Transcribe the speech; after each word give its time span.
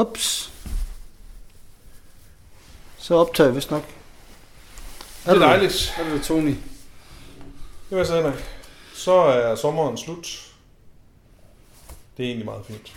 Ups. 0.00 0.52
Så 2.98 3.14
optager 3.14 3.48
jeg 3.48 3.56
vist 3.56 3.70
nok. 3.70 3.84
Det 5.24 5.32
er 5.32 5.38
dejligt. 5.38 5.94
Er 5.98 6.04
det 6.14 6.22
Tony? 6.22 6.54
Det 7.90 7.98
var 7.98 8.04
så 8.04 8.16
Henrik. 8.16 8.44
Så 8.94 9.12
er 9.12 9.54
sommeren 9.54 9.98
slut. 9.98 10.52
Det 12.16 12.22
er 12.22 12.26
egentlig 12.26 12.44
meget 12.44 12.66
fint. 12.66 12.94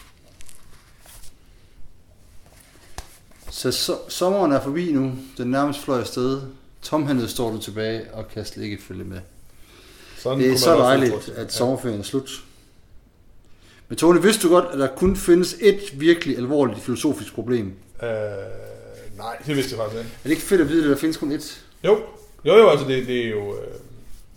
Så, 3.50 3.72
så 3.72 3.98
sommeren 4.10 4.52
er 4.52 4.62
forbi 4.62 4.92
nu. 4.92 5.12
Den 5.38 5.52
nærmest 5.52 5.80
fløj 5.80 6.00
afsted. 6.00 6.42
Tomhændet 6.82 7.30
står 7.30 7.52
du 7.52 7.58
tilbage 7.58 8.14
og 8.14 8.28
kan 8.28 8.46
slet 8.46 8.64
ikke 8.64 8.84
følge 8.84 9.04
med. 9.04 9.22
Sådan 10.18 10.40
Det 10.40 10.54
er 10.54 10.58
så 10.58 10.78
dejligt, 10.78 11.30
at 11.30 11.54
sommerferien 11.54 12.00
er 12.00 12.04
slut. 12.04 12.44
Men 13.90 13.98
Tony, 13.98 14.22
vidste 14.22 14.48
du 14.48 14.54
godt, 14.54 14.66
at 14.74 14.80
der 14.80 14.88
kun 14.88 15.16
findes 15.16 15.56
et 15.62 16.00
virkelig 16.00 16.38
alvorligt 16.38 16.80
filosofisk 16.80 17.34
problem? 17.34 17.74
Øh, 18.04 18.10
nej, 19.18 19.38
det 19.48 19.56
vidste 19.56 19.76
jeg 19.76 19.84
faktisk 19.84 20.00
ikke. 20.00 20.12
Er 20.16 20.24
det 20.24 20.30
ikke 20.30 20.42
fedt 20.42 20.62
at 20.62 20.70
vide, 20.70 20.84
at 20.84 20.90
der 20.90 20.98
findes 20.98 21.18
kun 21.18 21.32
et? 21.32 21.66
Jo, 21.84 22.00
jo, 22.46 22.56
jo 22.56 22.70
altså 22.70 22.88
det, 22.88 23.08
det 23.08 23.26
er 23.26 23.30
jo... 23.30 23.56
Øh, 23.56 23.68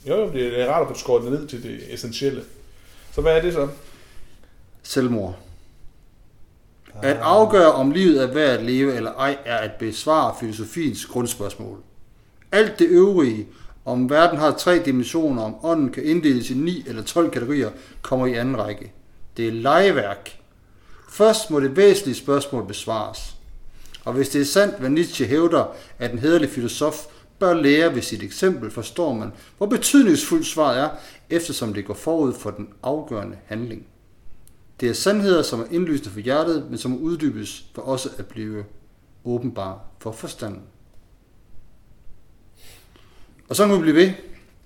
jo, 0.09 0.16
jo, 0.16 0.32
det 0.32 0.60
er 0.60 0.73
rart 0.73 0.82
at 0.82 0.88
få 0.88 1.01
skåret 1.01 1.23
det 1.23 1.32
ned 1.32 1.46
til 1.46 1.62
det 1.62 1.95
essentielle. 1.95 2.42
Så 3.12 3.20
hvad 3.20 3.37
er 3.37 3.42
det 3.42 3.52
så? 3.52 3.68
Selvmord. 4.82 5.38
At 7.02 7.16
afgøre, 7.16 7.73
om 7.73 7.90
livet 7.90 8.23
er 8.23 8.26
værd 8.26 8.59
at 8.59 8.65
leve 8.65 8.95
eller 8.95 9.12
ej, 9.12 9.38
er 9.45 9.56
at 9.56 9.73
besvare 9.78 10.34
filosofiens 10.40 11.06
grundspørgsmål. 11.06 11.78
Alt 12.52 12.78
det 12.78 12.87
øvrige, 12.88 13.46
om 13.84 14.10
verden 14.10 14.38
har 14.38 14.52
tre 14.52 14.78
dimensioner, 14.78 15.42
om 15.42 15.65
ånden 15.65 15.90
kan 15.90 16.04
inddeles 16.04 16.51
i 16.51 16.54
9 16.54 16.84
eller 16.88 17.02
12 17.02 17.30
kategorier, 17.30 17.70
kommer 18.02 18.26
i 18.26 18.34
anden 18.34 18.59
række. 18.59 18.92
Det 19.36 19.48
er 19.48 19.52
legeværk. 19.52 20.40
Først 21.10 21.50
må 21.50 21.60
det 21.60 21.76
væsentlige 21.76 22.16
spørgsmål 22.16 22.66
besvares. 22.66 23.36
Og 24.04 24.12
hvis 24.12 24.28
det 24.28 24.40
er 24.40 24.45
sandt, 24.45 24.78
hvad 24.78 24.90
Nietzsche 24.90 25.26
hævder, 25.26 25.74
at 25.98 26.12
en 26.12 26.18
hederlig 26.18 26.51
filosof 26.51 27.06
bør 27.38 27.54
lære 27.54 27.95
ved 27.95 28.02
sit 28.02 28.23
eksempel, 28.23 28.70
forstår 28.70 29.15
man, 29.15 29.32
hvor 29.59 29.66
betydningsfuldt 29.66 30.46
svaret 30.46 30.78
er, 30.78 30.88
eftersom 31.30 31.74
det 31.74 31.84
går 31.84 31.95
forud 31.95 32.34
for 32.34 32.51
den 32.51 32.68
afgørende 32.82 33.37
handling. 33.46 33.87
Det 34.80 34.88
er 34.88 34.93
sandheder, 34.93 35.43
som 35.43 35.60
er 35.60 35.66
indlysende 35.71 36.10
for 36.10 36.21
hjertet, 36.21 36.66
men 36.71 36.78
som 36.78 36.98
uddybes 36.98 37.65
for 37.74 37.82
også 37.82 38.10
at 38.18 38.26
blive 38.26 38.65
åbenbare 39.24 39.78
for 39.98 40.12
forstanden. 40.12 40.62
Og 43.48 43.56
så 43.56 43.66
kan 43.66 43.76
vi 43.76 43.80
blive 43.80 43.96
ved. 43.96 44.12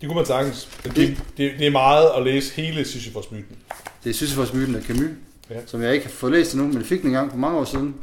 Det 0.01 0.09
kunne 0.09 0.17
man 0.17 0.27
sagtens. 0.27 0.69
Men 0.85 0.93
det, 0.97 1.23
det, 1.37 1.53
det 1.59 1.67
er 1.67 1.71
meget 1.71 2.09
at 2.17 2.23
læse 2.23 2.55
hele 2.55 2.85
Sisyfos-myten. 2.85 3.57
Det 4.05 4.11
er 4.11 4.15
Sisyfos-myten 4.15 4.75
af 4.75 4.83
Camus, 4.83 5.11
Ja. 5.51 5.57
som 5.67 5.83
jeg 5.83 5.95
ikke 5.95 6.07
har 6.07 6.13
fået 6.13 6.33
læst 6.33 6.53
endnu, 6.55 6.69
men 6.69 6.77
jeg 6.79 6.87
fik 6.87 7.01
den 7.01 7.07
en 7.09 7.13
gang 7.15 7.31
for 7.31 7.39
mange 7.39 7.59
år 7.59 7.65
siden, 7.65 7.95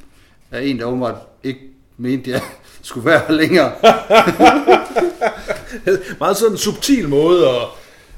af 0.51 0.61
en, 0.63 0.79
der 0.79 0.85
åbenbart 0.85 1.15
ikke 1.43 1.59
mente, 1.97 2.31
jeg 2.31 2.41
skulle 2.81 3.05
være 3.05 3.21
her 3.27 3.33
længere. 3.33 3.71
Meget 6.19 6.37
sådan 6.37 6.51
en 6.51 6.57
subtil 6.57 7.09
måde 7.09 7.49
at, 7.49 7.55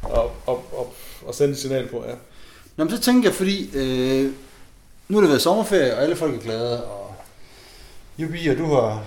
at, 0.03 0.19
at, 0.47 0.53
at, 0.79 0.85
at 1.29 1.35
sende 1.35 1.51
et 1.51 1.57
signal 1.59 1.87
på, 1.87 2.03
ja. 2.07 2.13
Nå, 2.77 2.83
men 2.83 2.89
så 2.91 2.99
tænker 3.01 3.29
jeg, 3.29 3.35
fordi 3.35 3.69
øh, 3.77 4.31
nu 5.07 5.17
har 5.17 5.21
det 5.21 5.29
været 5.29 5.41
sommerferie, 5.41 5.95
og 5.95 6.03
alle 6.03 6.15
folk 6.15 6.35
er 6.35 6.39
glade, 6.39 6.83
og 6.83 7.15
Jubi, 8.17 8.47
og 8.47 8.57
du 8.57 8.65
har 8.65 9.03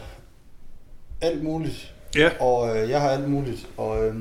alt 1.21 1.43
muligt, 1.43 1.93
Ja. 2.17 2.31
og 2.41 2.77
øh, 2.79 2.91
jeg 2.91 3.01
har 3.01 3.11
alt 3.11 3.29
muligt, 3.29 3.67
og, 3.77 4.05
øh, 4.07 4.15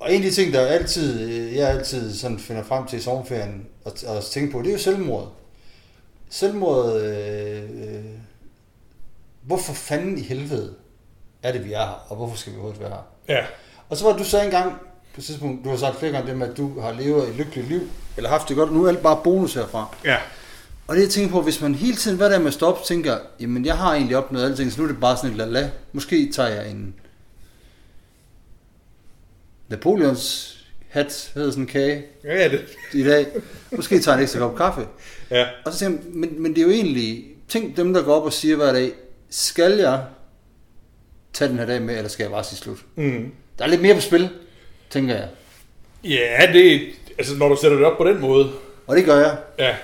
og 0.00 0.12
en 0.14 0.22
af 0.22 0.30
de 0.30 0.34
ting, 0.34 0.52
der 0.52 0.60
altid, 0.60 1.20
øh, 1.30 1.56
jeg 1.56 1.68
altid 1.68 2.14
sådan 2.14 2.38
finder 2.38 2.62
frem 2.62 2.86
til 2.86 2.98
i 2.98 3.02
sommerferien, 3.02 3.66
og, 3.84 3.92
og 4.06 4.24
tænke 4.24 4.52
på, 4.52 4.58
det 4.58 4.68
er 4.68 4.72
jo 4.72 4.78
selvmord. 4.78 5.32
Selvmord, 6.30 6.96
øh, 6.96 7.62
øh, 7.62 8.04
hvorfor 9.42 9.72
fanden 9.72 10.18
i 10.18 10.22
helvede 10.22 10.74
er 11.42 11.52
det, 11.52 11.64
vi 11.64 11.72
er 11.72 11.78
her, 11.78 12.04
og 12.08 12.16
hvorfor 12.16 12.36
skal 12.36 12.52
vi 12.52 12.56
overhovedet 12.56 12.80
være 12.80 12.90
her? 12.90 13.34
Ja. 13.36 13.46
Og 13.88 13.96
så 13.96 14.04
var 14.04 14.16
du 14.16 14.24
så 14.24 14.42
engang, 14.42 14.72
på 15.14 15.20
et 15.20 15.24
tidspunkt, 15.24 15.64
du 15.64 15.68
har 15.68 15.76
sagt 15.76 15.98
flere 15.98 16.12
gange 16.12 16.28
det 16.28 16.36
med, 16.36 16.48
at 16.48 16.56
du 16.56 16.80
har 16.80 16.92
levet 16.92 17.28
et 17.28 17.34
lykkeligt 17.34 17.68
liv, 17.68 17.80
eller 18.16 18.30
haft 18.30 18.48
det 18.48 18.56
godt, 18.56 18.68
og 18.68 18.74
nu 18.74 18.84
er 18.84 18.88
alt 18.88 19.02
bare 19.02 19.20
bonus 19.24 19.54
herfra. 19.54 19.96
Ja. 20.04 20.16
Og 20.86 20.96
det 20.96 21.02
jeg 21.02 21.10
tænker 21.10 21.30
på, 21.30 21.42
hvis 21.42 21.60
man 21.60 21.74
hele 21.74 21.96
tiden 21.96 22.16
hver 22.16 22.28
dag 22.28 22.38
med 22.40 22.46
at 22.46 22.54
stoppe, 22.54 22.84
tænker, 22.86 23.18
jamen 23.40 23.66
jeg 23.66 23.78
har 23.78 23.94
egentlig 23.94 24.16
opnået 24.16 24.44
alting, 24.44 24.72
så 24.72 24.80
nu 24.80 24.84
er 24.84 24.92
det 24.92 25.00
bare 25.00 25.16
sådan 25.16 25.30
et 25.30 25.36
lala. 25.36 25.70
Måske 25.92 26.32
tager 26.32 26.48
jeg 26.48 26.70
en 26.70 26.94
Napoleons 29.68 30.54
hat, 30.88 31.30
hedder 31.34 31.50
sådan 31.50 31.62
en 31.62 31.66
kage, 31.68 32.04
Ja, 32.24 32.34
ja, 32.42 32.48
det. 32.48 32.64
i 32.92 33.04
dag. 33.04 33.26
Måske 33.72 33.98
tager 34.00 34.14
jeg 34.16 34.20
en 34.20 34.22
ekstra 34.22 34.38
kop 34.40 34.56
kaffe. 34.56 34.80
Ja. 35.30 35.46
Og 35.64 35.72
så 35.72 35.78
tænker 35.78 35.98
jeg, 36.04 36.12
men, 36.14 36.42
men 36.42 36.54
det 36.54 36.58
er 36.60 36.64
jo 36.66 36.70
egentlig, 36.70 37.24
tænk 37.48 37.76
dem, 37.76 37.94
der 37.94 38.02
går 38.02 38.14
op 38.14 38.24
og 38.24 38.32
siger 38.32 38.56
hver 38.56 38.72
dag, 38.72 38.92
skal 39.30 39.72
jeg 39.78 40.02
tage 41.32 41.50
den 41.50 41.58
her 41.58 41.66
dag 41.66 41.82
med, 41.82 41.96
eller 41.96 42.08
skal 42.08 42.24
jeg 42.24 42.30
bare 42.30 42.44
sige 42.44 42.58
slut? 42.58 42.78
Mm. 42.96 43.32
Der 43.58 43.64
er 43.64 43.68
lidt 43.68 43.82
mere 43.82 43.94
på 43.94 44.00
spil, 44.00 44.28
tænker 44.90 45.14
jeg. 45.14 45.28
Ja, 46.04 46.46
det 46.52 46.80
altså 47.18 47.36
når 47.36 47.48
du 47.48 47.56
sætter 47.60 47.76
det 47.76 47.86
op 47.86 47.96
på 47.98 48.04
den 48.08 48.20
måde, 48.20 48.50
Og 48.86 48.96
det 48.96 49.04
gør 49.04 49.16
jeg. 49.16 49.36
ja, 49.58 49.76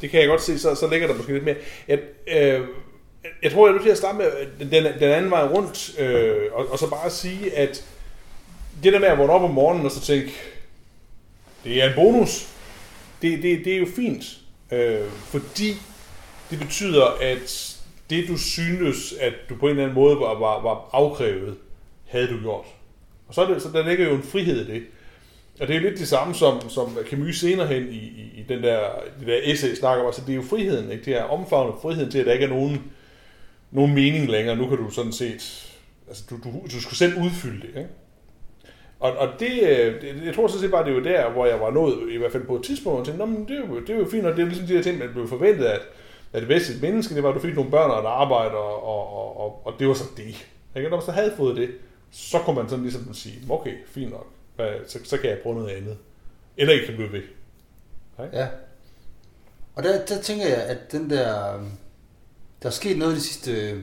det 0.00 0.10
kan 0.10 0.20
jeg 0.20 0.28
godt 0.28 0.42
se, 0.42 0.58
så, 0.58 0.74
så 0.74 0.88
ligger 0.90 1.06
der 1.06 1.14
måske 1.14 1.32
lidt 1.32 1.44
mere. 1.44 1.56
Jeg, 1.88 1.98
øh, 2.28 2.60
jeg 3.42 3.52
tror, 3.52 3.66
jeg 3.66 3.70
er 3.70 3.72
nødt 3.72 3.82
til 3.82 3.90
at 3.90 3.96
starte 3.98 4.18
med 4.18 4.26
den, 4.70 4.84
den 5.00 5.10
anden 5.10 5.30
vej 5.30 5.42
rundt, 5.44 5.98
øh, 6.00 6.34
og, 6.52 6.72
og 6.72 6.78
så 6.78 6.90
bare 6.90 7.10
sige, 7.10 7.56
at 7.56 7.84
det 8.82 8.92
der 8.92 8.98
med 8.98 9.08
at 9.08 9.18
vågne 9.18 9.32
op 9.32 9.42
om 9.42 9.50
morgenen 9.50 9.86
og 9.86 9.92
så 9.92 10.00
tænke, 10.00 10.32
det 11.64 11.82
er 11.82 11.88
en 11.88 11.94
bonus, 11.94 12.48
det, 13.22 13.42
det, 13.42 13.64
det 13.64 13.74
er 13.74 13.78
jo 13.78 13.86
fint, 13.96 14.38
øh, 14.72 15.08
fordi 15.10 15.76
det 16.50 16.58
betyder, 16.58 17.04
at 17.20 17.78
det 18.10 18.28
du 18.28 18.36
synes, 18.36 19.12
at 19.20 19.32
du 19.48 19.56
på 19.56 19.66
en 19.66 19.70
eller 19.70 19.82
anden 19.82 19.94
måde 19.94 20.16
var, 20.16 20.38
var, 20.38 20.62
var 20.62 20.88
afkrævet, 20.92 21.56
havde 22.06 22.28
du 22.28 22.40
gjort. 22.40 22.66
Og 23.28 23.34
så, 23.34 23.42
er 23.42 23.54
det, 23.54 23.62
så 23.62 23.68
der 23.72 23.88
ligger 23.88 24.08
jo 24.08 24.14
en 24.14 24.22
frihed 24.22 24.68
i 24.68 24.72
det. 24.72 24.82
Og 25.60 25.68
det 25.68 25.76
er 25.76 25.80
jo 25.80 25.88
lidt 25.88 25.98
det 25.98 26.08
samme, 26.08 26.34
som, 26.34 26.70
som 26.70 26.98
Camus 27.10 27.40
senere 27.40 27.66
hen 27.66 27.88
i, 27.88 27.96
i, 27.96 28.32
i 28.36 28.44
den 28.48 28.62
der, 28.62 28.80
det 29.20 29.26
der 29.26 29.40
essay 29.42 29.74
snakker 29.74 30.02
om. 30.02 30.06
Altså, 30.06 30.22
det 30.26 30.32
er 30.32 30.36
jo 30.36 30.42
friheden, 30.42 30.90
ikke? 30.90 31.04
Det 31.04 31.14
er 31.14 31.22
omfavnet 31.22 31.74
friheden 31.82 32.10
til, 32.10 32.18
at 32.18 32.26
der 32.26 32.32
ikke 32.32 32.44
er 32.44 32.48
nogen, 32.48 32.92
nogen 33.70 33.94
mening 33.94 34.30
længere. 34.30 34.56
Nu 34.56 34.68
kan 34.68 34.78
du 34.78 34.90
sådan 34.90 35.12
set... 35.12 35.72
Altså, 36.08 36.24
du, 36.30 36.36
du, 36.44 36.62
du 36.72 36.80
skal 36.80 36.96
selv 36.96 37.22
udfylde 37.22 37.60
det, 37.60 37.68
ikke? 37.68 37.88
Og, 39.02 39.12
og 39.12 39.28
det, 39.40 39.62
øh, 39.62 40.00
det, 40.00 40.24
jeg 40.24 40.34
tror 40.34 40.46
sådan 40.46 40.60
set 40.60 40.70
bare, 40.70 40.84
det 40.84 40.94
var 40.94 41.00
der, 41.00 41.30
hvor 41.30 41.46
jeg 41.46 41.60
var 41.60 41.70
nået, 41.70 42.12
i 42.12 42.16
hvert 42.16 42.32
fald 42.32 42.46
på 42.46 42.56
et 42.56 42.64
tidspunkt, 42.64 43.00
og 43.00 43.06
tænkte, 43.06 43.26
men 43.26 43.48
det, 43.48 43.56
er 43.56 43.60
jo, 43.68 43.80
det 43.80 43.90
er 43.90 43.98
jo 43.98 44.08
fint, 44.10 44.26
og 44.26 44.36
det 44.36 44.42
er 44.42 44.46
ligesom 44.46 44.66
de 44.66 44.74
der 44.74 44.82
ting, 44.82 44.98
man 44.98 45.12
blev 45.12 45.28
forventet, 45.28 45.64
at, 45.64 45.80
at 46.32 46.40
det 46.40 46.48
bedste 46.48 46.72
menneske, 46.82 47.14
det 47.14 47.22
var, 47.22 47.28
at 47.28 47.34
du 47.34 47.40
fik 47.40 47.54
nogle 47.54 47.70
børn 47.70 47.90
og 47.90 48.00
et 48.00 48.06
arbejde, 48.06 48.54
og, 48.54 48.84
og, 48.84 49.36
og, 49.40 49.66
og, 49.66 49.74
det 49.78 49.88
var 49.88 49.94
så 49.94 50.04
det. 50.16 50.24
Ikke? 50.76 50.86
Og 50.86 50.90
når 50.90 50.96
man 50.96 51.04
så 51.06 51.12
havde 51.12 51.32
fået 51.36 51.56
det, 51.56 51.70
så 52.10 52.38
kunne 52.38 52.56
man 52.56 52.68
sådan 52.68 52.82
ligesom 52.82 53.14
sige, 53.14 53.50
okay, 53.50 53.72
fint 53.86 54.10
nok, 54.10 54.26
Hvad, 54.56 54.70
så, 54.86 54.98
så 55.04 55.18
kan 55.18 55.30
jeg 55.30 55.38
prøve 55.42 55.54
noget 55.54 55.70
andet. 55.70 55.98
Eller 56.56 56.74
ikke 56.74 56.86
kan 56.86 56.94
blive 56.94 57.12
ved. 57.12 57.22
Ja. 58.32 58.48
Og 59.74 59.82
der, 59.82 60.04
der 60.04 60.22
tænker 60.22 60.46
jeg, 60.46 60.62
at 60.62 60.92
den 60.92 61.10
der... 61.10 61.58
Der 62.62 62.68
er 62.68 62.70
sket 62.70 62.98
noget 62.98 63.16
de 63.16 63.20
sidste 63.20 63.70
øh, 63.70 63.82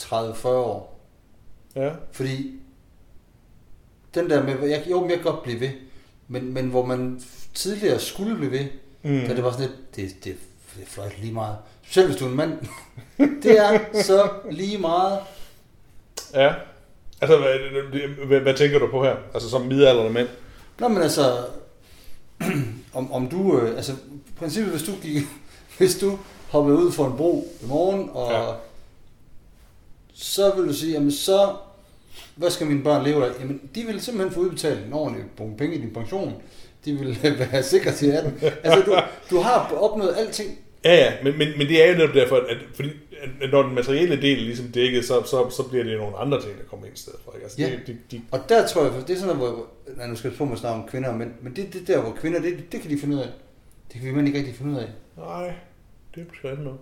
30-40 0.00 0.48
år. 0.48 1.00
Ja. 1.76 1.92
Fordi 2.12 2.60
den 4.14 4.30
der 4.30 4.42
med, 4.42 4.68
jeg, 4.68 4.84
jo, 4.90 5.00
men 5.00 5.10
jeg 5.10 5.18
kan 5.18 5.32
godt 5.32 5.42
blive 5.42 5.60
ved, 5.60 5.70
men, 6.28 6.54
men 6.54 6.68
hvor 6.68 6.84
man 6.86 7.20
tidligere 7.54 8.00
skulle 8.00 8.36
blive 8.36 8.50
ved, 8.50 8.64
Mm. 9.02 9.20
da 9.28 9.34
det 9.34 9.44
var 9.44 9.50
sådan 9.52 9.66
lidt, 9.66 9.96
det, 9.96 10.24
det, 10.24 10.36
det 10.76 10.82
er 10.82 10.86
fløjt 10.86 11.20
lige 11.20 11.32
meget. 11.32 11.56
Selv 11.90 12.06
hvis 12.06 12.16
du 12.18 12.24
er 12.24 12.28
en 12.28 12.36
mand. 12.36 12.58
det 13.42 13.58
er 13.58 14.02
så 14.02 14.30
lige 14.50 14.78
meget. 14.78 15.18
Ja. 16.34 16.54
Altså, 17.20 17.36
hvad, 17.38 18.26
hvad, 18.26 18.40
hvad, 18.40 18.54
tænker 18.54 18.78
du 18.78 18.86
på 18.90 19.04
her? 19.04 19.16
Altså 19.34 19.50
som 19.50 19.62
midaldrende 19.62 20.12
mænd? 20.12 20.28
Nå, 20.78 20.88
men 20.88 21.02
altså, 21.02 21.46
om, 22.94 23.12
om 23.12 23.28
du, 23.28 23.58
øh, 23.58 23.76
altså, 23.76 23.92
i 23.92 24.30
princippet, 24.38 24.72
hvis 24.72 24.82
du 24.82 24.92
gik, 25.02 25.22
hvis 25.78 25.98
du 25.98 26.18
hoppede 26.48 26.78
ud 26.78 26.92
for 26.92 27.06
en 27.06 27.16
bro 27.16 27.48
i 27.62 27.66
morgen, 27.66 28.10
og 28.12 28.32
ja. 28.32 28.52
så 30.14 30.54
vil 30.56 30.68
du 30.68 30.74
sige, 30.74 30.92
jamen 30.92 31.12
så, 31.12 31.56
hvad 32.38 32.50
skal 32.50 32.66
mine 32.66 32.82
børn 32.82 33.04
leve 33.04 33.26
af? 33.26 33.30
Jamen, 33.40 33.60
de 33.74 33.82
vil 33.82 34.00
simpelthen 34.00 34.34
få 34.34 34.40
udbetalt 34.40 34.86
en 34.86 34.92
ordentlig 34.92 35.24
penge 35.58 35.76
i 35.76 35.80
din 35.80 35.90
pension. 35.94 36.42
De 36.84 36.92
vil 36.92 37.18
være 37.52 37.62
sikre 37.62 37.92
til 37.92 38.06
at 38.10 38.24
den. 38.24 38.50
Altså, 38.64 38.82
du, 38.86 38.96
du 39.30 39.40
har 39.40 39.72
opnået 39.80 40.14
alting. 40.18 40.58
Ja, 40.84 40.94
ja, 40.94 41.12
men, 41.24 41.38
men, 41.38 41.48
men 41.58 41.66
det 41.66 41.84
er 41.84 41.90
jo 41.92 41.98
netop 41.98 42.14
derfor, 42.14 42.36
at, 42.36 42.56
fordi, 42.74 42.88
at 43.40 43.50
når 43.52 43.62
den 43.62 43.74
materielle 43.74 44.22
del 44.22 44.38
er 44.38 44.44
ligesom 44.44 44.66
dækket, 44.66 45.04
så, 45.04 45.22
så, 45.22 45.50
så 45.50 45.62
bliver 45.68 45.84
det 45.84 45.98
nogle 45.98 46.16
andre 46.16 46.40
ting, 46.42 46.58
der 46.58 46.64
kommer 46.64 46.86
ind 46.86 46.94
i 46.94 46.98
stedet 46.98 47.18
for. 47.24 47.32
Ikke? 47.32 47.44
Altså, 47.44 47.60
Ja. 47.62 47.66
det, 47.70 47.86
de, 47.86 47.96
de, 48.10 48.22
Og 48.30 48.40
der 48.48 48.66
tror 48.66 48.82
jeg, 48.82 48.92
det 49.06 49.10
er 49.14 49.18
sådan 49.20 49.36
noget, 49.36 49.52
hvor, 49.52 49.66
nej, 49.96 50.06
nu 50.06 50.16
skal 50.16 50.28
jeg 50.30 50.38
på 50.38 50.44
med 50.44 50.52
at 50.52 50.58
snakke 50.58 50.82
om 50.82 50.88
kvinder 50.88 51.16
mænd, 51.16 51.30
men 51.42 51.56
det, 51.56 51.72
det 51.72 51.86
der, 51.88 52.00
hvor 52.00 52.12
kvinder, 52.20 52.40
det, 52.40 52.72
det 52.72 52.80
kan 52.80 52.90
de 52.90 52.98
finde 52.98 53.16
ud 53.16 53.20
af. 53.20 53.28
Det 53.92 54.00
kan 54.00 54.10
vi 54.10 54.14
mænd 54.14 54.26
ikke 54.26 54.38
rigtig 54.38 54.54
finde 54.54 54.72
ud 54.72 54.78
af. 54.78 54.88
nej, 55.16 55.52
det 56.14 56.20
er 56.20 56.24
beskrevet 56.30 56.58
noget. 56.60 56.78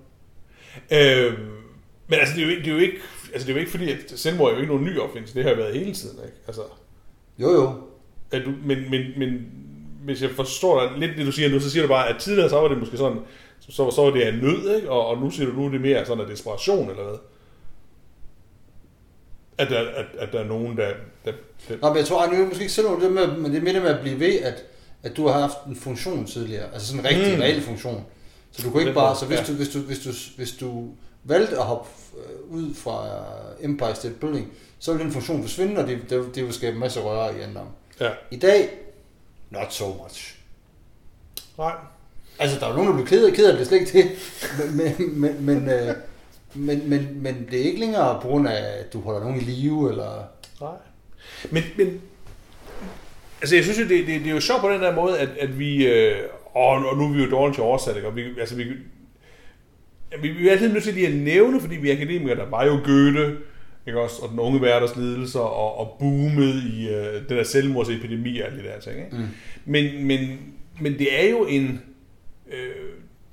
Øhm, 0.91 1.53
men 2.09 2.19
altså, 2.19 2.35
det 2.37 2.43
er, 2.43 2.47
jo, 2.47 2.51
ikke- 2.51 2.63
det, 2.65 2.69
er 2.71 2.75
jo 2.75 2.81
ikke, 2.81 2.97
altså, 3.33 3.47
det 3.47 3.53
er 3.53 3.55
jo 3.55 3.61
ikke 3.61 3.71
fordi, 3.71 3.91
at 3.93 3.99
selvmord 4.17 4.49
er 4.51 4.55
jo 4.55 4.61
ikke 4.61 4.73
nogen 4.75 4.87
ny 4.89 4.99
opfindelse. 4.99 5.35
Det 5.35 5.43
har 5.43 5.51
jo 5.51 5.57
været 5.57 5.75
hele 5.79 5.95
tiden, 5.95 6.19
ikke? 6.25 6.37
Altså, 6.47 6.63
Jo, 7.39 7.51
jo. 7.53 7.73
at 8.31 8.43
du, 8.45 8.53
men, 8.65 8.91
men, 8.91 9.01
men, 9.17 9.47
hvis 10.05 10.23
jeg 10.23 10.31
forstår 10.31 10.81
dig 10.83 10.99
lidt 10.99 11.17
det, 11.19 11.27
du 11.27 11.33
siger 11.33 11.49
nu, 11.49 11.61
så 11.61 11.71
siger 11.71 11.83
du 11.83 11.89
bare, 11.89 12.09
at 12.09 12.17
tidligere 12.21 12.51
så 12.51 12.61
var 12.61 12.69
det 12.69 12.79
måske 12.79 12.97
sådan, 12.97 13.19
så, 13.61 13.91
så 13.91 14.03
var 14.03 14.11
det 14.11 14.23
af 14.23 14.35
nød, 14.35 14.77
ikke? 14.77 14.91
Og, 14.91 15.07
og 15.07 15.19
nu 15.19 15.31
siger 15.31 15.47
du, 15.51 15.53
nu 15.57 15.67
er 15.67 15.71
det 15.71 15.81
mere 15.81 16.07
sådan 16.07 16.21
af 16.25 16.31
desperation, 16.31 16.91
eller 16.91 17.03
hvad? 17.05 17.19
At 19.59 19.71
der, 19.71 19.79
at, 19.81 20.07
at 20.19 20.33
der 20.33 20.41
er 20.41 20.45
nogen, 20.45 20.77
der... 20.77 20.89
der, 21.25 21.33
der 21.69 21.77
Nå, 21.83 21.89
men 21.89 21.97
jeg 21.97 22.07
tror, 22.07 22.23
at 22.23 22.33
nu 22.33 22.43
er 22.43 22.47
måske 22.47 22.61
ikke 22.63 22.73
selv 22.73 22.87
det 22.87 23.13
med, 23.13 23.37
men 23.37 23.53
det 23.53 23.59
er 23.59 23.63
mere 23.73 23.81
med 23.83 23.91
at 23.91 24.01
blive 24.01 24.21
ved, 24.21 24.39
at, 24.41 24.65
at 25.03 25.17
du 25.17 25.27
har 25.29 25.41
haft 25.41 25.57
en 25.69 25.77
funktion 25.77 26.27
tidligere. 26.27 26.73
Altså 26.73 26.87
sådan 26.89 27.01
en 27.01 27.07
rigtig, 27.07 27.35
Mm. 27.35 27.41
reel 27.41 27.63
funktion. 27.63 28.05
Så 28.53 28.63
du 28.63 28.71
kunne 28.71 28.83
ikke 28.83 28.95
bare, 28.95 29.17
så 29.17 29.27
hvis, 29.27 29.39
ja. 29.39 29.45
du, 29.45 29.53
hvis, 29.53 29.69
du, 29.69 29.79
hvis, 29.79 29.99
du, 29.99 30.11
hvis 30.37 30.53
du 30.53 30.89
valgte 31.29 31.57
at 31.57 31.65
hoppe 31.65 31.89
øh, 32.17 32.57
ud 32.57 32.75
fra 32.75 33.25
Empire 33.61 33.95
State 33.95 34.15
Building, 34.15 34.53
så 34.79 34.93
ville 34.93 35.05
den 35.05 35.13
funktion 35.13 35.43
forsvinde, 35.43 35.81
og 35.81 35.89
det, 35.89 35.99
det, 36.11 36.11
det 36.11 36.37
ville 36.37 36.53
skabe 36.53 36.75
en 36.75 36.81
masse 36.81 37.01
røre 37.01 37.39
i 37.39 37.41
anden 37.41 37.59
ja. 38.01 38.11
I 38.31 38.37
dag, 38.37 38.69
not 39.51 39.73
so 39.73 39.87
much. 40.03 40.39
Nej. 41.59 41.73
Altså, 42.39 42.61
der 42.61 42.67
er 42.67 42.71
jo 42.71 42.77
nogen, 42.77 42.89
der 42.89 42.95
bliver 42.95 43.09
ked 43.09 43.27
af, 43.27 43.33
ked 43.33 43.51
af 43.51 43.57
det, 43.57 43.67
slet 43.67 43.81
ikke 43.81 43.93
det. 43.99 44.11
Men, 44.75 44.77
men, 44.77 45.21
men, 45.21 45.47
men, 45.47 45.69
øh, 45.69 45.95
men, 46.55 46.91
men, 46.91 47.23
men 47.23 47.49
det 47.51 47.61
er 47.61 47.65
ikke 47.65 47.81
længere 47.81 48.21
på 48.23 48.29
grund 48.29 48.49
af, 48.49 48.79
at 48.79 48.93
du 48.93 49.01
holder 49.01 49.21
nogen 49.21 49.41
i 49.41 49.45
live, 49.45 49.91
eller... 49.91 50.25
Nej. 50.61 50.75
Men, 51.51 51.63
men 51.77 52.01
altså 53.41 53.57
jeg 53.57 53.65
synes 53.65 53.79
jo, 53.79 53.83
det, 53.83 54.07
det, 54.07 54.21
det 54.21 54.27
er 54.27 54.35
jo 54.35 54.41
sjovt 54.41 54.61
på 54.61 54.71
den 54.71 54.83
der 54.83 54.95
måde, 54.95 55.19
at, 55.19 55.29
at 55.41 55.59
vi, 55.59 55.87
øh, 55.87 56.17
og, 56.55 56.67
og 56.67 56.97
nu 56.97 57.05
er 57.05 57.13
vi 57.13 57.25
jo 57.25 57.31
dårlige 57.31 57.55
til 57.55 57.61
at 57.61 57.67
oversætte, 57.67 57.99
ikke? 57.99 58.09
og 58.09 58.17
vi, 58.17 58.41
altså 58.41 58.55
vi, 58.57 58.65
vi, 60.23 60.29
vi 60.29 60.49
er 60.49 60.53
altid 60.53 60.73
nødt 60.73 60.85
til 60.85 60.95
lige 60.95 61.07
at 61.07 61.15
nævne, 61.15 61.61
fordi 61.61 61.77
vi 61.77 61.91
er 61.91 61.95
akademikere, 61.95 62.37
der 62.37 62.51
var 62.51 62.65
jo 62.65 62.81
Goethe, 62.85 63.37
ikke 63.87 64.01
også, 64.01 64.23
og 64.23 64.31
den 64.31 64.39
unge 64.39 64.59
hverders 64.59 64.97
lidelser, 64.97 65.41
og, 65.41 65.79
og 65.79 65.97
boomet 65.99 66.63
i 66.73 66.89
øh, 66.89 67.29
den 67.29 67.37
der 67.37 67.43
selvmordsepidemi 67.45 68.41
og 68.41 68.47
alle 68.47 68.63
de 68.63 68.69
der 68.69 68.81
ting. 68.81 68.97
Ikke? 69.05 69.17
Mm. 69.17 69.23
Men, 69.65 70.07
men, 70.07 70.39
men 70.81 70.99
det 70.99 71.25
er 71.25 71.31
jo 71.31 71.45
en... 71.45 71.81
Øh, 72.53 72.59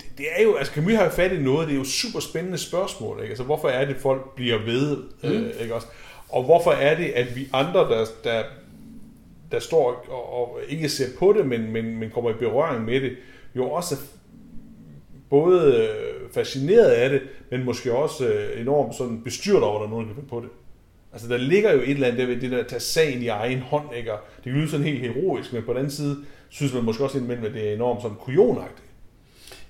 det, 0.00 0.06
det 0.18 0.26
er 0.38 0.42
jo, 0.42 0.54
altså 0.54 0.72
Camus 0.72 0.92
har 0.92 1.04
jo 1.04 1.10
fat 1.10 1.32
i 1.32 1.38
noget, 1.42 1.68
det 1.68 1.74
er 1.74 1.78
jo 1.78 1.84
super 1.84 2.20
spændende 2.20 2.58
spørgsmål, 2.58 3.18
ikke? 3.20 3.30
Altså 3.30 3.44
hvorfor 3.44 3.68
er 3.68 3.84
det, 3.84 3.96
folk 3.96 4.34
bliver 4.34 4.58
ved, 4.64 4.96
øh, 5.24 5.40
Mm. 5.40 5.50
ikke 5.60 5.74
også? 5.74 5.86
Og 6.28 6.42
hvorfor 6.44 6.70
er 6.70 6.96
det, 6.96 7.04
at 7.04 7.36
vi 7.36 7.48
andre, 7.52 7.80
der, 7.80 8.06
der, 8.24 8.42
der 9.52 9.58
står 9.60 10.04
og, 10.08 10.32
og 10.32 10.60
ikke 10.68 10.88
ser 10.88 11.06
på 11.18 11.34
det, 11.38 11.46
men, 11.46 11.72
men, 11.72 11.96
men 11.98 12.10
kommer 12.10 12.30
i 12.30 12.34
berøring 12.34 12.84
med 12.84 13.00
det, 13.00 13.16
jo 13.56 13.70
også 13.70 13.96
både 15.30 15.74
øh, 15.74 16.30
fascineret 16.32 16.90
af 16.90 17.10
det, 17.10 17.22
men 17.50 17.64
måske 17.64 17.94
også 17.94 18.26
øh, 18.26 18.60
enormt 18.60 18.94
sådan 18.94 19.20
bestyrt 19.24 19.62
over, 19.62 19.74
at 19.74 19.80
der 19.80 19.86
er 19.86 19.90
nogen, 19.90 20.06
kan 20.06 20.14
finde 20.14 20.28
på 20.28 20.40
det. 20.40 20.48
Altså, 21.12 21.28
der 21.28 21.36
ligger 21.36 21.72
jo 21.72 21.80
et 21.80 21.90
eller 21.90 22.06
andet 22.06 22.20
der 22.20 22.26
ved 22.26 22.40
det 22.40 22.50
der 22.50 22.58
at 22.58 22.66
tage 22.66 22.80
sagen 22.80 23.22
i 23.22 23.28
egen 23.28 23.58
hånd, 23.58 23.94
ikke? 23.96 24.12
Og 24.12 24.18
det 24.36 24.44
kan 24.44 24.52
lyde 24.52 24.70
sådan 24.70 24.86
helt 24.86 25.00
heroisk, 25.00 25.52
men 25.52 25.62
på 25.62 25.70
den 25.70 25.78
anden 25.78 25.92
side, 25.92 26.16
synes 26.48 26.74
man 26.74 26.84
måske 26.84 27.04
også 27.04 27.16
indimellem, 27.16 27.46
at 27.46 27.54
det 27.54 27.68
er 27.68 27.74
enormt 27.74 28.02
sådan 28.02 28.16
kujonagtigt. 28.16 28.88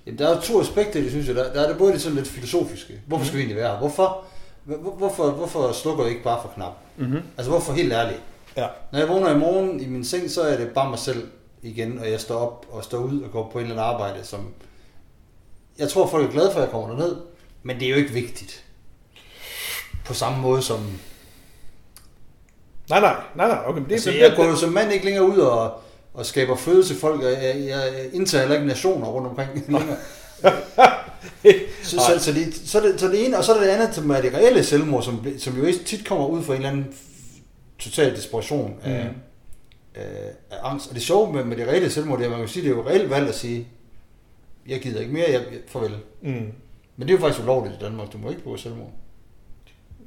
Jamen, 0.05 0.19
der 0.19 0.27
er 0.27 0.41
to 0.41 0.61
aspekter, 0.61 1.01
det 1.01 1.11
synes 1.11 1.27
jeg. 1.27 1.35
Der, 1.35 1.53
der 1.53 1.61
er 1.61 1.67
det 1.67 1.77
både 1.77 1.93
det 1.93 2.01
sådan 2.01 2.15
lidt 2.15 2.27
filosofiske. 2.27 2.93
Hvorfor 3.07 3.25
skal 3.25 3.37
vi 3.37 3.41
egentlig 3.41 3.57
være 3.57 3.71
her? 3.71 3.77
Hvorfor, 3.77 4.23
hvor, 4.63 4.77
hvorfor, 4.77 5.31
hvorfor 5.31 5.71
slukker 5.71 6.03
jeg 6.03 6.11
ikke 6.11 6.23
bare 6.23 6.39
for 6.41 6.51
knap? 6.55 6.73
Mm-hmm. 6.97 7.21
Altså, 7.37 7.51
hvorfor 7.51 7.73
helt 7.73 7.93
ærligt? 7.93 8.21
Ja. 8.57 8.67
Når 8.91 8.99
jeg 8.99 9.09
vågner 9.09 9.35
i 9.35 9.37
morgen 9.37 9.79
i 9.79 9.85
min 9.85 10.05
seng, 10.05 10.29
så 10.29 10.41
er 10.41 10.57
det 10.57 10.69
bare 10.69 10.89
mig 10.89 10.99
selv 10.99 11.27
igen, 11.61 11.99
og 11.99 12.11
jeg 12.11 12.19
står 12.19 12.35
op 12.35 12.65
og 12.71 12.83
står 12.83 12.97
ud 12.97 13.21
og 13.21 13.31
går 13.31 13.49
på 13.53 13.59
en 13.59 13.65
eller 13.65 13.83
anden 13.83 13.93
arbejde, 13.93 14.23
som... 14.23 14.39
Jeg 15.79 15.89
tror, 15.89 16.07
folk 16.07 16.27
er 16.27 16.31
glade 16.31 16.51
for, 16.51 16.59
at 16.59 16.63
jeg 16.63 16.71
kommer 16.71 16.89
derned, 16.89 17.15
men 17.63 17.79
det 17.79 17.85
er 17.85 17.89
jo 17.89 17.95
ikke 17.95 18.13
vigtigt. 18.13 18.63
På 20.05 20.13
samme 20.13 20.41
måde 20.41 20.61
som... 20.61 20.79
Nej, 22.89 22.99
nej, 22.99 23.15
nej, 23.35 23.47
nej, 23.47 23.59
okay, 23.65 23.79
men 23.79 23.85
det 23.85 23.91
Altså, 23.91 24.11
det, 24.11 24.19
jeg 24.19 24.33
går 24.35 24.45
jo 24.45 24.55
som 24.55 24.73
mand 24.73 24.93
ikke 24.93 25.05
længere 25.05 25.29
ud 25.29 25.37
og, 25.37 25.81
og 26.13 26.25
skaber 26.25 26.55
føde 26.55 26.83
til 26.83 26.95
folk, 26.95 27.21
og 27.21 27.31
jeg, 27.31 27.65
jeg 27.67 28.09
indtager 28.13 28.41
heller 28.41 28.55
ikke 28.55 28.67
nationer 28.67 29.07
rundt 29.07 29.27
omkring 29.27 29.49
længere. 29.67 29.97
Så, 31.83 31.97
så, 31.97 32.19
så, 32.19 32.31
det, 32.33 32.55
så, 32.65 32.79
det, 32.79 32.99
så 32.99 33.07
det 33.07 33.25
ene, 33.25 33.37
og 33.37 33.43
så 33.43 33.53
er 33.53 33.59
det 33.59 33.67
andet, 33.67 33.95
som 33.95 34.09
er 34.09 34.21
det 34.21 34.33
reelle 34.33 34.63
selvmord, 34.63 35.03
som, 35.03 35.27
som 35.37 35.57
jo 35.57 35.73
tit 35.85 36.07
kommer 36.07 36.27
ud 36.27 36.43
fra 36.43 36.53
en 36.53 36.57
eller 36.57 36.69
anden 36.69 36.93
total 37.79 38.15
desperation 38.15 38.75
af, 38.83 39.03
mm. 39.03 39.19
af, 39.95 40.31
af 40.51 40.57
angst. 40.63 40.89
Og 40.89 40.95
det 40.95 41.03
sjove 41.03 41.33
med, 41.33 41.43
med 41.43 41.57
det 41.57 41.67
reelle 41.67 41.89
selvmord, 41.89 42.17
det 42.17 42.25
er, 42.25 42.29
at 42.29 42.31
man 42.31 42.39
kan 42.39 42.49
sige, 42.49 42.63
det 42.63 42.71
er 42.71 42.75
jo 42.75 42.87
reelt 42.87 43.09
valg 43.09 43.27
at 43.27 43.35
sige, 43.35 43.67
jeg 44.67 44.81
gider 44.81 44.99
ikke 45.01 45.13
mere, 45.13 45.25
jeg, 45.29 45.41
jeg 45.51 45.59
farvel. 45.67 45.91
Mm. 46.21 46.51
Men 46.97 47.07
det 47.07 47.09
er 47.09 47.13
jo 47.13 47.19
faktisk 47.19 47.43
ulovligt 47.43 47.75
i 47.75 47.83
Danmark, 47.83 48.13
du 48.13 48.17
må 48.17 48.29
ikke 48.29 48.41
begå 48.41 48.57
selvmord. 48.57 48.91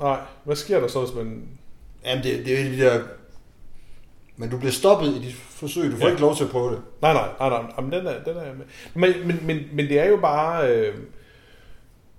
Nej, 0.00 0.20
hvad 0.44 0.56
sker 0.56 0.80
der 0.80 0.88
så, 0.88 1.00
hvis 1.04 1.14
man... 1.14 1.42
Jamen, 2.04 2.24
det, 2.24 2.46
det 2.46 2.60
er 2.60 2.64
jo 2.64 2.70
de 2.72 2.78
der... 2.78 3.02
Men 4.36 4.50
du 4.50 4.58
bliver 4.58 4.72
stoppet 4.72 5.08
i 5.08 5.18
dit 5.26 5.34
forsøg, 5.34 5.90
du 5.92 5.96
får 5.96 6.04
Ja. 6.04 6.10
ikke 6.10 6.20
lov 6.20 6.36
til 6.36 6.44
at 6.44 6.50
prøve 6.50 6.70
det. 6.70 6.80
Nej, 7.02 7.12
nej, 7.12 7.28
nej, 7.40 7.48
nej, 7.48 7.72
Jamen, 7.76 7.92
den 7.92 8.06
er, 8.06 8.22
den 8.24 8.36
er. 8.36 8.52
Men, 8.94 9.12
men, 9.26 9.40
men, 9.46 9.60
men 9.72 9.88
det 9.88 9.98
er 10.00 10.04
jo 10.04 10.16
bare... 10.16 10.72
Øh, 10.76 10.94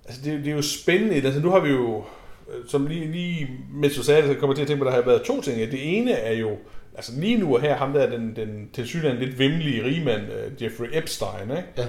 altså, 0.06 0.22
det, 0.24 0.40
det 0.46 0.52
er 0.52 0.56
jo 0.56 0.62
spændende. 0.62 1.16
Altså, 1.16 1.40
nu 1.40 1.50
har 1.50 1.60
vi 1.60 1.70
jo... 1.70 2.04
øh, 2.50 2.66
Som 2.68 2.88
lige, 2.88 3.12
lige 3.12 3.50
mens 3.74 3.96
du 3.96 4.04
sagde 4.04 4.22
det, 4.22 4.30
så 4.34 4.40
kommer 4.40 4.52
jeg 4.54 4.56
til 4.56 4.62
at 4.64 4.68
tænke 4.68 4.84
på, 4.84 4.88
at 4.90 4.94
der 4.94 5.02
har 5.02 5.06
været 5.10 5.22
to 5.24 5.42
ting. 5.42 5.72
Det 5.72 5.98
ene 5.98 6.12
er 6.12 6.34
jo... 6.34 6.58
Altså 6.96 7.12
lige 7.20 7.38
nu 7.38 7.56
og 7.56 7.62
her, 7.62 7.76
ham 7.76 7.94
der, 7.94 8.10
den, 8.10 8.36
den 8.36 8.70
tilsyneladende 8.74 9.26
lidt 9.26 9.40
vemmelige 9.40 9.84
rigmand, 9.84 10.22
øh, 10.34 10.64
Jeffrey 10.64 10.88
Epstein, 10.94 11.50
ikke? 11.58 11.64
Ja. 11.78 11.86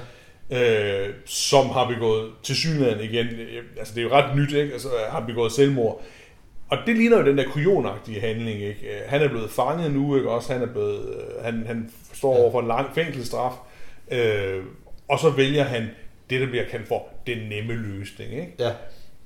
Øh, 0.53 1.09
som 1.27 1.67
har 1.69 1.89
begået 1.89 2.31
til 2.43 2.57
synligheden 2.57 3.01
igen, 3.01 3.27
øh, 3.27 3.63
altså 3.79 3.95
det 3.95 4.01
er 4.01 4.05
jo 4.05 4.13
ret 4.13 4.37
nyt, 4.37 4.53
ikke? 4.53 4.73
Altså, 4.73 4.89
har 5.11 5.21
begået 5.21 5.53
selvmord. 5.53 6.03
Og 6.69 6.79
det 6.87 6.97
ligner 6.97 7.19
jo 7.19 7.27
den 7.27 7.39
der 7.39 7.45
kujonagtige 7.45 8.21
handling, 8.21 8.61
ikke? 8.63 8.81
Øh, 8.87 9.01
Han 9.09 9.23
er 9.23 9.29
blevet 9.29 9.51
fanget 9.51 9.93
nu, 9.93 10.17
ikke? 10.17 10.31
Også 10.31 10.53
han 10.53 10.63
er 10.63 10.67
blevet, 10.67 11.01
øh, 11.09 11.45
han, 11.45 11.65
han 11.67 11.91
står 12.13 12.37
over 12.37 12.51
for 12.53 12.61
en 12.61 12.69
lang 12.69 12.95
fængselsstraf, 12.95 13.53
øh, 14.11 14.63
og 15.09 15.19
så 15.19 15.31
vælger 15.31 15.65
han 15.65 15.89
det, 16.31 16.41
der 16.41 16.47
bliver 16.47 16.65
kaldt 16.71 16.89
for 16.89 17.07
den 17.27 17.39
nemme 17.49 17.73
løsning, 17.75 18.33
ikke? 18.33 18.53
Ja. 18.59 18.71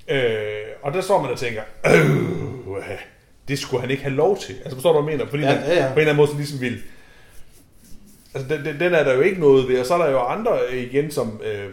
Øh, 0.08 0.66
og 0.82 0.92
der 0.92 1.00
står 1.00 1.22
man 1.22 1.30
og 1.30 1.38
tænker, 1.38 1.62
øh, 1.86 2.82
det 3.48 3.58
skulle 3.58 3.80
han 3.80 3.90
ikke 3.90 4.02
have 4.02 4.14
lov 4.14 4.38
til. 4.38 4.54
Altså 4.54 4.74
forstår 4.74 4.92
du, 4.92 5.00
hvad 5.00 5.12
jeg 5.12 5.18
mener? 5.18 5.30
Fordi 5.30 5.42
Ja, 5.42 5.48
han 5.50 5.66
ja, 5.66 5.74
ja. 5.74 5.88
på 5.88 5.92
en 5.94 5.98
eller 6.00 6.12
anden 6.12 6.16
måde 6.16 6.36
ligesom 6.36 6.60
vil... 6.60 6.78
Altså 8.34 8.56
den, 8.56 8.64
den, 8.64 8.80
den 8.80 8.94
er 8.94 9.04
der 9.04 9.14
jo 9.14 9.20
ikke 9.20 9.40
noget 9.40 9.68
ved, 9.68 9.80
og 9.80 9.86
så 9.86 9.94
er 9.94 9.98
der 9.98 10.10
jo 10.10 10.18
andre 10.20 10.58
igen, 10.76 11.10
som... 11.10 11.40
Øh, 11.44 11.70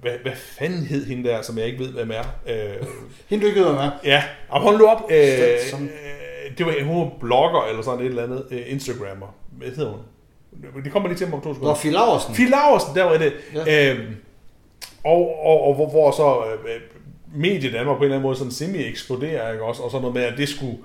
hvad, 0.00 0.12
hvad 0.22 0.32
fanden 0.36 0.86
hed 0.86 1.06
hende 1.06 1.28
der, 1.28 1.42
som 1.42 1.58
jeg 1.58 1.66
ikke 1.66 1.78
ved, 1.78 1.88
hvem 1.92 2.10
er? 2.10 2.52
Øh, 2.54 2.86
Hende 3.30 3.42
du 3.44 3.48
ikke 3.48 3.60
ved, 3.60 3.68
hvad 3.68 3.76
med. 3.84 3.90
ja, 4.04 4.22
og 4.48 4.60
hold 4.60 4.78
nu 4.78 4.86
op. 4.86 5.10
Øh, 5.10 5.58
Som- 5.70 5.82
øh, 5.82 6.58
det 6.58 6.66
var 6.66 6.74
hun 6.84 7.00
var 7.00 7.10
blogger 7.20 7.62
eller 7.70 7.82
sådan 7.82 8.00
et 8.00 8.06
eller 8.06 8.22
andet. 8.22 8.44
Øh, 8.50 8.60
Instagrammer. 8.66 9.34
Hvad 9.58 9.68
hedder 9.68 9.90
hun? 9.90 10.00
Det 10.84 10.92
kommer 10.92 11.08
lige 11.08 11.18
til 11.18 11.26
mig 11.26 11.34
om 11.34 11.40
to 11.42 11.48
Nå, 11.48 11.54
sekunder. 11.54 11.74
Fie 11.74 11.90
Laursen. 11.92 12.34
Fie 12.34 12.50
Laursen, 12.50 12.94
der 12.94 13.04
var 13.04 13.16
det. 13.18 13.32
Ja. 13.66 13.90
Øhm, 13.92 14.14
og, 15.04 15.44
og, 15.46 15.66
og 15.66 15.74
hvor, 15.74 15.90
hvor 15.90 16.10
så 16.10 16.44
øh, 16.68 16.80
mediet 17.34 17.72
Danmark 17.72 17.96
på 17.96 18.02
en 18.02 18.04
eller 18.04 18.16
anden 18.16 18.26
måde 18.26 18.36
sådan 18.36 18.52
semi-eksploderer, 18.52 19.52
ikke 19.52 19.64
også? 19.64 19.82
Og 19.82 19.90
sådan 19.90 20.02
noget 20.02 20.14
med, 20.14 20.22
at 20.22 20.34
det 20.38 20.48
skulle, 20.48 20.76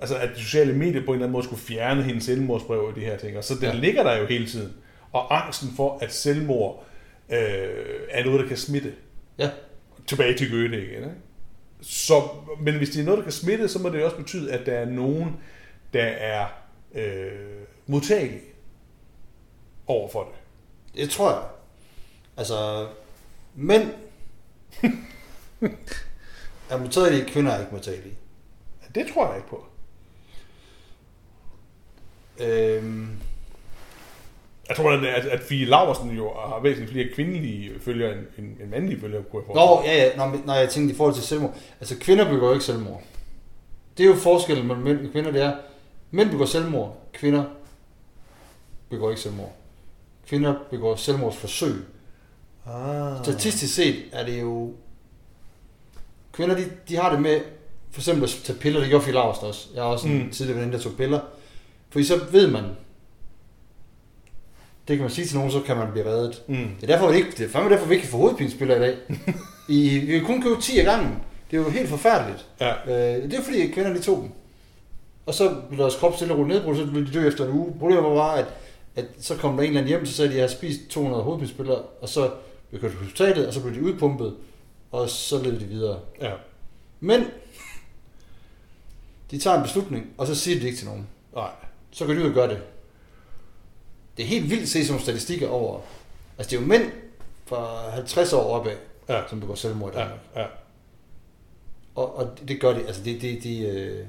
altså 0.00 0.16
at 0.16 0.28
de 0.36 0.40
sociale 0.40 0.72
medier 0.72 1.04
på 1.04 1.10
en 1.10 1.14
eller 1.14 1.26
anden 1.26 1.32
måde 1.32 1.44
skulle 1.44 1.62
fjerne 1.62 2.02
hendes 2.02 2.24
selvmordsbrev 2.24 2.80
og 2.80 2.94
de 2.94 3.00
her 3.00 3.16
ting. 3.16 3.36
Og 3.36 3.44
så 3.44 3.54
den 3.54 3.62
ja. 3.62 3.74
Ligger 3.74 4.02
der 4.02 4.16
jo 4.16 4.26
hele 4.26 4.46
tiden. 4.46 4.72
Og 5.12 5.44
angsten 5.44 5.68
for, 5.76 5.98
at 5.98 6.12
selvmord 6.12 6.86
øh, 7.28 7.38
er 8.10 8.24
noget, 8.24 8.40
der 8.40 8.48
kan 8.48 8.56
smitte. 8.56 8.92
Ja. 9.38 9.50
Tilbage 10.06 10.36
til 10.36 10.50
Goethe 10.50 10.82
igen, 10.82 10.94
ikke? 10.94 11.14
Så, 11.80 12.22
men 12.60 12.74
hvis 12.74 12.90
det 12.90 13.00
er 13.00 13.04
noget, 13.04 13.18
der 13.18 13.24
kan 13.24 13.32
smitte, 13.32 13.68
så 13.68 13.78
må 13.78 13.88
det 13.88 14.04
også 14.04 14.16
betyde, 14.16 14.52
at 14.52 14.66
der 14.66 14.72
er 14.72 14.84
nogen, 14.84 15.36
der 15.92 16.04
er 16.04 16.46
øh, 16.94 17.30
modtagelige 17.86 18.40
over 19.86 20.08
for 20.08 20.24
det. 20.24 20.32
Det 21.02 21.10
tror 21.10 21.30
jeg. 21.30 21.42
Altså, 22.36 22.88
mænd 23.54 23.90
er 26.70 26.76
modtagelige, 26.78 27.24
kvinder 27.24 27.52
er 27.52 27.60
ikke 27.60 27.72
modtagelige. 27.72 28.14
Det 28.94 29.06
tror 29.14 29.26
jeg 29.26 29.36
ikke 29.36 29.48
på. 29.48 29.67
Øhm, 32.40 33.08
Jeg 34.68 34.76
tror, 34.76 34.90
at, 34.92 35.04
at, 35.04 35.26
at 35.26 35.40
Fie 35.40 35.64
Laversen 35.64 36.10
jo 36.16 36.32
har 36.34 36.60
væsentligt 36.62 36.92
flere 36.92 37.08
kvindelige 37.14 37.70
følgere 37.80 38.12
end, 38.12 38.20
end, 38.38 38.60
end 38.60 38.70
mandlige 38.70 39.00
følgere, 39.00 39.22
kunne 39.30 39.42
jeg 39.48 39.54
Nå, 39.54 39.82
ja, 39.84 40.04
ja. 40.04 40.16
Nå, 40.16 40.26
men, 40.26 40.42
når 40.46 40.54
jeg 40.54 40.68
tænkte 40.68 40.94
i 40.94 40.96
forhold 40.96 41.14
til 41.14 41.22
selvmord. 41.24 41.54
Altså, 41.80 41.96
kvinder 42.00 42.30
begår 42.30 42.52
ikke 42.52 42.64
selvmord. 42.64 43.02
Det 43.98 44.04
er 44.04 44.08
jo 44.08 44.14
forskellen 44.16 44.66
mellem 44.66 44.84
mænd 44.84 45.06
og 45.06 45.12
kvinder, 45.12 45.30
det 45.30 45.42
er, 45.42 45.52
mænd 46.10 46.30
begår 46.30 46.44
selvmord, 46.44 46.96
kvinder 47.12 47.44
begår 48.90 49.10
ikke 49.10 49.22
selvmord. 49.22 49.52
Kvinder 50.28 50.54
begår 50.70 50.96
selvmordsforsøg. 50.96 51.74
Ah. 52.66 53.24
Statistisk 53.24 53.74
set 53.74 53.96
er 54.12 54.24
det 54.26 54.40
jo... 54.40 54.72
Kvinder, 56.32 56.56
de, 56.56 56.70
de 56.88 56.96
har 56.96 57.10
det 57.10 57.22
med, 57.22 57.40
for 57.90 58.00
eksempel 58.00 58.24
at 58.24 58.30
tage 58.44 58.58
piller, 58.58 58.80
det 58.80 58.88
gjorde 58.88 59.04
Fie 59.04 59.14
Laursen 59.14 59.46
også. 59.46 59.68
Jeg 59.74 59.82
har 59.82 59.90
også 59.90 60.06
en 60.08 60.14
Mm. 60.18 60.24
mm. 60.24 60.30
tidligere 60.30 60.58
veninde, 60.58 60.76
der 60.78 60.82
tog 60.82 60.92
piller. 60.96 61.20
Fordi 61.90 62.04
så 62.04 62.20
ved 62.32 62.50
man, 62.50 62.64
det 64.88 64.96
kan 64.96 65.00
man 65.00 65.10
sige 65.10 65.26
til 65.26 65.36
nogen, 65.36 65.52
så 65.52 65.60
kan 65.60 65.76
man 65.76 65.92
blive 65.92 66.06
reddet. 66.06 66.42
Mm. 66.46 66.56
Det 66.80 66.82
er 66.82 66.86
derfor, 66.86 67.10
vi 67.10 67.16
ikke, 67.16 67.30
det 67.30 67.40
er 67.40 67.48
fandme 67.48 67.70
derfor, 67.70 67.86
vi 67.86 67.94
ikke 67.94 68.02
kan 68.02 68.10
få 68.10 68.16
hovedpinespiller 68.16 68.76
i 68.76 68.78
dag. 68.78 68.96
I, 69.68 69.98
vi 69.98 70.18
kan 70.18 70.26
kun 70.26 70.42
købe 70.42 70.60
10 70.60 70.78
af 70.78 70.84
gangen. 70.84 71.18
Det 71.50 71.58
er 71.58 71.62
jo 71.62 71.70
helt 71.70 71.88
forfærdeligt. 71.88 72.46
Ja. 72.60 72.72
Øh, 72.72 73.22
det 73.30 73.34
er 73.34 73.42
fordi, 73.42 73.66
kvinderne 73.66 73.98
de 73.98 74.02
tog 74.02 74.22
dem. 74.22 74.30
Og 75.26 75.34
så 75.34 75.56
blev 75.68 75.80
deres 75.80 75.96
krop 75.96 76.16
stille 76.16 76.34
og 76.34 76.38
roligt 76.38 76.54
nedbrudt, 76.54 76.78
så 76.78 76.84
ville 76.84 77.08
de 77.08 77.12
dø 77.12 77.28
efter 77.28 77.44
en 77.44 77.52
uge. 77.52 77.74
Problemet 77.78 78.04
var 78.04 78.14
bare, 78.14 78.38
at, 78.38 78.46
at 78.96 79.04
så 79.20 79.36
kom 79.36 79.56
der 79.56 79.62
en 79.62 79.68
eller 79.68 79.80
anden 79.80 79.88
hjem, 79.88 80.06
så 80.06 80.12
sagde 80.12 80.28
de, 80.28 80.34
at 80.34 80.38
jeg 80.38 80.48
har 80.48 80.56
spist 80.56 80.80
200 80.90 81.22
hovedpinespillere, 81.22 81.78
og 82.00 82.08
så 82.08 82.30
blev 82.68 82.80
kørt 82.80 82.92
på 82.92 82.98
hospitalet, 83.04 83.46
og 83.46 83.54
så 83.54 83.62
blev 83.62 83.74
de 83.74 83.82
udpumpet, 83.82 84.34
og 84.90 85.10
så 85.10 85.42
levede 85.42 85.60
de 85.60 85.64
videre. 85.64 85.98
Ja. 86.20 86.32
Men 87.00 87.24
de 89.30 89.38
tager 89.38 89.56
en 89.56 89.62
beslutning, 89.62 90.06
og 90.18 90.26
så 90.26 90.34
siger 90.34 90.54
de 90.54 90.60
det 90.60 90.66
ikke 90.66 90.78
til 90.78 90.86
nogen. 90.86 91.06
Nej. 91.34 91.50
Så 91.90 92.06
går 92.06 92.12
de 92.12 92.20
ud 92.20 92.28
og 92.28 92.34
gør 92.34 92.46
det. 92.46 92.62
Det 94.16 94.22
er 94.22 94.26
helt 94.26 94.50
vildt 94.50 94.62
at 94.62 94.68
se 94.68 94.82
sådan 94.84 94.92
nogle 94.92 95.02
statistikker 95.02 95.48
over. 95.48 95.80
Altså 96.38 96.50
det 96.50 96.56
er 96.56 96.60
jo 96.60 96.66
mænd 96.66 96.92
fra 97.46 97.90
50 97.90 98.32
år 98.32 98.42
opad, 98.42 98.76
Ja. 99.08 99.20
som 99.28 99.40
begår 99.40 99.54
selvmord 99.54 99.94
Ja, 99.94 100.06
ja. 100.36 100.46
Og, 101.94 102.16
og 102.16 102.38
det 102.48 102.60
gør 102.60 102.72
de, 102.72 102.86
altså 102.86 103.04
det, 103.04 103.22
det, 103.22 103.42
de, 103.42 103.60
øh... 103.68 104.06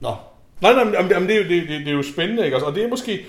Nå, 0.00 0.16
Nej, 0.62 0.72
nej, 0.72 0.84
men 0.84 0.94
jamen, 0.94 1.28
det, 1.28 1.36
er 1.36 1.42
jo, 1.42 1.48
det, 1.48 1.68
det, 1.68 1.80
det 1.80 1.88
er 1.88 1.92
jo 1.92 2.02
spændende, 2.02 2.44
ikke? 2.44 2.56
også? 2.56 2.66
Og 2.66 2.74
det 2.74 2.84
er 2.84 2.88
måske... 2.88 3.24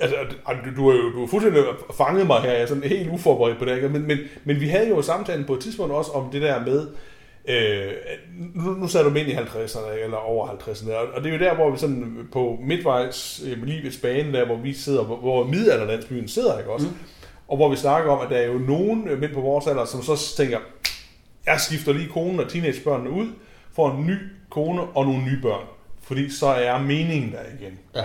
Altså, 0.00 0.16
du, 0.64 0.76
du, 0.76 0.88
er 0.88 0.94
jo 0.94 1.12
du 1.12 1.20
har 1.20 1.26
fuldstændig 1.26 1.64
fanget 1.96 2.26
mig 2.26 2.40
her, 2.40 2.52
jeg 2.52 2.62
er 2.62 2.66
sådan 2.66 2.82
helt 2.82 3.10
uforberedt 3.10 3.58
på 3.58 3.64
det, 3.64 3.76
ikke? 3.76 3.88
Men, 3.88 4.06
men, 4.06 4.18
men 4.44 4.60
vi 4.60 4.68
havde 4.68 4.88
jo 4.88 5.02
samtalen 5.02 5.44
på 5.44 5.54
et 5.54 5.60
tidspunkt 5.60 5.92
også 5.94 6.10
om 6.10 6.30
det 6.30 6.42
der 6.42 6.64
med, 6.64 6.88
øh, 7.48 7.92
nu, 8.54 8.70
nu 8.70 8.88
sad 8.88 9.04
du 9.04 9.14
ind 9.14 9.28
i 9.28 9.34
50'erne, 9.34 10.04
eller 10.04 10.16
over 10.16 10.48
50'erne, 10.48 10.92
og, 10.92 11.06
og 11.14 11.24
det 11.24 11.28
er 11.28 11.38
jo 11.38 11.44
der, 11.44 11.54
hvor 11.54 11.70
vi 11.70 11.78
sådan 11.78 12.28
på 12.32 12.58
midtvejs 12.62 13.42
øh, 13.46 13.62
livets 13.62 13.96
bane, 13.96 14.32
der 14.32 14.46
hvor 14.46 14.56
vi 14.56 14.72
sidder, 14.72 15.04
hvor, 15.04 15.16
hvor 15.16 15.44
middelalderlandsbyen 15.44 16.28
sidder, 16.28 16.58
ikke 16.58 16.70
også? 16.70 16.86
Mm. 16.86 16.94
Og 17.48 17.56
hvor 17.56 17.68
vi 17.68 17.76
snakker 17.76 18.10
om, 18.10 18.20
at 18.20 18.30
der 18.30 18.36
er 18.36 18.46
jo 18.46 18.58
nogen 18.58 19.08
øh, 19.08 19.20
midt 19.20 19.34
på 19.34 19.40
vores 19.40 19.66
alder, 19.66 19.84
som 19.84 20.02
så 20.02 20.36
tænker, 20.36 20.58
jeg 21.46 21.60
skifter 21.60 21.92
lige 21.92 22.08
konen 22.08 22.40
og 22.40 22.48
teenagebørnene 22.48 23.10
ud, 23.10 23.26
får 23.72 23.90
en 23.90 24.06
ny 24.06 24.16
kone 24.50 24.82
og 24.82 25.04
nogle 25.04 25.24
nye 25.24 25.38
børn. 25.42 25.64
Fordi 26.02 26.30
så 26.30 26.46
er 26.46 26.78
meningen 26.78 27.32
der 27.32 27.40
igen. 27.60 27.78
ja. 27.94 28.04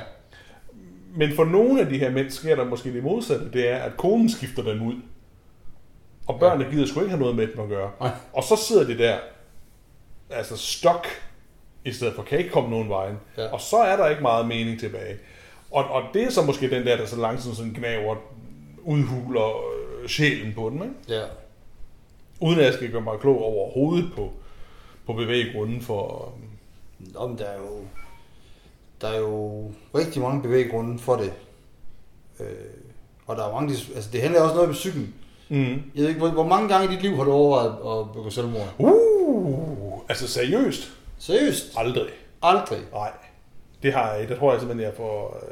Men 1.16 1.36
for 1.36 1.46
nogle 1.46 1.82
af 1.82 1.90
de 1.90 1.98
her 1.98 2.12
mænd 2.12 2.30
sker 2.30 2.56
der 2.56 2.66
måske 2.66 2.94
det 2.94 3.04
modsatte. 3.04 3.52
Det 3.54 3.70
er, 3.70 3.78
at 3.78 3.98
konen 3.98 4.30
skifter 4.30 4.64
dem 4.64 4.82
ud. 4.82 4.94
Og 6.30 6.40
børnene 6.40 6.72
gider 6.72 6.86
sgu 6.86 7.00
ikke 7.00 7.10
have 7.10 7.20
noget 7.20 7.36
med 7.36 7.48
dem 7.48 7.60
at 7.60 7.70
gøre. 7.70 7.92
Nej. 8.00 8.12
Og 8.34 8.44
så 8.44 8.56
sidder 8.56 8.84
de 8.84 8.98
der, 8.98 9.18
altså 10.30 10.58
stok, 10.58 11.08
i 11.86 11.92
stedet 11.92 12.16
for 12.16 12.24
kan 12.24 12.38
ikke 12.38 12.50
komme 12.50 12.70
nogen 12.70 12.90
vejen. 12.90 13.18
Ja. 13.38 13.48
Og 13.48 13.62
så 13.62 13.78
er 13.78 13.96
der 13.96 14.08
ikke 14.08 14.22
meget 14.22 14.48
mening 14.48 14.80
tilbage. 14.80 15.18
Og, 15.72 15.86
og 15.86 16.04
det 16.14 16.24
er 16.24 16.30
så 16.30 16.42
måske 16.42 16.70
den 16.70 16.88
der, 16.88 16.98
der 16.98 17.06
så 17.06 17.16
langsomt 17.16 17.56
sådan 17.56 17.72
gnaver, 17.72 18.16
udhuler 18.84 19.74
øh, 20.02 20.10
sjælen 20.10 20.54
på 20.54 20.70
den. 20.70 20.84
Ikke? 20.84 20.96
Ja. 21.08 21.26
Uden 22.40 22.60
at 22.60 22.66
jeg 22.66 22.74
skal 22.74 22.92
gøre 22.92 23.02
mig 23.02 23.20
klog 23.20 23.44
over 23.44 23.72
hovedet 23.72 24.12
på, 24.16 24.34
på 25.06 25.14
bevæggrunden 25.14 25.82
for... 25.82 26.34
Nå, 27.00 27.28
men 27.28 27.38
der 27.38 27.46
er 27.46 27.58
jo, 27.58 27.86
der 29.02 29.08
er 29.08 29.20
jo 29.20 29.72
rigtig 29.96 30.22
mange 30.22 30.42
bevæggrunde 30.42 31.00
for 31.00 31.16
det. 31.16 31.34
Øh, 32.40 32.46
og 33.26 33.36
der 33.36 33.48
er 33.48 33.54
mange, 33.54 33.76
altså 33.96 34.10
det 34.12 34.22
handler 34.22 34.42
også 34.42 34.56
noget 34.56 34.70
med 34.70 34.76
psyken. 34.76 35.16
Mm. 35.50 35.82
Jeg 35.96 36.02
ved 36.02 36.08
ikke, 36.08 36.20
hvor, 36.20 36.30
hvor 36.30 36.48
mange 36.48 36.70
gange 36.70 36.88
i 36.88 36.96
dit 36.96 37.02
liv 37.02 37.16
har 37.16 37.24
du 37.24 37.32
overvejet 37.32 38.00
at 38.00 38.12
begå 38.14 38.30
selvmord? 38.30 38.74
Uh, 38.78 40.00
altså 40.10 40.28
seriøst? 40.28 40.92
Seriøst? 41.20 41.66
Aldrig. 41.78 42.10
Aldrig. 42.42 42.80
Nej. 42.94 43.12
Det 43.84 43.94
har 43.94 44.14
jeg, 44.14 44.30
det 44.30 44.38
tror 44.38 44.52
jeg 44.52 44.62
simpelthen, 44.62 44.86
jeg 44.86 44.94
får... 44.98 45.44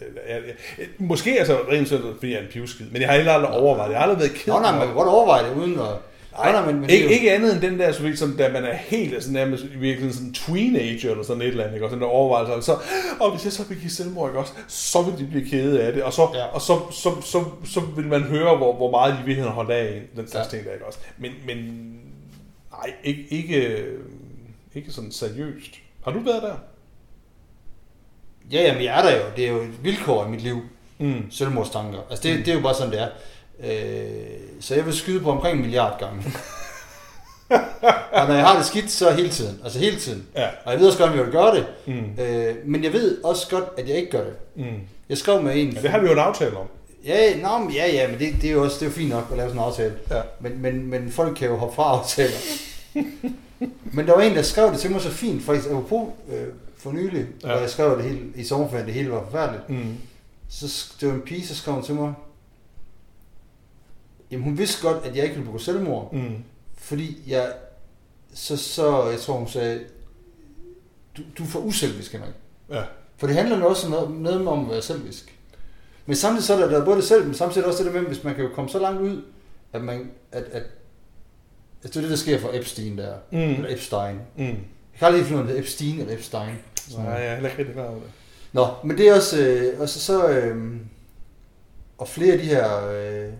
Øh, 0.00 0.06
jeg, 0.28 0.42
jeg, 0.78 0.86
måske 0.98 1.38
altså 1.38 1.58
rent 1.72 1.88
sådan, 1.88 2.14
fordi 2.14 2.32
jeg 2.32 2.38
er 2.38 2.42
en 2.42 2.48
pivskid, 2.52 2.86
men 2.90 3.02
jeg 3.02 3.10
har 3.10 3.16
heller 3.16 3.32
aldrig 3.32 3.50
overvejet 3.50 3.88
det. 3.88 3.94
Jeg 3.94 4.02
har 4.02 4.08
aldrig 4.08 4.18
været 4.18 4.38
ked 4.38 4.52
Nå, 4.52 4.58
nej, 4.60 4.72
man 4.72 4.86
kan 4.86 4.96
godt 4.96 5.08
overveje 5.08 5.48
det, 5.48 5.56
uden 5.56 5.80
at... 5.80 5.94
Nej, 6.38 6.52
nej, 6.52 6.66
men, 6.66 6.80
men 6.80 6.90
ikke, 6.90 7.04
jo- 7.04 7.10
ikke 7.10 7.32
andet 7.32 7.52
end 7.52 7.60
den 7.62 7.78
der, 7.78 7.92
så, 7.92 8.12
som, 8.16 8.36
da 8.36 8.52
man 8.52 8.64
er 8.64 8.74
helt 8.74 9.14
altså, 9.14 9.32
nærmest 9.32 9.64
virkelig 9.80 10.14
sådan 10.14 10.28
en 10.28 10.34
teenager 10.34 11.10
eller 11.10 11.24
sådan 11.24 11.42
et 11.42 11.48
eller 11.48 11.64
andet, 11.64 11.74
ikke? 11.74 11.86
og 11.86 11.90
sådan 11.90 12.02
der 12.02 12.08
overvejelse, 12.08 12.66
så, 12.66 12.76
og 13.20 13.30
hvis 13.30 13.44
jeg 13.44 13.52
så 13.52 13.64
vil 13.68 13.78
give 13.80 13.90
selvmord, 13.90 14.30
ikke 14.30 14.38
også, 14.38 14.52
så 14.68 15.02
vil 15.02 15.18
de 15.18 15.30
blive 15.30 15.48
kede 15.50 15.82
af 15.82 15.92
det, 15.92 16.02
og 16.02 16.12
så, 16.12 16.28
Ja. 16.34 16.44
og 16.46 16.60
så, 16.60 16.80
så, 16.90 17.10
så, 17.20 17.44
så, 17.64 17.80
vil 17.96 18.06
man 18.06 18.22
høre, 18.22 18.56
hvor, 18.56 18.76
hvor 18.76 18.90
meget 18.90 19.12
de 19.12 19.16
virkeligheden 19.16 19.52
holder 19.52 19.74
af 19.74 19.96
en, 19.96 20.02
den 20.22 20.28
slags 20.30 20.52
Ja. 20.52 20.56
ting 20.56 20.66
der, 20.66 20.72
ikke 20.72 20.86
også. 20.86 20.98
Men, 21.18 21.32
men 21.46 21.56
nej, 22.72 22.92
ikke, 23.04 23.24
ikke, 23.30 23.84
ikke 24.74 24.92
sådan 24.92 25.12
seriøst. 25.12 25.70
Har 26.04 26.10
du 26.12 26.18
været 26.20 26.42
der? 26.42 26.54
Ja, 28.52 28.62
jamen 28.62 28.82
jeg 28.84 28.98
er 28.98 29.02
der 29.10 29.16
jo. 29.16 29.22
Det 29.36 29.46
er 29.46 29.50
jo 29.52 29.60
et 29.62 29.84
vilkår 29.84 30.26
i 30.26 30.28
mit 30.28 30.40
liv. 30.40 30.60
Mm. 30.98 31.30
Selvmordstanker. 31.30 31.98
Altså 32.10 32.28
det, 32.28 32.38
det 32.38 32.48
er 32.48 32.54
jo 32.54 32.60
bare 32.62 32.74
sådan, 32.74 32.92
det 32.92 33.00
er. 33.00 33.08
Øh, 33.60 33.70
så 34.60 34.74
jeg 34.74 34.86
vil 34.86 34.94
skyde 34.94 35.20
på 35.20 35.30
omkring 35.30 35.56
en 35.56 35.62
milliard 35.62 35.98
gange. 35.98 36.22
og 38.12 38.28
når 38.28 38.34
jeg 38.34 38.46
har 38.46 38.56
det 38.56 38.66
skidt, 38.66 38.90
så 38.90 39.10
hele 39.10 39.28
tiden. 39.28 39.60
Altså 39.64 39.78
hele 39.78 39.96
tiden. 39.96 40.26
Ja. 40.36 40.48
Og 40.64 40.72
jeg 40.72 40.80
ved 40.80 40.86
også 40.86 40.98
godt, 40.98 41.10
at 41.10 41.16
jeg 41.16 41.24
vil 41.24 41.32
gøre 41.32 41.54
det. 41.54 41.66
Mm. 41.86 42.22
Øh, 42.22 42.54
men 42.64 42.84
jeg 42.84 42.92
ved 42.92 43.24
også 43.24 43.48
godt, 43.50 43.64
at 43.78 43.88
jeg 43.88 43.96
ikke 43.96 44.10
gør 44.10 44.24
det. 44.24 44.34
Mm. 44.56 44.80
Jeg 45.08 45.18
skrev 45.18 45.42
med 45.42 45.56
en... 45.56 45.70
Ja, 45.70 45.82
det 45.82 45.90
har 45.90 45.98
vi 45.98 46.06
jo 46.06 46.12
en 46.12 46.18
aftale 46.18 46.56
om. 46.56 46.66
Ja, 47.04 47.36
nå, 47.36 47.58
men 47.58 47.70
ja, 47.70 47.92
ja, 47.92 48.08
men 48.08 48.18
det, 48.18 48.34
det 48.42 48.50
er 48.50 48.52
jo 48.52 48.64
også 48.64 48.76
det 48.76 48.82
er 48.82 48.86
jo 48.86 48.92
fint 48.92 49.10
nok 49.10 49.28
at 49.30 49.36
lave 49.36 49.48
sådan 49.48 49.62
en 49.62 49.68
aftale. 49.68 49.94
Ja. 50.10 50.20
Men, 50.40 50.62
men, 50.62 50.86
men 50.86 51.10
folk 51.10 51.36
kan 51.36 51.48
jo 51.48 51.56
hoppe 51.56 51.74
fra 51.74 51.82
aftaler. 51.82 52.36
men 53.96 54.06
der 54.06 54.14
var 54.14 54.22
en, 54.22 54.34
der 54.34 54.42
skrev 54.42 54.70
det 54.70 54.78
til 54.80 54.90
mig 54.90 55.00
så 55.00 55.10
fint, 55.10 55.42
faktisk 55.42 55.68
apropos 55.68 56.08
øh, 56.32 56.46
for 56.78 56.92
nylig, 56.92 57.26
ja. 57.42 57.48
Hvor 57.48 57.56
jeg 57.56 57.70
skrev 57.70 57.96
det 57.96 58.04
hele 58.04 58.20
i 58.34 58.44
sommerferien, 58.44 58.86
det 58.86 58.94
hele 58.94 59.10
var 59.10 59.24
forfærdeligt. 59.24 59.70
Mm. 59.70 59.96
Så 60.48 60.92
det 61.00 61.08
var 61.08 61.14
en 61.14 61.20
pige, 61.20 61.46
så 61.46 61.56
skrev 61.56 61.74
hun 61.74 61.84
til 61.84 61.94
mig, 61.94 62.14
jamen 64.32 64.44
hun 64.44 64.58
vidste 64.58 64.82
godt, 64.88 65.04
at 65.06 65.16
jeg 65.16 65.22
ikke 65.24 65.34
ville 65.34 65.46
begå 65.46 65.58
selvmord, 65.58 66.12
Mm. 66.12 66.36
fordi 66.74 67.18
jeg, 67.26 67.52
så, 68.34 68.56
så 68.56 69.08
jeg 69.10 69.20
tror 69.20 69.34
hun 69.34 69.48
sagde, 69.48 69.80
du, 71.16 71.22
du 71.38 71.42
er 71.42 71.46
for 71.46 71.58
uselvisk, 71.60 72.12
Henrik. 72.12 72.34
Ja. 72.70 72.82
For 73.16 73.26
det 73.26 73.36
handler 73.36 73.58
jo 73.58 73.66
også 73.68 73.88
noget, 73.88 74.10
noget 74.10 74.48
om 74.48 74.64
at 74.64 74.70
være 74.70 74.82
selvisk. 74.82 75.38
Men 76.06 76.16
samtidig 76.16 76.44
så 76.44 76.54
er 76.54 76.58
der, 76.60 76.68
der 76.68 76.80
er 76.80 76.84
både 76.84 76.96
det 76.96 77.04
selv, 77.04 77.24
men 77.24 77.34
samtidig 77.34 77.66
også 77.66 77.84
det 77.84 77.92
med, 77.94 78.00
hvis 78.00 78.24
man 78.24 78.34
kan 78.34 78.44
jo 78.44 78.50
komme 78.54 78.70
så 78.70 78.78
langt 78.78 79.00
ud, 79.00 79.22
at 79.72 79.82
man, 79.82 80.10
at, 80.32 80.42
at, 80.42 80.62
at 81.82 81.88
det 81.88 81.96
er 81.96 82.00
det, 82.00 82.10
der 82.10 82.16
sker 82.16 82.38
for 82.38 82.50
Epstein 82.52 82.98
der, 82.98 83.14
Mm. 83.30 83.38
eller 83.38 83.72
Epstein. 83.72 84.16
Mm. 84.36 84.44
Jeg 84.44 84.98
kan 84.98 85.06
aldrig 85.06 85.24
finde 85.24 85.42
ud 85.42 85.48
af, 85.48 85.54
det 85.54 85.60
Epstein 85.62 86.00
eller 86.00 86.14
Epstein. 86.14 86.54
Nej, 86.96 87.04
jeg 87.04 87.26
er 87.26 87.34
heller 87.34 87.48
ikke 87.50 87.58
rigtig 87.58 87.74
klar 87.74 87.84
over 87.84 87.94
det. 87.94 88.10
Nå, 88.52 88.66
men 88.84 88.98
det 88.98 89.08
er 89.08 89.14
også, 89.14 89.40
øh, 89.46 89.80
og 89.80 89.88
så, 89.88 90.00
så 90.00 90.28
øh, 90.28 90.76
og 91.98 92.08
flere 92.08 92.32
af 92.32 92.38
de 92.38 92.44
her 92.44 92.88
øh, 92.88 93.32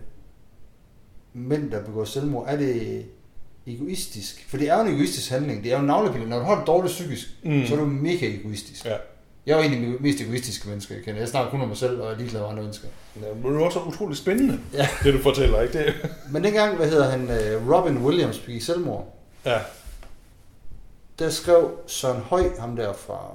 mænd, 1.33 1.71
der 1.71 1.85
begår 1.85 2.05
selvmord, 2.05 2.45
er 2.49 2.57
det 2.57 3.05
egoistisk? 3.67 4.47
For 4.49 4.57
det 4.57 4.69
er 4.69 4.75
jo 4.79 4.81
en 4.87 4.95
egoistisk 4.95 5.31
handling. 5.31 5.65
Det 5.65 5.73
er 5.73 5.77
jo 5.77 5.81
en. 5.81 6.29
Når 6.29 6.39
du 6.39 6.45
har 6.45 6.59
det 6.59 6.67
dårligt 6.67 6.93
psykisk, 6.93 7.29
mm. 7.45 7.53
Mm. 7.53 7.67
så 7.67 7.75
er 7.75 7.79
du 7.79 7.87
mega 7.87 8.27
egoistisk. 8.27 8.85
Ja. 8.85 8.97
Jeg 9.47 9.61
er 9.61 9.65
jo 9.65 9.71
de 9.71 9.97
mest 10.01 10.21
egoistiske 10.21 10.69
mennesker, 10.69 10.95
jeg 10.95 11.05
kender. 11.05 11.21
Jeg 11.21 11.29
snakker 11.29 11.51
kun 11.51 11.61
om 11.61 11.69
mig 11.69 11.77
selv, 11.77 12.01
og 12.01 12.13
er 12.13 12.17
ligeglad 12.17 12.41
med 12.41 12.49
andre 12.49 12.63
mennesker. 12.63 12.89
Ja, 13.23 13.35
men 13.35 13.53
det 13.55 13.61
er 13.61 13.65
også 13.65 13.81
utroligt 13.81 14.19
spændende, 14.19 14.61
Ja. 14.73 14.89
det 15.05 15.15
du 15.15 15.19
fortæller, 15.19 15.61
ikke? 15.61 15.79
Det, 15.79 15.95
Men 16.31 16.45
dengang, 16.45 16.77
hvad 16.77 16.89
hedder 16.91 17.11
han, 17.11 17.31
øh, 17.31 17.71
Robin 17.71 17.99
Williams 17.99 18.39
begik 18.39 18.63
selvmord, 18.63 19.17
ja. 19.47 19.59
der 21.19 21.31
skrev 21.31 21.71
Søren 21.87 22.21
Høj, 22.23 22.51
ham 22.59 22.77
der 22.77 22.93
fra 22.93 23.31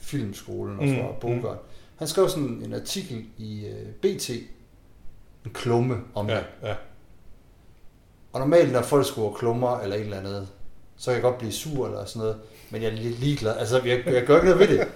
filmskolen 0.00 0.78
og 0.78 0.84
Mm, 0.86 0.94
fra 0.96 1.12
Bogart, 1.20 1.58
han 1.96 2.08
skrev 2.08 2.28
sådan 2.28 2.62
en 2.64 2.74
artikel 2.74 3.24
i 3.38 3.64
uh, 3.64 3.88
BT, 4.02 4.30
en 5.44 5.50
klumme 5.54 5.96
om 6.14 6.28
Ja, 6.28 6.34
det. 6.36 6.44
ja. 6.62 6.74
Og 8.36 8.40
normalt, 8.40 8.72
når 8.72 8.82
folk 8.82 9.06
skriver 9.06 9.32
klummer 9.32 9.78
eller 9.80 9.96
et 9.96 10.02
eller 10.02 10.18
andet, 10.18 10.48
så 10.96 11.04
kan 11.04 11.14
jeg 11.14 11.22
godt 11.22 11.38
blive 11.38 11.52
sur 11.52 11.86
eller 11.86 12.04
sådan 12.04 12.20
noget, 12.20 12.36
men 12.70 12.82
jeg 12.82 12.88
er 12.90 12.94
lidt 12.96 13.20
ligeglad. 13.20 13.56
Altså, 13.58 13.80
jeg, 13.84 14.02
jeg 14.06 14.24
gør 14.26 14.36
ikke 14.36 14.48
noget 14.48 14.68
ved 14.68 14.78
det. 14.78 14.88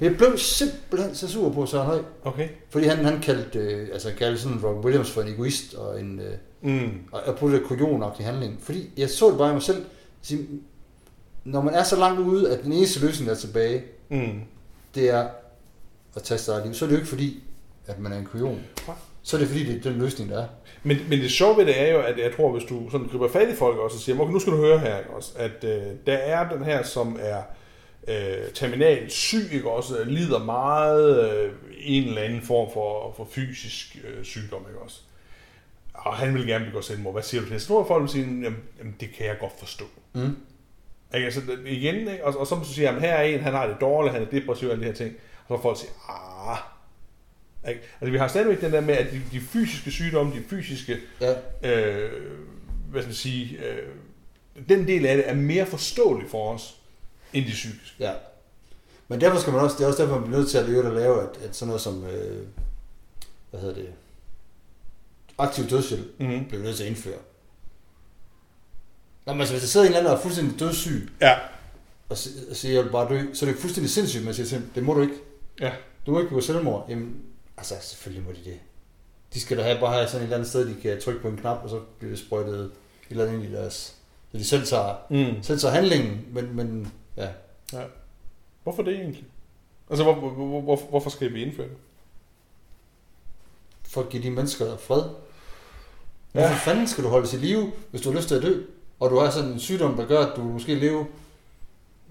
Men 0.00 0.10
jeg 0.10 0.16
blev 0.16 0.38
simpelthen 0.38 1.14
så 1.14 1.28
sur 1.28 1.52
på 1.52 1.66
Søren 1.66 1.86
Høj, 1.86 2.02
Okay. 2.24 2.48
fordi 2.70 2.86
han, 2.86 3.04
han 3.04 3.20
kaldte, 3.20 3.58
øh, 3.58 3.88
altså, 3.92 4.08
han 4.08 4.18
kaldte 4.18 4.40
sådan 4.42 4.58
Robin 4.64 4.84
Williams 4.84 5.10
for 5.10 5.22
en 5.22 5.28
egoist 5.28 5.74
og 5.74 6.00
en... 6.00 6.20
Øh, 6.20 6.34
Mm. 6.64 6.90
og 7.12 7.20
jeg 7.26 7.34
på 7.36 7.50
det 7.50 7.62
kujonagtige 7.64 8.26
handling. 8.26 8.58
Fordi 8.62 8.90
jeg 8.96 9.10
så 9.10 9.30
det 9.30 9.38
bare 9.38 9.50
i 9.50 9.52
mig 9.52 9.62
selv. 9.62 9.84
Sige, 10.22 10.46
Når 11.44 11.62
man 11.62 11.74
er 11.74 11.82
så 11.82 11.96
langt 11.96 12.20
ude, 12.20 12.50
at 12.56 12.64
den 12.64 12.72
eneste 12.72 13.00
løsning, 13.00 13.28
der 13.28 13.34
er 13.34 13.38
tilbage, 13.40 13.82
Mm. 14.10 14.40
det 14.94 15.10
er 15.10 15.28
at 16.16 16.22
tage 16.22 16.38
sig 16.38 16.56
af 16.56 16.64
liv, 16.64 16.74
så 16.74 16.84
er 16.84 16.86
det 16.88 16.94
jo 16.94 16.98
ikke 16.98 17.08
fordi, 17.08 17.42
at 17.86 17.98
man 17.98 18.12
er 18.12 18.18
en 18.18 18.24
kujon. 18.24 18.60
Så 19.22 19.36
er 19.36 19.40
det 19.40 19.48
fordi, 19.48 19.64
det 19.64 19.86
er 19.86 19.90
den 19.90 20.00
løsning, 20.00 20.30
der 20.30 20.42
er. 20.42 20.46
Men, 20.82 20.98
men 21.08 21.18
det 21.18 21.30
sjove 21.30 21.56
ved 21.56 21.66
det 21.66 21.80
er 21.80 21.92
jo, 21.92 22.00
at 22.00 22.18
jeg 22.18 22.32
tror, 22.36 22.52
hvis 22.52 22.64
du 22.64 22.90
sådan 22.90 23.06
griber 23.06 23.28
fat 23.28 23.48
i 23.48 23.54
folk 23.54 23.78
også 23.78 23.96
og 23.96 24.00
siger, 24.00 24.20
okay, 24.20 24.32
nu 24.32 24.38
skal 24.38 24.52
du 24.52 24.58
høre 24.58 24.78
her, 24.78 24.98
ikke 24.98 25.10
også, 25.10 25.32
at 25.36 25.64
øh, 25.64 25.82
der 26.06 26.14
er 26.14 26.48
den 26.48 26.64
her, 26.64 26.82
som 26.82 27.18
er 27.20 27.42
øh, 28.08 28.52
terminalt 28.54 29.12
syg, 29.12 29.48
ikke 29.52 29.70
også, 29.70 30.04
lider 30.06 30.44
meget 30.44 31.32
øh, 31.32 31.52
en 31.78 32.04
eller 32.04 32.22
anden 32.22 32.42
form 32.42 32.72
for, 32.72 33.14
for 33.16 33.28
fysisk 33.30 33.96
øh, 34.04 34.24
sygdom, 34.24 34.64
ikke 34.68 34.80
også. 34.80 35.00
Og 35.94 36.14
han 36.14 36.34
vil 36.34 36.46
gerne 36.46 36.64
begå 36.64 36.80
selvmord. 36.80 37.14
Hvad 37.14 37.22
siger 37.22 37.40
du 37.40 37.46
til 37.46 37.54
det? 37.54 37.62
Så 37.62 37.68
tror 37.68 37.80
jeg, 37.80 37.88
folk 37.88 38.02
vil 38.02 38.10
sige, 38.10 38.24
jamen, 38.24 38.58
jamen, 38.78 38.96
det 39.00 39.12
kan 39.16 39.26
jeg 39.26 39.36
godt 39.40 39.52
forstå. 39.58 39.84
Mm. 40.12 40.36
Ikke? 41.14 41.24
Altså, 41.24 41.40
igen, 41.66 41.94
ikke? 41.94 42.24
Og, 42.24 42.36
og 42.36 42.46
så 42.46 42.60
så 42.64 42.74
siger 42.74 42.92
jeg, 42.92 43.00
her 43.00 43.14
er 43.14 43.22
en, 43.22 43.40
han 43.40 43.52
har 43.52 43.66
det 43.66 43.76
dårligt, 43.80 44.14
han 44.14 44.22
er 44.22 44.30
depressiv 44.30 44.68
og 44.68 44.72
alle 44.72 44.82
de 44.82 44.88
her 44.88 44.96
ting. 44.96 45.14
Og 45.48 45.58
så 45.58 45.62
folk 45.62 45.78
siger, 45.78 45.92
ah. 46.50 46.58
Ikke? 47.68 47.80
Altså, 48.00 48.10
vi 48.10 48.18
har 48.18 48.28
stadigvæk 48.28 48.60
den 48.60 48.72
der 48.72 48.80
med, 48.80 48.94
at 48.94 49.12
de, 49.12 49.22
de 49.32 49.40
fysiske 49.40 49.90
sygdomme, 49.90 50.32
de 50.36 50.42
fysiske, 50.48 50.98
Ja. 51.20 51.32
øh, 51.62 52.12
hvad 52.90 53.02
skal 53.02 53.08
man 53.08 53.14
sige, 53.14 53.58
øh, 53.66 53.88
den 54.68 54.86
del 54.86 55.06
af 55.06 55.16
det 55.16 55.28
er 55.28 55.34
mere 55.34 55.66
forståelig 55.66 56.30
for 56.30 56.52
os, 56.54 56.76
end 57.32 57.44
de 57.44 57.50
psykiske. 57.50 57.96
ja. 57.98 58.12
Men 59.08 59.20
derfor 59.20 59.40
skal 59.40 59.52
man 59.52 59.62
også, 59.62 59.76
det 59.78 59.84
er 59.84 59.88
også 59.88 60.02
derfor, 60.02 60.14
man 60.18 60.24
bliver 60.24 60.38
nødt 60.38 60.50
til 60.50 60.58
at 60.58 60.68
leve 60.68 60.84
og 60.86 60.94
lave, 60.94 61.22
at, 61.22 61.28
at 61.44 61.56
sådan 61.56 61.66
noget 61.68 61.82
som, 61.82 62.04
øh, 62.06 62.46
hvad 63.50 63.60
hedder 63.60 63.74
det, 63.74 63.88
aktiv 65.38 65.64
dødshjælp, 65.70 66.20
Mm-hmm. 66.20 66.44
bliver 66.44 66.62
nødt 66.62 66.76
til 66.76 66.82
at 66.84 66.88
indføre. 66.90 67.18
Nå, 69.26 69.32
men 69.32 69.40
altså, 69.40 69.54
hvis 69.54 69.62
der 69.62 69.68
sidder 69.68 69.86
en 69.86 69.88
eller 69.92 69.98
anden, 69.98 70.10
der 70.12 70.18
er 70.18 70.22
fuldstændig 70.22 70.60
dødssyg, 70.60 71.08
Ja. 71.20 71.34
og 72.08 72.18
si- 72.18 72.30
og 72.50 72.56
siger, 72.56 72.74
jeg 72.74 72.84
vil 72.84 72.90
bare 72.90 73.08
dø, 73.08 73.20
så 73.34 73.46
er 73.46 73.50
det 73.50 73.60
fuldstændig 73.60 73.90
sindssygt, 73.90 74.24
man 74.24 74.34
siger 74.34 74.46
til 74.46 74.62
det 74.74 74.82
må 74.82 74.94
du 74.94 75.02
ikke. 75.02 75.14
Ja. 75.60 75.72
Du 76.06 76.10
må 76.10 76.18
ikke 76.18 76.28
begå 76.28 76.40
selvmord. 76.40 76.86
Jamen, 76.88 77.16
altså, 77.56 77.74
selvfølgelig 77.80 78.26
må 78.26 78.32
de 78.32 78.50
det. 78.50 78.60
De 79.34 79.40
skal 79.40 79.56
da 79.58 79.62
have, 79.62 79.80
bare 79.80 79.92
have 79.94 80.06
sådan 80.06 80.20
et 80.20 80.22
eller 80.22 80.36
andet 80.36 80.48
sted, 80.48 80.68
de 80.68 80.80
kan 80.80 81.00
trykke 81.00 81.20
på 81.20 81.28
en 81.28 81.36
knap, 81.36 81.60
og 81.64 81.70
så 81.70 81.80
bliver 81.98 82.10
det 82.10 82.18
sprøjtet 82.18 82.60
et 82.64 82.70
eller 83.10 83.24
andet 83.24 83.34
ind 83.44 83.52
i 83.52 83.56
deres... 83.56 83.96
Så 84.32 84.38
de 84.38 84.44
selv 84.44 84.66
tager, 84.66 84.94
Mm. 85.10 85.42
selv 85.42 85.58
tager 85.58 85.74
handlingen, 85.74 86.26
men, 86.32 86.56
men 86.56 86.92
ja. 87.16 87.28
Hvorfor 88.62 88.82
det 88.82 88.94
egentlig? 88.94 89.24
Altså, 89.90 90.02
hvor, 90.04 90.14
hvor, 90.14 90.30
hvor, 90.30 90.60
hvor, 90.60 90.76
hvorfor 90.76 91.10
skal 91.10 91.34
vi 91.34 91.42
indføre 91.42 91.68
det? 91.68 91.76
For 93.82 94.02
at 94.02 94.08
give 94.08 94.22
de 94.22 94.30
mennesker 94.30 94.76
fred. 94.76 95.02
Ja. 96.34 96.40
Hvorfor 96.40 96.54
fanden 96.64 96.88
skal 96.88 97.04
du 97.04 97.08
holde 97.08 97.36
i 97.36 97.40
live, 97.40 97.72
hvis 97.90 98.02
du 98.02 98.10
har 98.10 98.16
lyst 98.16 98.28
til 98.28 98.34
at 98.34 98.42
dø? 98.42 98.62
Og 99.00 99.10
du 99.10 99.18
har 99.18 99.30
sådan 99.30 99.50
en 99.50 99.60
sygdom, 99.60 99.96
der 99.96 100.06
gør, 100.06 100.26
at 100.26 100.36
du 100.36 100.42
måske 100.42 100.74
lever 100.74 101.04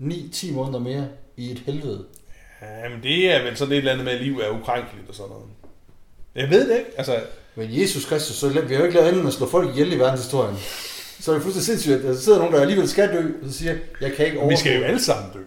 9-10 0.01 0.53
måneder 0.53 0.79
mere 0.79 1.09
i 1.37 1.51
et 1.51 1.59
helvede. 1.59 2.05
Ja, 2.61 2.89
men 2.89 3.03
det 3.03 3.31
er 3.35 3.43
vel 3.43 3.57
sådan 3.57 3.71
et 3.71 3.77
eller 3.77 3.91
andet 3.91 4.05
med, 4.05 4.13
at 4.13 4.21
liv 4.21 4.39
er 4.39 4.49
ukrænkeligt 4.49 5.09
og 5.09 5.15
sådan 5.15 5.29
noget. 5.29 5.45
Jeg 6.35 6.49
ved 6.49 6.69
det 6.69 6.77
ikke. 6.77 6.91
Altså, 6.97 7.19
Men 7.55 7.81
Jesus 7.81 8.05
Kristus, 8.05 8.35
så 8.35 8.49
vi 8.49 8.73
har 8.73 8.79
jo 8.79 8.83
ikke 8.83 8.95
lavet 8.95 9.07
andet 9.07 9.19
end 9.19 9.27
at 9.27 9.33
slå 9.33 9.47
folk 9.49 9.69
ihjel 9.69 9.93
i 9.93 9.99
verdenshistorien. 9.99 10.55
Så 11.19 11.31
er 11.31 11.35
det 11.35 11.43
fuldstændig 11.43 11.65
sindssygt, 11.65 11.95
at 11.95 12.03
der 12.03 12.15
sidder 12.15 12.39
nogen, 12.39 12.53
der 12.53 12.61
alligevel 12.61 12.87
skal 12.89 13.09
dø, 13.13 13.19
og 13.43 13.49
så 13.51 13.57
siger, 13.57 13.75
jeg 14.01 14.13
kan 14.13 14.25
ikke 14.25 14.39
vi 14.49 14.55
skal 14.55 14.77
jo 14.77 14.83
alle 14.83 15.01
sammen 15.01 15.31
dø. 15.33 15.39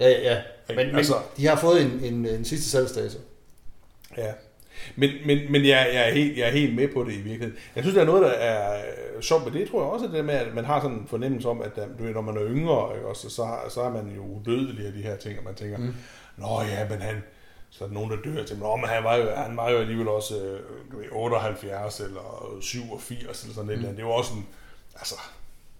Ja, 0.00 0.08
ja, 0.08 0.32
ja. 0.32 0.40
Men, 0.68 0.86
men 0.86 0.96
Altså- 0.96 1.14
de 1.36 1.46
har 1.46 1.56
fået 1.56 1.82
en, 1.82 2.00
en, 2.02 2.26
en 2.26 2.44
sidste 2.44 2.70
salgsdato. 2.70 3.18
Ja. 4.16 4.32
Men, 4.96 5.10
men, 5.26 5.38
men 5.52 5.62
jeg, 5.66 5.90
jeg, 5.94 6.08
er 6.08 6.12
helt, 6.12 6.38
jeg 6.38 6.46
er 6.46 6.52
helt 6.52 6.74
med 6.74 6.88
på 6.88 7.04
det 7.04 7.12
i 7.12 7.16
virkeligheden. 7.16 7.54
Jeg 7.76 7.84
synes, 7.84 7.94
der 7.94 8.00
er 8.02 8.06
noget, 8.06 8.22
der 8.22 8.28
er 8.30 8.78
øh, 9.16 9.22
sjovt 9.22 9.44
med 9.52 9.60
det, 9.60 9.70
tror 9.70 9.82
jeg 9.82 9.90
også, 9.90 10.06
det 10.06 10.14
der 10.14 10.22
med, 10.22 10.34
at 10.34 10.54
man 10.54 10.64
har 10.64 10.80
sådan 10.80 10.96
en 10.96 11.06
fornemmelse 11.08 11.48
om, 11.48 11.62
at 11.62 11.76
du 11.98 12.04
ved, 12.04 12.12
når 12.14 12.20
man 12.20 12.36
er 12.36 12.42
yngre, 12.48 12.96
ikke, 12.96 13.06
også, 13.08 13.30
så, 13.30 13.46
så 13.74 13.80
er 13.80 13.90
man 13.90 14.12
jo 14.16 14.22
udødelig 14.22 14.86
af 14.86 14.92
de 14.92 15.02
her 15.02 15.16
ting, 15.16 15.38
og 15.38 15.44
man 15.44 15.54
tænker, 15.54 15.78
mm. 15.78 15.94
Nå 16.40 16.62
ja, 16.62 16.88
men 16.90 17.00
han, 17.02 17.22
så 17.70 17.84
er 17.84 17.88
der 17.88 17.94
nogen, 17.94 18.10
der 18.10 18.16
dør 18.24 18.44
til, 18.44 18.56
men 18.56 18.88
han 18.88 19.04
var 19.04 19.16
jo, 19.16 19.30
han 19.36 19.56
var 19.56 19.70
jo 19.70 19.78
alligevel 19.78 20.08
også 20.08 20.34
øh, 20.36 20.60
du 20.92 20.96
ved, 20.96 21.04
78 21.12 22.00
eller 22.00 22.56
87 22.60 23.42
eller 23.42 23.54
sådan 23.54 23.64
mm. 23.64 23.70
et 23.70 23.74
eller 23.74 23.88
andet. 23.88 23.96
Det 23.98 24.04
var 24.06 24.10
også 24.12 24.32
en, 24.34 24.46
altså, 24.96 25.14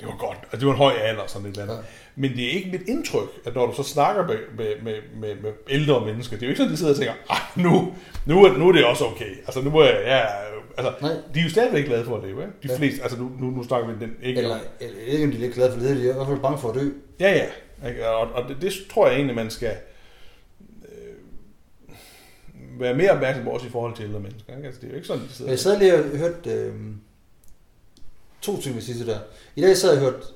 det 0.01 0.09
var 0.09 0.17
godt, 0.19 0.39
altså, 0.43 0.57
det 0.59 0.67
var 0.67 0.73
en 0.73 0.79
høj 0.79 0.93
alder, 0.93 1.23
sådan 1.27 1.47
et 1.47 1.51
eller 1.51 1.63
andet. 1.63 1.77
Ja. 1.77 1.83
Men 2.17 2.31
det 2.37 2.45
er 2.45 2.51
ikke 2.51 2.71
mit 2.71 2.89
indtryk, 2.89 3.29
at 3.47 3.55
når 3.55 3.67
du 3.67 3.73
så 3.75 3.83
snakker 3.83 4.27
med, 4.27 4.39
med, 4.57 4.75
med, 4.83 4.95
med, 5.21 5.43
med 5.43 5.53
ældre 5.69 6.05
mennesker, 6.07 6.37
det 6.37 6.43
er 6.43 6.47
jo 6.47 6.51
ikke 6.51 6.59
sådan, 6.59 6.73
de 6.73 6.77
sidder 6.77 6.93
og 6.93 6.99
tænker, 6.99 7.15
"Ej, 7.31 7.37
nu, 7.57 7.95
nu, 8.27 8.45
er, 8.45 8.53
nu 8.59 8.69
er 8.69 8.73
det 8.73 8.85
også 8.85 9.05
okay. 9.07 9.37
Altså, 9.47 9.61
nu 9.63 9.79
er 9.79 9.85
jeg, 9.85 10.03
ja, 10.07 10.21
altså, 10.83 10.95
Nej. 11.07 11.11
de 11.35 11.41
er 11.41 11.45
jo 11.45 11.51
stadigvæk 11.51 11.85
glade 11.85 12.05
for 12.05 12.17
at 12.17 12.23
leve, 12.23 12.41
ikke? 12.43 12.53
De 12.63 12.69
Ja. 12.69 12.77
fleste, 12.79 13.03
altså 13.03 13.19
nu, 13.19 13.31
nu, 13.41 13.47
nu 13.51 13.63
snakker 13.65 13.89
vi 13.89 14.05
den 14.05 14.17
ikke 14.23 14.41
Eller, 14.41 14.59
eller 14.81 14.99
ikke, 15.07 15.25
om 15.25 15.31
de 15.31 15.47
er 15.47 15.51
glade 15.51 15.73
for 15.73 15.81
det, 15.81 15.97
de 15.97 16.07
er 16.07 16.11
i 16.11 16.15
hvert 16.15 16.27
fald 16.27 16.41
bange 16.41 16.59
for 16.59 16.69
at 16.69 16.75
dø. 16.75 16.89
Ja, 17.21 17.31
ja. 17.33 17.89
Ikke? 17.89 18.09
Og, 18.09 18.29
og 18.33 18.49
det, 18.49 18.57
det, 18.63 18.73
tror 18.93 19.07
jeg 19.07 19.17
egentlig, 19.17 19.37
man 19.37 19.51
skal 19.51 19.73
være 22.81 22.95
mere 22.95 23.11
opmærksom 23.11 23.45
på 23.45 23.51
også 23.51 23.67
i 23.67 23.71
forhold 23.71 23.97
til 23.97 24.05
ældre 24.05 24.21
mennesker. 24.21 24.57
Ikke? 24.57 24.67
Altså, 24.67 24.81
det 24.81 24.87
er 24.87 24.91
jo 24.91 24.97
ikke 24.97 25.07
sådan, 25.07 25.23
de 25.23 25.33
sidder... 25.33 25.51
Jeg 25.51 25.59
sad 25.59 25.79
lige 25.79 25.95
og 25.95 26.19
hørte 26.19 26.51
øh, 26.51 26.75
to 28.43 28.53
ved 28.53 28.81
sidste 28.81 29.07
der. 29.07 29.19
I 29.57 29.61
dag 29.61 29.77
sad 29.77 29.95
jeg 29.95 30.03
og 30.03 30.13
hørte, 30.13 30.27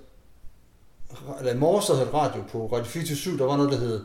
eller 1.38 1.54
i 1.54 1.56
morges 1.56 1.86
havde 1.86 2.00
jeg 2.00 2.06
hørt 2.06 2.14
radio 2.14 2.42
på 2.52 2.66
Radio 2.66 2.84
24 2.84 3.38
der 3.38 3.44
var 3.44 3.56
noget, 3.56 3.72
der 3.72 3.78
hed, 3.78 4.04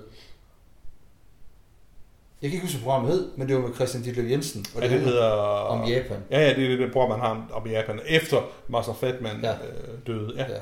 jeg 2.42 2.50
kan 2.50 2.56
ikke 2.56 2.66
huske, 2.66 2.78
hvad 2.78 2.84
programmet 2.84 3.12
hed, 3.12 3.30
men 3.36 3.48
det 3.48 3.56
var 3.56 3.62
med 3.62 3.76
Christian 3.76 4.04
Ditlev 4.04 4.26
Jensen, 4.26 4.66
og 4.76 4.82
ja, 4.82 4.90
det 4.90 5.00
hedder... 5.02 5.32
om 5.32 5.88
Japan. 5.90 6.18
Ja, 6.32 6.40
ja, 6.40 6.54
det 6.56 6.64
er 6.64 6.68
det, 6.70 6.80
det 6.80 6.92
program, 6.92 7.10
man 7.10 7.20
har 7.20 7.48
om 7.54 7.68
Japan, 7.68 8.00
efter 8.08 8.42
Master 8.68 8.94
Fatman 8.94 9.40
Ja. 9.42 9.50
ja. 9.50 9.56
øh, 9.56 9.98
døde. 10.08 10.34
Ja. 10.36 10.52
Ja. 10.52 10.60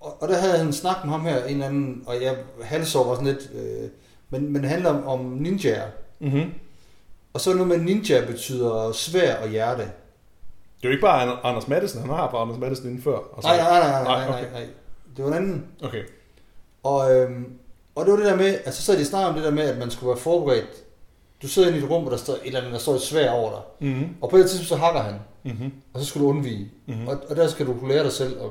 Og, 0.00 0.22
og 0.22 0.28
der 0.28 0.38
havde 0.38 0.58
han 0.58 0.66
en 0.66 0.72
snak 0.72 0.96
med 1.04 1.12
ham 1.12 1.20
her, 1.20 1.44
en 1.44 1.50
eller 1.50 1.66
anden, 1.66 2.02
og 2.06 2.22
jeg 2.22 2.36
halsår 2.62 3.08
var 3.08 3.14
sådan 3.14 3.26
lidt, 3.26 3.50
øh, 3.54 3.90
men, 4.30 4.52
men 4.52 4.62
det 4.62 4.70
handler 4.70 4.90
om, 4.90 5.06
om 5.06 5.20
ninjaer. 5.24 5.86
Mm-hmm. 6.20 6.52
Og 7.32 7.40
så 7.40 7.52
noget 7.54 7.68
med 7.68 7.78
ninja 7.78 8.24
betyder 8.26 8.92
svær 8.92 9.36
og 9.36 9.48
hjerte. 9.48 9.82
Det 9.82 10.84
er 10.84 10.88
jo 10.88 10.90
ikke 10.90 11.00
bare 11.02 11.22
Ander- 11.22 11.46
Anders 11.46 11.68
Madsen, 11.68 12.00
han 12.00 12.10
har 12.10 12.30
bare 12.30 12.40
Anders 12.40 12.58
Madsen 12.58 12.86
inden 12.86 13.02
før. 13.02 13.16
Og 13.16 13.42
så- 13.42 13.48
Nej, 13.48 13.56
nej, 13.56 13.70
nej, 13.80 13.90
nej, 13.90 14.02
nej, 14.02 14.28
Nej, 14.28 14.38
okay. 14.40 14.52
nej. 14.52 14.66
Det 15.16 15.24
var 15.24 15.30
en 15.30 15.36
anden. 15.36 15.66
Okay. 15.84 16.02
Og, 16.82 17.14
øhm, 17.16 17.52
og 17.94 18.04
det 18.04 18.12
var 18.12 18.18
det 18.18 18.26
der 18.26 18.36
med, 18.36 18.46
altså 18.64 18.82
så 18.82 18.92
er 18.92 18.96
de 18.96 19.04
snart 19.04 19.28
om 19.28 19.34
det 19.34 19.44
der 19.44 19.50
med, 19.50 19.62
at 19.62 19.78
man 19.78 19.90
skulle 19.90 20.08
være 20.08 20.16
forberedt. 20.18 20.66
Du 21.42 21.48
sidder 21.48 21.68
inde 21.68 21.80
i 21.80 21.84
et 21.84 21.90
rum, 21.90 22.02
hvor 22.02 22.10
der 22.10 22.16
står 22.18 22.32
et 22.32 22.40
eller 22.44 22.58
andet, 22.60 22.72
der 22.72 22.78
står 22.78 22.94
et 22.94 23.00
svær 23.02 23.30
over 23.30 23.50
dig. 23.50 23.88
Mm-hmm. 23.88 24.16
Og 24.20 24.30
på 24.30 24.36
et 24.36 24.42
tidspunkt 24.50 24.68
så 24.68 24.76
hakker 24.76 25.00
han, 25.00 25.14
Mm-hmm. 25.44 25.72
og 25.94 26.00
så 26.00 26.06
skulle 26.06 26.24
du 26.24 26.30
undvige. 26.30 26.70
Mhm. 26.86 27.08
Og, 27.08 27.16
og 27.30 27.36
der 27.36 27.48
skal 27.48 27.66
du 27.66 27.74
kunne 27.78 27.92
lære 27.94 28.04
dig 28.04 28.12
selv, 28.12 28.36
øh, 28.36 28.50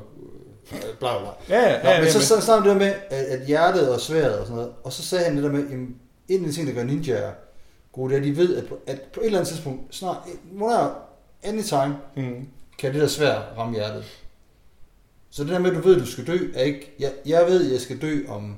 bla 0.99 1.19
bla. 1.19 1.29
Ja, 1.49 1.61
ja, 1.71 1.83
Nå, 1.83 1.89
ja, 1.89 1.97
men 1.97 2.05
ja, 2.07 2.11
så, 2.11 2.25
så 2.25 2.41
snakkede 2.41 2.73
det 2.73 2.81
der 2.81 2.85
med, 2.87 2.93
at, 3.09 3.25
at 3.25 3.45
hjertet 3.47 3.89
og 3.93 3.99
sværet 4.01 4.39
og 4.39 4.45
sådan 4.45 4.55
noget. 4.55 4.73
Og 4.83 4.93
så 4.93 5.03
sagde 5.03 5.25
han 5.25 5.35
det 5.35 5.43
der 5.43 5.51
med, 5.51 5.63
at 5.67 5.71
en 5.71 5.95
af 6.29 6.39
de 6.49 6.51
ting, 6.51 6.67
der 6.67 6.73
gør 6.73 6.83
ninjaer 6.83 7.31
gode, 7.93 8.09
det 8.09 8.15
er, 8.17 8.21
at 8.21 8.25
de 8.27 8.37
ved, 8.37 8.55
at 8.57 8.65
på, 8.65 8.79
at 8.87 9.01
på 9.01 9.19
et 9.19 9.25
eller 9.25 9.39
andet 9.39 9.53
tidspunkt, 9.53 9.95
snart, 9.95 10.17
whatever, 10.61 10.89
anytime, 11.43 11.97
Mm. 12.15 12.47
kan 12.79 12.93
det 12.93 13.01
der 13.01 13.07
svær 13.07 13.39
ramme 13.57 13.73
hjertet. 13.73 14.05
Så 15.29 15.43
det 15.43 15.51
der 15.51 15.59
med, 15.59 15.69
at 15.71 15.75
du 15.77 15.81
ved, 15.81 15.95
at 15.95 16.01
du 16.01 16.05
skal 16.11 16.27
dø, 16.27 16.37
er 16.55 16.63
ikke... 16.63 16.95
Jeg, 16.99 17.11
jeg 17.25 17.45
ved, 17.45 17.65
at 17.65 17.71
jeg 17.71 17.81
skal 17.81 18.01
dø 18.01 18.19
om, 18.27 18.55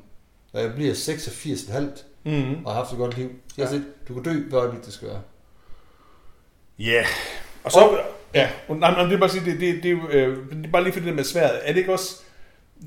når 0.54 0.60
jeg 0.62 0.74
bliver 0.76 0.94
86,5 0.94 2.04
Mm. 2.24 2.66
og 2.66 2.72
har 2.74 2.80
haft 2.80 2.92
et 2.92 2.98
godt 2.98 3.18
liv. 3.18 3.30
Jeg 3.58 3.66
Ja. 3.66 3.72
set, 3.72 3.84
du 4.08 4.14
kan 4.14 4.24
dø, 4.24 4.58
øjeblik 4.58 4.86
det 4.86 4.94
skal 4.94 5.08
være. 5.08 5.22
Ja. 6.80 7.06
Og 7.64 7.72
så... 7.72 8.00
Ja, 8.34 8.50
nej, 8.70 8.78
nej, 8.92 9.04
det 9.04 9.14
er 9.14 9.18
bare 9.20 9.30
sige, 9.30 9.46
det, 9.46 9.60
det, 9.60 9.84
det, 9.84 9.98
øh, 10.12 10.38
det 10.52 10.66
er 10.66 10.72
bare 10.72 10.84
lige 10.84 10.94
for 10.94 11.00
det 11.00 11.08
der 11.10 11.16
med 11.16 11.24
sværet. 11.24 11.60
Er 11.64 11.72
det 11.74 11.80
ikke 11.80 11.94
også 11.94 12.16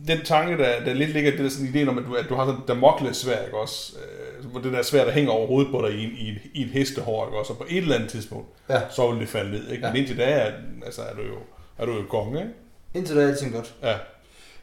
den 0.06 0.18
tanke, 0.24 0.56
der, 0.58 0.84
der 0.84 0.92
lidt 0.94 1.10
ligger, 1.10 1.30
det 1.30 1.40
der 1.40 1.48
sådan 1.48 1.66
ideen 1.68 1.88
om, 1.88 1.98
at 1.98 2.04
du, 2.04 2.14
at 2.14 2.26
du 2.28 2.34
har 2.34 2.46
sådan 2.46 2.60
et 2.60 2.68
Damokles 2.68 3.16
svær, 3.16 3.44
ikke 3.44 3.58
også? 3.58 3.92
Øh, 4.38 4.50
hvor 4.50 4.60
det 4.60 4.72
der 4.72 4.82
svær, 4.82 5.04
der 5.04 5.12
hænger 5.12 5.30
over 5.30 5.46
hovedet 5.46 5.70
på 5.70 5.86
dig 5.88 5.94
i 5.96 6.04
i 6.04 6.38
i 6.54 6.62
en 6.62 6.68
hestehår, 6.68 7.26
ikke 7.26 7.38
også? 7.38 7.52
Og 7.52 7.58
på 7.58 7.64
et 7.68 7.76
eller 7.78 7.94
andet 7.94 8.10
tidspunkt, 8.10 8.48
Ja. 8.70 8.80
så 8.90 9.10
vil 9.10 9.20
det 9.20 9.28
falde 9.28 9.50
ned, 9.50 9.70
ikke? 9.70 9.86
Ja. 9.86 9.92
Men 9.92 10.00
indtil 10.00 10.18
da 10.18 10.24
er, 10.24 10.52
altså, 10.84 11.02
er 11.02 11.14
du 11.14 11.22
jo, 11.22 11.34
er 11.78 11.86
du 11.86 11.92
jo 11.92 12.02
konge, 12.08 12.38
ikke? 12.40 12.50
Indtil 12.94 13.16
da 13.16 13.22
er 13.22 13.28
alting 13.28 13.52
godt. 13.52 13.74
Ja. 13.82 13.94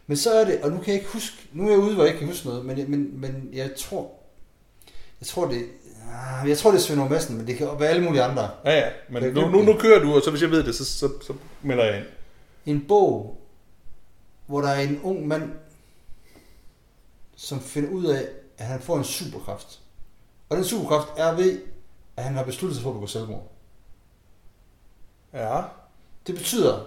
Men 0.08 0.18
så 0.18 0.30
er 0.32 0.46
det, 0.46 0.60
og 0.64 0.72
nu 0.72 0.78
kan 0.78 0.88
jeg 0.88 0.96
ikke 0.96 1.10
huske, 1.14 1.36
nu 1.54 1.66
er 1.68 1.70
jeg 1.70 1.80
ude, 1.80 1.94
hvor 1.94 2.04
jeg 2.04 2.10
ikke 2.14 2.20
kan 2.20 2.28
huske 2.28 2.48
noget, 2.48 2.66
men, 2.66 2.92
men, 2.92 3.22
men 3.22 3.50
jeg 3.54 3.70
tror, 3.78 4.12
jeg 5.22 5.28
tror 5.28 5.48
det, 5.48 5.66
jeg 6.48 6.58
tror 6.58 6.72
det 6.72 6.78
er 6.78 6.82
Svend 6.82 7.10
Madsen, 7.10 7.38
men 7.38 7.48
det 7.48 7.58
kan 7.58 7.68
være 7.80 7.90
alle 7.90 8.04
mulige 8.04 8.24
andre. 8.24 8.50
Ja, 8.66 8.72
ja. 8.80 8.90
Men 9.10 9.34
nu, 9.34 9.50
nu, 9.50 9.62
nu 9.62 9.78
kører 9.80 10.00
du, 10.04 10.16
og 10.16 10.22
så 10.22 10.30
hvis 10.32 10.42
jeg 10.42 10.52
ved 10.52 10.64
det, 10.64 10.76
så, 10.76 10.86
så, 10.86 11.10
så 11.22 11.34
melder 11.62 11.84
jeg 11.86 11.98
ind. 11.98 12.06
En 12.66 12.86
bog, 12.88 13.42
hvor 14.48 14.62
der 14.62 14.68
er 14.70 14.80
en 14.82 15.02
ung 15.04 15.28
mand, 15.28 15.52
som 17.36 17.62
finder 17.62 17.90
ud 17.90 18.06
af, 18.06 18.28
at 18.58 18.66
han 18.66 18.80
får 18.82 18.98
en 18.98 19.04
superkraft. 19.04 19.80
Og 20.50 20.58
den 20.58 20.66
superkraft 20.66 21.08
er 21.18 21.34
ved, 21.36 21.62
at 22.18 22.24
han 22.24 22.34
har 22.36 22.44
besluttet 22.44 22.76
sig 22.76 22.84
for 22.84 22.90
at 22.90 22.96
begå 22.96 23.08
selvmord. 23.08 23.52
Ja. 25.34 25.62
Det 26.28 26.36
betyder, 26.36 26.84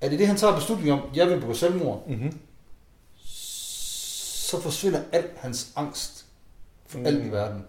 at 0.00 0.12
i 0.12 0.16
det 0.16 0.26
han 0.26 0.36
tager 0.36 0.54
beslutning 0.54 0.92
om, 0.92 1.00
jeg 1.14 1.28
vil 1.28 1.40
begå 1.40 1.54
selvmord, 1.54 2.04
Mm-hmm. 2.08 2.38
så 3.24 4.60
forsvinder 4.60 5.02
al 5.12 5.24
hans 5.36 5.72
angst 5.76 6.26
for 6.86 6.98
Mm. 6.98 7.06
alt 7.06 7.26
i 7.26 7.30
verden. 7.30 7.64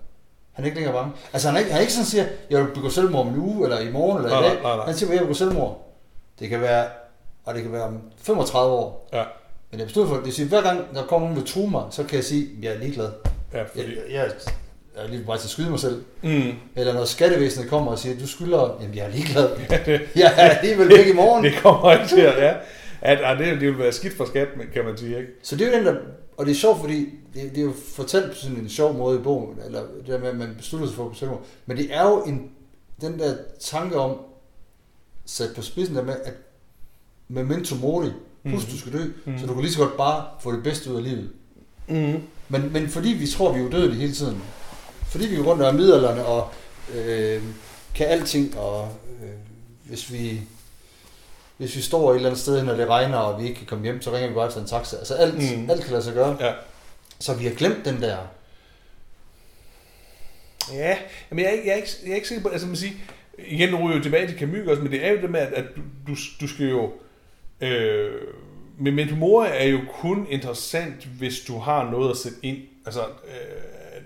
Han 0.57 0.63
er 0.63 0.65
ikke 0.65 0.75
længere 0.77 0.93
bange. 0.93 1.11
Altså 1.33 1.47
han 1.47 1.55
er 1.55 1.59
ikke, 1.59 1.71
han 1.71 1.77
er 1.77 1.81
ikke 1.81 1.93
sådan 1.93 2.05
siger, 2.05 2.25
jeg 2.49 2.59
vil 2.59 2.67
begå 2.73 2.89
selvmord 2.89 3.27
om 3.27 3.33
en 3.33 3.39
uge, 3.39 3.63
eller 3.63 3.79
i 3.79 3.91
morgen, 3.91 4.17
eller 4.25 4.29
Nej, 4.29 4.47
i 4.47 4.49
dag. 4.53 4.63
nej, 4.63 4.75
nej. 4.75 4.85
Han 4.85 4.95
siger, 4.95 5.09
jeg 5.11 5.19
vil 5.19 5.25
begå 5.25 5.33
selvmord. 5.33 5.93
Det 6.39 6.49
kan 6.49 6.61
være, 6.61 6.85
og 7.45 7.53
det 7.55 7.63
kan 7.63 7.71
være 7.71 7.83
om 7.83 7.97
35 8.21 8.73
år. 8.73 9.09
Ja. 9.13 9.23
Men 9.71 9.79
jeg 9.79 9.87
bestod 9.87 10.07
for, 10.07 10.15
det 10.15 10.25
vil 10.25 10.33
sige, 10.33 10.47
hver 10.47 10.61
gang 10.61 10.79
der 10.95 11.03
kommer 11.03 11.27
nogen, 11.29 11.41
der 11.43 11.47
truer 11.51 11.69
mig, 11.69 11.83
så 11.91 12.03
kan 12.03 12.15
jeg 12.15 12.23
sige, 12.23 12.47
jeg 12.61 12.73
er 12.73 12.79
ligeglad. 12.79 13.09
Ja, 13.53 13.57
Jeg, 13.57 13.67
fordi... 13.71 13.83
jeg, 14.11 14.29
jeg 14.95 15.03
er 15.03 15.07
lige 15.07 15.23
på 15.23 15.27
vej 15.27 15.37
til 15.37 15.45
at 15.47 15.49
skyde 15.51 15.69
mig 15.69 15.79
selv. 15.79 16.03
Mm. 16.23 16.51
Eller 16.75 16.93
når 16.93 17.05
skattevæsenet 17.05 17.69
kommer 17.69 17.91
og 17.91 17.99
siger, 17.99 18.19
du 18.19 18.27
skylder, 18.27 18.77
jamen 18.81 18.95
jeg 18.95 19.05
er 19.05 19.09
ligeglad. 19.09 19.49
Ja, 19.69 19.79
det, 19.85 20.01
Jeg 20.15 20.33
er 20.37 20.49
alligevel 20.49 20.89
væk 20.97 21.07
i 21.07 21.13
morgen. 21.13 21.43
det 21.43 21.53
kommer 21.61 21.91
ikke 21.93 22.07
til. 22.07 22.17
Ja. 22.23 22.53
At, 23.01 23.17
at 23.17 23.39
det, 23.39 23.47
det 23.62 23.67
vil 23.69 23.77
være 23.79 23.91
skidt 23.91 24.13
for 24.13 24.25
skat, 24.25 24.47
kan 24.73 24.86
man 24.86 24.97
sige, 24.97 25.17
ikke? 25.19 25.31
Så 25.43 25.55
det 25.55 25.67
er 25.67 25.71
jo 25.71 25.77
den 25.77 25.86
der, 25.95 26.01
og 26.38 26.45
det 26.45 26.51
er 26.51 26.55
sjovt, 26.55 26.79
fordi 26.79 26.99
det, 27.33 27.49
det 27.51 27.57
er 27.57 27.62
jo 27.62 27.73
fortalt 27.95 28.29
på 28.31 28.36
sådan 28.38 28.57
en 28.57 28.69
sjov 28.69 28.93
måde 28.93 29.19
i 29.19 29.21
bogen, 29.21 29.57
eller 29.65 29.81
det 29.81 30.07
der 30.07 30.19
med, 30.19 30.27
at 30.27 30.38
man 30.38 30.55
beslutter 30.57 30.88
sig 30.88 30.95
for 30.95 31.10
at 31.10 31.15
selvmord. 31.17 31.45
Men 31.65 31.77
det 31.77 31.93
er 31.95 32.03
jo 32.10 32.23
en, 32.23 32.51
den 33.01 33.19
der 33.19 33.36
tanke 33.60 33.95
om, 33.95 34.17
sat 35.25 35.49
på 35.55 35.62
spidsen 35.62 35.95
der 35.95 36.03
med, 36.03 36.15
at 36.25 36.33
memento 37.27 37.75
mori, 37.75 38.05
husk 38.05 38.67
Mhm. 38.67 38.71
du 38.71 38.77
skal 38.77 38.93
dø, 38.93 39.03
Mhm. 39.25 39.39
så 39.39 39.45
du 39.45 39.53
kan 39.53 39.62
lige 39.62 39.73
så 39.73 39.79
godt 39.79 39.97
bare 39.97 40.25
få 40.39 40.51
det 40.51 40.63
bedste 40.63 40.91
ud 40.91 40.97
af 40.97 41.03
livet. 41.03 41.29
Mm. 41.88 42.21
Men, 42.49 42.73
men 42.73 42.88
fordi 42.89 43.10
vi 43.10 43.27
tror, 43.27 43.53
vi 43.53 43.60
er 43.60 43.65
udødelige 43.65 44.01
hele 44.01 44.13
tiden, 44.13 44.43
fordi 45.10 45.27
vi 45.27 45.36
går 45.36 45.43
rundt 45.43 45.62
og 45.62 45.67
er 45.67 45.73
middelalderne 45.73 46.25
og 46.25 46.47
øh, 46.95 47.43
kan 47.95 48.07
alting, 48.07 48.57
og 48.57 48.89
øh, 49.23 49.29
hvis 49.83 50.13
vi 50.13 50.41
hvis 51.57 51.75
vi 51.75 51.81
står 51.81 52.11
et 52.11 52.15
eller 52.15 52.29
andet 52.29 52.41
sted, 52.41 52.63
når 52.63 52.73
det 52.75 52.87
regner, 52.87 53.17
og 53.17 53.41
vi 53.41 53.47
ikke 53.47 53.57
kan 53.57 53.67
komme 53.67 53.83
hjem, 53.83 54.01
så 54.01 54.11
ringer 54.13 54.27
vi 54.27 54.33
bare 54.35 54.51
til 54.51 54.61
en 54.61 54.67
taxa. 54.67 54.97
Altså 54.97 55.13
alt, 55.13 55.33
Mm. 55.57 55.69
alt 55.69 55.81
kan 55.83 55.91
lade 55.91 56.03
sig 56.03 56.13
gøre. 56.13 56.37
Ja. 56.39 56.53
Så 57.19 57.33
vi 57.33 57.45
har 57.45 57.53
glemt 57.53 57.85
den 57.85 58.01
der 58.01 58.17
Ja, 60.73 60.97
men 61.29 61.39
jeg 61.39 61.45
er, 61.47 61.51
ikke, 61.51 61.65
jeg, 61.67 61.73
er 61.73 61.77
ikke, 61.77 61.89
jeg 62.03 62.11
er 62.11 62.15
ikke 62.15 62.27
sikker 62.27 62.43
på, 62.43 62.49
altså 62.49 62.67
man 62.67 62.75
siger, 62.75 62.93
igen 63.47 63.69
nu 63.69 63.91
jo 63.91 64.01
tilbage 64.03 64.27
til 64.27 64.39
Camus 64.39 64.67
også, 64.67 64.81
men 64.81 64.91
det 64.91 65.05
er 65.05 65.11
jo 65.11 65.21
det 65.21 65.29
med, 65.29 65.39
at, 65.39 65.53
at 65.53 65.65
du, 66.07 66.15
du, 66.41 66.47
skal 66.47 66.69
jo, 66.69 66.93
øh, 67.61 68.11
men 68.79 69.19
Mori 69.19 69.47
er 69.51 69.65
jo 69.65 69.79
kun 70.01 70.27
interessant, 70.29 71.05
hvis 71.05 71.39
du 71.47 71.57
har 71.59 71.91
noget 71.91 72.11
at 72.11 72.17
sætte 72.17 72.37
ind. 72.41 72.57
Altså, 72.85 73.01
øh, 73.01 74.03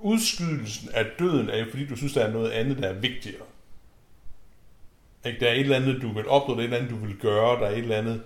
udskydelsen 0.00 0.88
af 0.94 1.04
døden 1.18 1.50
er 1.50 1.58
jo 1.58 1.64
fordi, 1.70 1.86
du 1.86 1.96
synes, 1.96 2.12
der 2.12 2.24
er 2.24 2.32
noget 2.32 2.50
andet, 2.50 2.78
der 2.78 2.88
er 2.88 2.92
vigtigere. 2.92 3.42
Ikke? 5.28 5.40
Der 5.40 5.46
er 5.50 5.52
et 5.54 5.60
eller 5.60 5.76
andet, 5.76 6.02
du 6.02 6.12
vil 6.14 6.28
opnå, 6.28 6.54
der 6.54 6.60
er 6.60 6.64
et 6.64 6.64
eller 6.64 6.76
andet, 6.76 6.90
du 6.90 7.06
vil 7.06 7.16
gøre, 7.22 7.60
der 7.60 7.66
er 7.66 7.70
et 7.70 7.78
eller 7.78 7.96
andet 7.96 8.20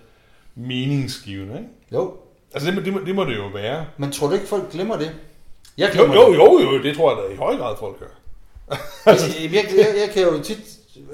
meningsgivende. 0.55 1.53
Ikke? 1.57 1.69
Jo. 1.93 2.13
Altså, 2.53 2.71
det 2.71 2.85
det, 2.85 2.93
det 3.05 3.15
må 3.15 3.25
det 3.25 3.35
jo 3.35 3.47
være. 3.53 3.85
Men 3.97 4.11
tror 4.11 4.27
du 4.27 4.33
ikke, 4.33 4.47
folk 4.47 4.71
glemmer 4.71 4.97
det? 4.97 5.11
Jeg 5.77 5.89
Jo, 5.95 5.99
glemmer 6.03 6.15
jo, 6.15 6.31
det. 6.31 6.37
jo, 6.37 6.71
jo, 6.71 6.83
det 6.83 6.95
tror 6.95 7.09
jeg 7.21 7.29
da 7.29 7.33
i 7.33 7.37
høj 7.37 7.55
grad, 7.57 7.75
folk 7.79 7.99
gør. 7.99 8.05
Altså, 9.11 9.27
jeg, 9.41 9.53
jeg, 9.53 9.65
jeg, 9.77 9.87
jeg 9.99 10.09
kan 10.13 10.23
jo 10.23 10.43
tit 10.43 10.57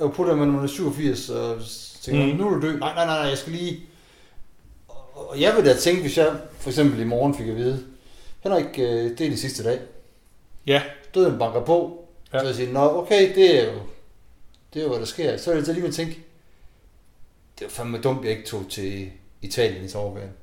jeg 0.01 0.11
putte 0.11 0.35
med 0.35 0.45
nummer 0.45 0.67
87 0.67 1.29
og 1.29 1.57
tænke, 2.01 2.25
Mm. 2.33 2.39
nu 2.39 2.47
er 2.47 2.53
du 2.59 2.61
død. 2.67 2.79
Nej, 2.79 2.93
nej, 2.95 3.05
nej, 3.05 3.17
nej, 3.19 3.27
jeg 3.29 3.37
skal 3.37 3.51
lige... 3.53 3.79
Og 5.13 5.41
jeg 5.41 5.53
vil 5.55 5.65
da 5.65 5.73
tænke, 5.77 6.01
hvis 6.01 6.17
jeg 6.17 6.27
for 6.59 6.69
eksempel 6.69 6.99
i 7.01 7.03
morgen 7.03 7.35
fik 7.35 7.47
at 7.47 7.55
vide, 7.55 7.83
Henrik, 8.39 8.65
øh, 8.79 8.85
det 8.85 9.11
er 9.11 9.15
din 9.29 9.37
sidste 9.37 9.63
dag. 9.63 9.79
Ja, 10.67 10.81
Døden 11.15 11.39
banker 11.39 11.65
på. 11.65 12.05
Ja. 12.33 12.39
Så 12.39 12.45
jeg 12.45 12.55
siger, 12.55 12.71
nå, 12.73 12.97
okay, 12.97 13.35
det 13.35 13.59
er 13.59 13.65
jo, 13.73 13.79
det 14.73 14.79
er 14.79 14.83
jo, 14.83 14.89
hvad 14.89 14.99
der 14.99 15.05
sker. 15.05 15.37
Så 15.37 15.49
vil 15.49 15.57
jeg 15.57 15.65
så 15.65 15.71
alligevel 15.71 15.93
tænke, 15.93 16.13
det 17.59 17.65
var 17.65 17.69
fandme 17.69 18.01
dumt, 18.01 18.23
jeg 18.23 18.31
ikke 18.31 18.49
tog 18.49 18.65
til 18.69 19.09
Italien 19.41 19.85
i 19.85 19.89
sommerferien. 19.89 20.31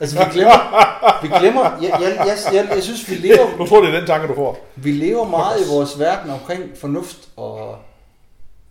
Altså, 0.00 0.18
vi 0.18 0.24
glemmer, 0.32 1.22
vi 1.22 1.28
glemmer, 1.38 1.62
jeg, 1.82 2.00
jeg, 2.00 2.26
jeg, 2.26 2.54
jeg, 2.54 2.74
jeg 2.74 2.82
synes, 2.82 3.10
vi 3.10 3.14
lever, 3.14 3.56
nu 3.58 3.66
tror 3.66 3.82
jeg, 3.82 3.86
det 3.86 3.94
er 3.94 3.98
den 4.00 4.06
tanke, 4.06 4.28
du 4.28 4.34
får. 4.34 4.66
vi 4.76 4.92
lever 4.92 5.28
meget 5.28 5.60
i 5.60 5.68
vores 5.68 5.98
verden 5.98 6.30
omkring 6.30 6.78
fornuft 6.78 7.28
og, 7.36 7.78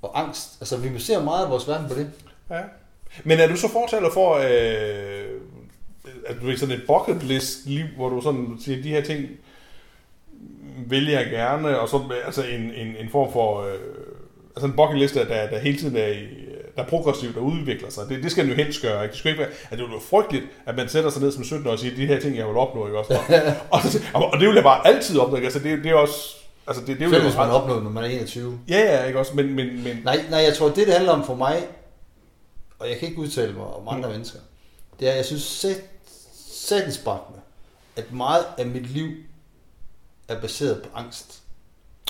og 0.01 0.19
angst. 0.19 0.57
Altså, 0.61 0.77
vi 0.77 0.89
baserer 0.89 1.23
meget 1.23 1.45
af 1.45 1.51
vores 1.51 1.67
verden 1.67 1.87
på 1.87 1.93
det. 1.93 2.11
Ja. 2.49 2.61
Men 3.23 3.39
er 3.39 3.47
du 3.47 3.55
så 3.55 3.67
fortaler 3.67 4.11
for, 4.11 4.33
øh, 4.33 5.41
at 6.27 6.35
du 6.41 6.49
er 6.49 6.57
sådan 6.57 6.75
et 6.75 6.83
bucket 6.87 7.23
list 7.23 7.65
liv, 7.65 7.85
hvor 7.95 8.09
du 8.09 8.21
sådan 8.21 8.57
siger, 8.59 8.83
de 8.83 8.89
her 8.89 9.01
ting 9.03 9.29
vælger 10.89 11.19
jeg 11.19 11.29
gerne, 11.29 11.79
og 11.79 11.89
så 11.89 12.01
altså 12.25 12.43
en, 12.43 12.61
en, 12.61 12.95
en 12.99 13.09
form 13.09 13.31
for, 13.33 13.61
øh, 13.61 13.73
altså 14.55 14.65
en 14.67 14.73
bucket 14.73 14.99
list, 14.99 15.15
der, 15.15 15.25
der 15.25 15.59
hele 15.59 15.77
tiden 15.77 15.95
er, 15.97 16.07
i, 16.07 16.27
der 16.75 16.83
er 16.83 16.87
progressivt 16.87 17.37
og 17.37 17.43
udvikler 17.43 17.89
sig. 17.89 18.09
Det, 18.09 18.23
det 18.23 18.31
skal 18.31 18.43
den 18.43 18.51
jo 18.51 18.63
helst 18.63 18.81
gøre. 18.81 19.03
Ikke? 19.03 19.11
Det 19.11 19.19
skal 19.19 19.31
ikke 19.31 19.41
være, 19.41 19.51
at 19.69 19.77
det 19.77 19.85
er 19.85 19.89
jo 19.93 19.99
frygteligt, 19.99 20.45
at 20.65 20.75
man 20.75 20.89
sætter 20.89 21.09
sig 21.09 21.21
ned 21.21 21.31
som 21.31 21.43
17 21.43 21.67
år 21.67 21.71
og 21.71 21.79
siger, 21.79 21.95
de 21.95 22.05
her 22.05 22.19
ting, 22.19 22.37
jeg 22.37 22.47
vil 22.47 22.55
opnå, 22.55 22.85
ikke 22.87 22.99
også? 22.99 23.13
og, 23.71 23.79
og, 24.13 24.31
og, 24.33 24.39
det 24.39 24.47
vil 24.47 24.55
jeg 24.55 24.63
bare 24.63 24.87
altid 24.87 25.19
opnå. 25.19 25.35
ikke? 25.35 25.45
Altså, 25.45 25.59
det, 25.59 25.83
det 25.83 25.91
er 25.91 25.95
også, 25.95 26.35
altså 26.67 26.81
det, 26.81 26.87
det 26.87 26.99
vil 26.99 27.09
Selv 27.09 27.21
jeg 27.21 27.29
hvis 27.29 27.37
man 27.37 27.47
ret- 27.47 27.53
opnået, 27.53 27.83
når 27.83 27.89
man 27.89 28.03
er 28.03 28.07
21. 28.07 28.59
Ja, 28.69 28.79
ja, 28.79 29.03
ikke 29.03 29.19
også? 29.19 29.35
Men, 29.35 29.53
men, 29.55 29.83
men 29.83 29.97
Nej, 30.03 30.19
nej, 30.29 30.39
jeg 30.39 30.53
tror, 30.53 30.67
det 30.67 30.87
det 30.87 30.93
handler 30.93 31.11
om 31.11 31.25
for 31.25 31.35
mig, 31.35 31.57
og 32.79 32.89
jeg 32.89 32.97
kan 32.97 33.07
ikke 33.07 33.21
udtale 33.21 33.53
mig 33.53 33.65
om 33.65 33.87
andre 33.87 34.09
mm. 34.09 34.13
mennesker, 34.13 34.39
det 34.99 35.09
er, 35.09 35.13
jeg 35.15 35.25
synes 35.25 35.41
sæt, 35.43 35.81
satans 36.51 36.97
bakke 36.97 37.23
med, 37.31 37.39
at 37.95 38.13
meget 38.13 38.43
af 38.57 38.65
mit 38.65 38.89
liv 38.89 39.07
er 40.31 40.41
baseret 40.41 40.81
på 40.81 40.89
angst. 40.95 41.41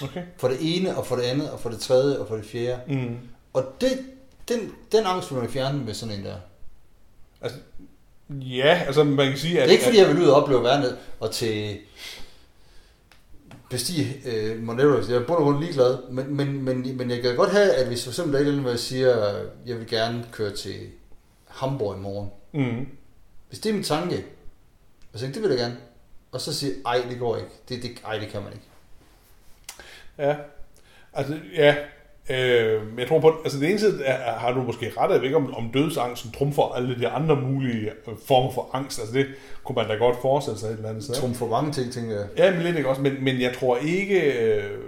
okay. 0.03 0.23
For 0.37 0.47
det 0.47 0.57
ene, 0.61 0.97
og 0.97 1.07
for 1.07 1.15
det 1.15 1.23
andet, 1.23 1.51
og 1.51 1.59
for 1.59 1.69
det 1.69 1.79
tredje, 1.79 2.19
og 2.19 2.27
for 2.27 2.35
det 2.35 2.45
fjerde. 2.45 2.81
Mm. 2.87 3.17
Og 3.53 3.65
det, 3.81 4.05
den, 4.47 4.71
den 4.91 5.05
angst 5.05 5.31
vil 5.31 5.39
man 5.39 5.49
fjerne 5.49 5.83
med 5.85 5.93
sådan 5.93 6.15
en 6.19 6.25
der. 6.25 6.35
Altså, 7.41 7.57
ja, 8.29 8.83
altså 8.87 9.03
man 9.03 9.29
kan 9.29 9.37
sige, 9.37 9.53
Det 9.53 9.59
at... 9.59 9.67
er 9.67 9.71
ikke 9.71 9.83
fordi, 9.83 9.97
jeg 9.97 10.07
vil 10.07 10.19
ud 10.19 10.27
og 10.27 10.43
opleve 10.43 10.63
verden 10.63 10.97
og 11.19 11.31
til 11.31 11.77
bestige 13.69 14.21
øh, 14.25 14.63
Mount 14.63 14.81
Everest. 14.81 15.09
Jeg 15.09 15.17
er 15.17 15.25
bund 15.25 15.37
og 15.37 15.43
grund 15.43 15.59
ligeglad, 15.59 15.97
men, 16.11 16.35
men, 16.35 16.61
men, 16.63 16.97
men 16.97 17.09
jeg 17.09 17.21
kan 17.21 17.35
godt 17.35 17.51
have, 17.51 17.73
at 17.73 17.87
hvis 17.87 18.03
for 18.03 18.11
eksempel 18.11 18.33
der 18.33 18.39
er 18.39 18.43
et 18.43 18.47
eller 18.47 18.63
andet, 18.63 18.79
siger, 18.79 19.35
jeg 19.65 19.77
vil 19.79 19.87
gerne 19.87 20.25
køre 20.31 20.55
til 20.55 20.75
Hamburg 21.47 21.97
i 21.97 21.99
morgen. 21.99 22.29
Mm. 22.53 22.87
Hvis 23.49 23.59
det 23.59 23.69
er 23.69 23.73
min 23.73 23.83
tanke, 23.83 24.25
og 25.13 25.19
så 25.19 25.25
tænker, 25.25 25.41
det 25.41 25.49
vil 25.49 25.57
jeg 25.57 25.65
gerne. 25.65 25.77
Og 26.31 26.41
så 26.41 26.53
siger 26.53 26.73
ej, 26.85 27.01
det 27.09 27.19
går 27.19 27.37
ikke. 27.37 27.49
Det, 27.69 27.83
det, 27.83 27.91
ej, 28.05 28.17
det 28.17 28.27
kan 28.27 28.41
man 28.41 28.53
ikke. 28.53 28.65
Ja, 30.17 30.35
altså, 31.13 31.39
ja. 31.55 31.75
Øh, 32.29 32.81
jeg 32.97 33.07
tror 33.07 33.19
på, 33.19 33.33
altså 33.43 33.59
det 33.59 33.69
ene 33.69 33.79
side 33.79 34.03
er, 34.03 34.33
har 34.33 34.53
du 34.53 34.61
måske 34.61 34.91
ret, 34.97 35.11
jeg 35.11 35.19
ved 35.19 35.25
ikke 35.25 35.37
om, 35.37 35.53
om 35.53 35.69
dødsangsten 35.73 36.31
trumfer 36.31 36.75
alle 36.75 36.99
de 36.99 37.07
andre 37.07 37.35
mulige 37.35 37.89
øh, 37.89 38.13
former 38.27 38.51
for 38.51 38.69
angst. 38.73 38.99
Altså 38.99 39.13
det 39.13 39.27
kunne 39.63 39.75
man 39.75 39.87
da 39.87 39.93
godt 39.93 40.17
forestille 40.21 40.59
sig 40.59 40.67
et 40.67 40.73
eller 40.73 40.89
andet 40.89 41.03
sted. 41.03 41.15
Trum 41.15 41.33
for 41.33 41.47
mange 41.47 41.71
ting, 41.71 41.91
tænker 41.91 42.15
jeg. 42.15 42.27
Ja, 42.37 42.51
men 42.51 42.61
lidt 42.61 42.77
ikke 42.77 42.89
også, 42.89 43.01
men, 43.01 43.23
men 43.23 43.41
jeg 43.41 43.53
tror 43.59 43.77
ikke, 43.77 44.21
øh, 44.21 44.79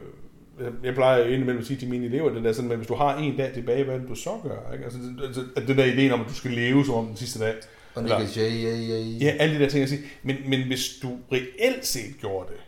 jeg 0.83 0.93
plejer 0.93 1.23
indimellem 1.23 1.59
at 1.59 1.65
sige 1.65 1.79
til 1.79 1.89
mine 1.89 2.05
elever, 2.05 2.29
det 2.29 2.43
der 2.43 2.53
sådan, 2.53 2.71
at 2.71 2.77
hvis 2.77 2.87
du 2.87 2.95
har 2.95 3.17
en 3.17 3.37
dag 3.37 3.53
tilbage, 3.53 3.83
hvad 3.83 3.99
vil 3.99 4.09
du 4.09 4.15
så 4.15 4.29
gøre? 4.43 4.73
Ikke? 4.73 4.85
Altså, 4.85 4.99
altså, 5.23 5.41
den 5.67 5.77
der 5.77 5.85
ideen 5.85 6.11
om, 6.11 6.21
at 6.21 6.27
du 6.29 6.33
skal 6.33 6.51
leve 6.51 6.85
som 6.85 6.95
om 6.95 7.05
den 7.05 7.17
sidste 7.17 7.39
dag. 7.39 7.53
Og 7.95 8.03
Eller- 8.03 8.19
J, 8.19 8.37
ja, 8.37 8.75
ja, 8.75 8.99
ja. 8.99 9.35
Alle 9.39 9.55
de 9.55 9.63
der 9.63 9.69
ting, 9.69 9.79
jeg 9.81 9.89
siger. 9.89 10.01
Men, 10.23 10.37
men 10.49 10.67
hvis 10.67 10.89
du 11.01 11.17
reelt 11.31 11.85
set 11.85 12.15
gjorde 12.21 12.49
det, 12.53 12.59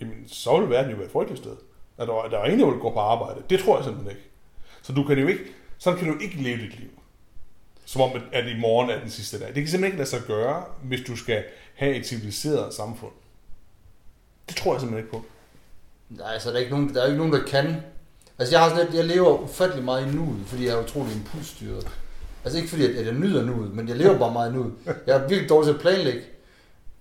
jamen, 0.00 0.28
så 0.28 0.56
ville 0.56 0.70
verden 0.70 0.90
jo 0.90 0.96
være 0.96 1.06
et 1.06 1.12
frygteligt 1.12 1.42
sted. 1.44 1.56
At 1.98 2.08
der, 2.08 2.28
der 2.30 2.38
er 2.38 2.44
ingen, 2.44 2.60
der 2.60 2.66
vil 2.70 2.80
gå 2.80 2.90
på 2.92 2.98
arbejde. 3.00 3.42
Det 3.50 3.60
tror 3.60 3.76
jeg 3.76 3.84
simpelthen 3.84 4.16
ikke. 4.16 4.28
Så 4.82 4.92
du 4.92 5.04
kan 5.04 5.18
jo 5.18 5.26
ikke, 5.26 5.44
sådan 5.78 5.98
kan 5.98 6.08
du 6.12 6.18
ikke 6.18 6.36
leve 6.42 6.56
dit 6.60 6.80
liv. 6.80 6.90
Som 7.84 8.00
om, 8.02 8.10
at- 8.32 8.46
i 8.48 8.58
morgen 8.60 8.90
er 8.90 9.00
den 9.00 9.10
sidste 9.10 9.38
dag. 9.38 9.46
Det 9.46 9.54
kan 9.54 9.66
simpelthen 9.66 9.84
ikke 9.84 9.96
lade 9.98 10.08
sig 10.08 10.20
gøre, 10.26 10.64
hvis 10.82 11.00
du 11.06 11.16
skal 11.16 11.44
have 11.74 11.94
et 11.94 12.06
civiliseret 12.06 12.74
samfund. 12.74 13.12
Det 14.48 14.56
tror 14.56 14.72
jeg 14.74 14.80
simpelthen 14.80 15.04
ikke 15.06 15.16
på. 15.18 15.24
Nej, 16.08 16.32
altså, 16.32 16.48
der 16.50 16.54
er, 16.56 16.60
ikke 16.60 16.70
nogen, 16.72 16.94
der 16.94 17.02
er 17.02 17.06
ikke 17.06 17.18
nogen, 17.18 17.32
der 17.32 17.44
kan. 17.46 17.76
Altså, 18.38 18.54
jeg, 18.54 18.60
har 18.62 18.68
sådan 18.70 18.84
lidt, 18.86 18.96
jeg 18.96 19.04
lever 19.04 19.38
ufattelig 19.38 19.84
meget 19.84 20.06
i 20.06 20.16
nuet, 20.16 20.46
fordi 20.46 20.66
jeg 20.66 20.74
er 20.78 20.82
utrolig 20.84 21.16
impulsstyret. 21.16 21.88
Altså, 22.44 22.58
ikke 22.58 22.70
fordi, 22.70 22.96
at 22.98 23.06
jeg 23.06 23.14
nyder 23.14 23.44
nuet, 23.44 23.74
men 23.74 23.88
jeg 23.88 23.96
lever 23.96 24.18
bare 24.18 24.32
meget 24.32 24.54
nuet. 24.54 24.72
Jeg 25.06 25.16
er 25.16 25.28
virkelig 25.28 25.48
dårlig 25.48 25.66
til 25.66 25.74
at 25.74 25.80
planlægge. 25.80 26.22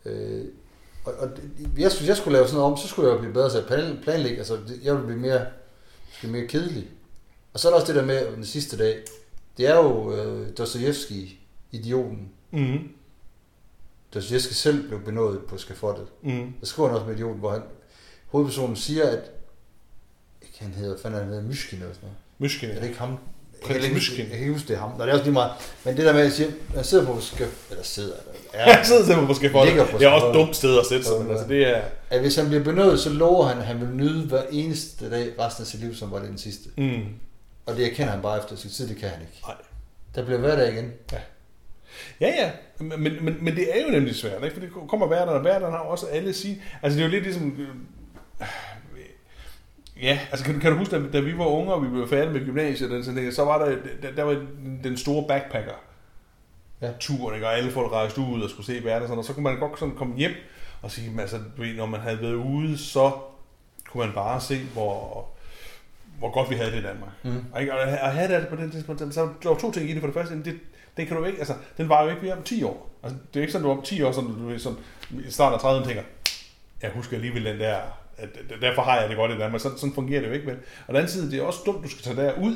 Øh, 0.05 0.45
og, 1.05 1.13
og 1.13 1.29
jeg, 1.77 1.89
hvis 1.97 2.07
jeg 2.07 2.17
skulle 2.17 2.33
lave 2.33 2.47
sådan 2.47 2.57
noget 2.59 2.71
om, 2.71 2.77
så 2.77 2.87
skulle 2.87 3.11
jeg 3.11 3.19
blive 3.19 3.33
bedre 3.33 3.49
til 3.51 3.57
at 3.57 3.65
plan- 3.65 3.99
planlægge. 4.03 4.37
Altså, 4.37 4.57
jeg 4.83 4.93
ville 4.93 5.07
blive 5.07 5.19
mere, 5.19 5.45
blive 6.19 6.31
mere 6.31 6.47
kedelig. 6.47 6.89
Og 7.53 7.59
så 7.59 7.67
er 7.67 7.71
der 7.71 7.79
også 7.79 7.93
det 7.93 8.01
der 8.01 8.05
med 8.07 8.35
den 8.35 8.45
sidste 8.45 8.77
dag. 8.77 8.99
Det 9.57 9.67
er 9.67 9.75
jo 9.75 10.13
øh, 10.15 10.57
Dostoyevsky, 10.57 11.29
idioten. 11.71 12.29
Mm. 12.51 12.79
Dostoyevsky 14.13 14.51
selv 14.53 14.87
blev 14.87 15.01
benådet 15.05 15.39
på 15.45 15.57
skafottet. 15.57 16.07
Mm. 16.21 16.53
Der 16.59 16.65
skriver 16.65 16.89
han 16.89 16.95
også 16.97 17.07
med 17.07 17.15
idioten, 17.15 17.39
hvor 17.39 17.51
han, 17.51 17.61
hovedpersonen 18.27 18.75
siger, 18.75 19.09
at 19.09 19.31
ikke 20.41 20.57
han 20.59 20.73
hedder, 20.73 20.97
fanden 20.97 21.19
han 21.19 21.29
hedder, 21.29 21.43
Myshkin 21.43 21.79
eller 21.79 21.93
sådan 21.93 22.05
noget. 22.09 22.17
Myshkin. 22.37 22.69
Er 22.69 22.79
det 22.79 22.87
ikke 22.87 22.99
ham? 22.99 23.17
Jeg 23.69 23.77
Prins 23.79 23.93
Myshkin. 23.93 24.25
jeg 24.31 24.39
kan 24.39 24.51
huske, 24.53 24.67
det 24.67 24.75
er 24.75 24.79
ham. 24.79 24.91
Nå, 24.97 25.03
det 25.03 25.09
er 25.09 25.13
også 25.13 25.23
lige 25.23 25.33
meget. 25.33 25.51
Men 25.85 25.97
det 25.97 26.05
der 26.05 26.13
med, 26.13 26.19
at 26.19 26.25
jeg 26.25 26.33
siger, 26.33 26.49
han 26.75 26.83
sidder 26.83 27.05
på 27.05 27.21
skaf, 27.21 27.47
eller 27.69 27.83
sidder, 27.83 28.13
eller, 28.19 28.31
Ja, 28.53 28.77
er, 28.79 28.83
sidder 28.83 29.01
simpelthen 29.01 29.27
måske 29.27 29.49
for 29.49 29.65
det. 29.65 29.87
på 29.91 29.97
Det 29.97 30.05
er 30.05 30.09
også 30.09 30.27
et 30.27 30.33
dumt 30.33 30.55
sted 30.55 30.79
at 30.79 30.85
sætte 30.85 31.05
sig, 31.05 31.21
men 31.21 31.31
altså 31.31 31.47
det 31.47 31.67
er... 31.67 31.81
at 32.09 32.19
hvis 32.19 32.35
han 32.35 32.47
bliver 32.47 32.63
benådet, 32.63 32.99
så 32.99 33.09
lover 33.09 33.45
han, 33.45 33.57
at 33.57 33.65
han 33.65 33.79
vil 33.79 33.89
nyde 33.89 34.27
hver 34.27 34.41
eneste 34.51 35.09
dag 35.11 35.29
resten 35.39 35.61
af 35.61 35.67
sit 35.67 35.79
liv, 35.79 35.95
som 35.95 36.11
var 36.11 36.19
det 36.19 36.29
den 36.29 36.37
sidste. 36.37 36.69
Mm. 36.77 37.01
Og 37.65 37.75
det 37.75 37.85
erkender 37.85 38.11
han 38.11 38.21
bare 38.21 38.39
efter 38.39 38.55
sin 38.55 38.69
tid, 38.69 38.87
det 38.87 38.97
kan 38.97 39.09
han 39.09 39.21
ikke. 39.21 39.41
Nej. 39.47 39.55
Der 40.15 40.25
bliver 40.25 40.39
hverdag 40.39 40.73
igen. 40.73 40.91
Ja, 42.21 42.27
ja, 42.27 42.51
men, 42.79 43.03
men, 43.03 43.25
men, 43.25 43.37
men 43.41 43.55
det 43.55 43.77
er 43.77 43.85
jo 43.85 43.91
nemlig 43.91 44.15
svært, 44.15 44.43
ikke? 44.43 44.53
for 44.53 44.61
det 44.61 44.69
kommer 44.89 45.07
hverdagen, 45.07 45.29
og 45.29 45.41
hverdagen 45.41 45.73
har 45.73 45.79
også 45.79 46.05
alle 46.05 46.33
sige. 46.33 46.61
Altså 46.81 46.97
det 46.97 47.03
er 47.03 47.07
jo 47.07 47.11
lidt 47.11 47.23
ligesom... 47.23 47.67
Ja, 50.01 50.19
altså 50.31 50.45
kan, 50.45 50.53
du- 50.53 50.59
kan 50.59 50.71
du 50.71 50.77
huske, 50.77 50.95
da, 50.99 51.11
da 51.11 51.19
vi 51.19 51.37
var 51.37 51.45
unge, 51.45 51.73
og 51.73 51.83
vi 51.83 51.87
blev 51.89 52.07
færdige 52.09 52.33
med 52.33 52.45
gymnasiet, 52.45 52.91
og 52.91 53.03
sådan, 53.03 53.19
noget, 53.21 53.35
så 53.35 53.45
var 53.45 53.65
der, 53.65 53.75
der, 54.01 54.11
der 54.15 54.23
var 54.23 54.45
den 54.83 54.97
store 54.97 55.27
backpacker 55.27 55.73
Ja. 56.81 56.91
turen, 56.99 57.35
ikke? 57.35 57.47
og 57.47 57.57
alle 57.57 57.71
folk 57.71 57.91
rejste 57.91 58.21
ud 58.21 58.41
og 58.41 58.49
skulle 58.49 58.65
se 58.65 58.83
verden, 58.83 59.01
og, 59.01 59.07
sådan, 59.07 59.19
og 59.19 59.25
så 59.25 59.33
kunne 59.33 59.43
man 59.43 59.59
godt 59.59 59.79
sådan 59.79 59.95
komme 59.95 60.17
hjem 60.17 60.31
og 60.81 60.91
sige, 60.91 61.21
altså, 61.21 61.39
når 61.77 61.85
man 61.85 61.99
havde 61.99 62.21
været 62.21 62.33
ude, 62.33 62.77
så 62.77 63.11
kunne 63.89 64.05
man 64.05 64.15
bare 64.15 64.41
se, 64.41 64.59
hvor, 64.73 65.27
hvor 66.19 66.31
godt 66.31 66.49
vi 66.49 66.55
havde 66.55 66.71
det 66.71 66.79
i 66.79 66.81
Danmark. 66.83 67.09
Mm. 67.23 67.59
Ikke? 67.59 67.73
Og 67.73 67.81
at 67.81 68.11
have 68.15 68.35
det 68.35 68.47
på 68.47 68.55
den 68.55 68.71
tidspunkt, 68.71 69.13
så 69.13 69.29
der 69.43 69.49
var 69.49 69.57
to 69.57 69.71
ting 69.71 69.89
i 69.89 69.93
det. 69.93 69.99
For 69.99 70.07
det 70.07 70.13
første, 70.13 70.43
det, 70.43 70.59
det 70.97 71.07
kan 71.07 71.17
du 71.17 71.23
ikke, 71.25 71.37
altså, 71.39 71.53
den 71.77 71.89
var 71.89 72.03
jo 72.03 72.09
ikke 72.09 72.21
mere 72.21 72.33
om 72.37 72.43
10 72.43 72.63
år. 72.63 72.89
Altså, 73.03 73.17
det 73.33 73.39
er 73.39 73.41
ikke 73.41 73.51
sådan, 73.51 73.65
du 73.65 73.71
om 73.71 73.81
10 73.81 74.01
år, 74.01 74.11
sådan, 74.11 74.29
du 74.29 74.47
ved, 74.47 74.59
sådan, 74.59 74.77
i 75.27 75.31
starten 75.31 75.59
af 75.69 75.79
30'erne 75.81 75.85
tænker, 75.87 76.03
jeg 76.81 76.91
husker 76.95 77.15
alligevel 77.15 77.45
den 77.45 77.59
der, 77.59 77.79
at 78.21 78.61
derfor 78.61 78.81
har 78.81 78.99
jeg 78.99 79.09
det 79.09 79.17
godt 79.17 79.31
i 79.31 79.37
Danmark. 79.37 79.61
Sådan, 79.61 79.77
sådan 79.77 79.93
fungerer 79.95 80.21
det 80.21 80.27
jo 80.27 80.33
ikke, 80.33 80.45
vel? 80.47 80.55
Og 80.55 80.87
den 80.87 80.95
anden 80.95 81.11
side, 81.11 81.31
det 81.31 81.39
er 81.39 81.43
også 81.43 81.59
dumt, 81.65 81.83
du 81.83 81.89
skal 81.89 82.03
tage 82.03 82.27
derud, 82.27 82.55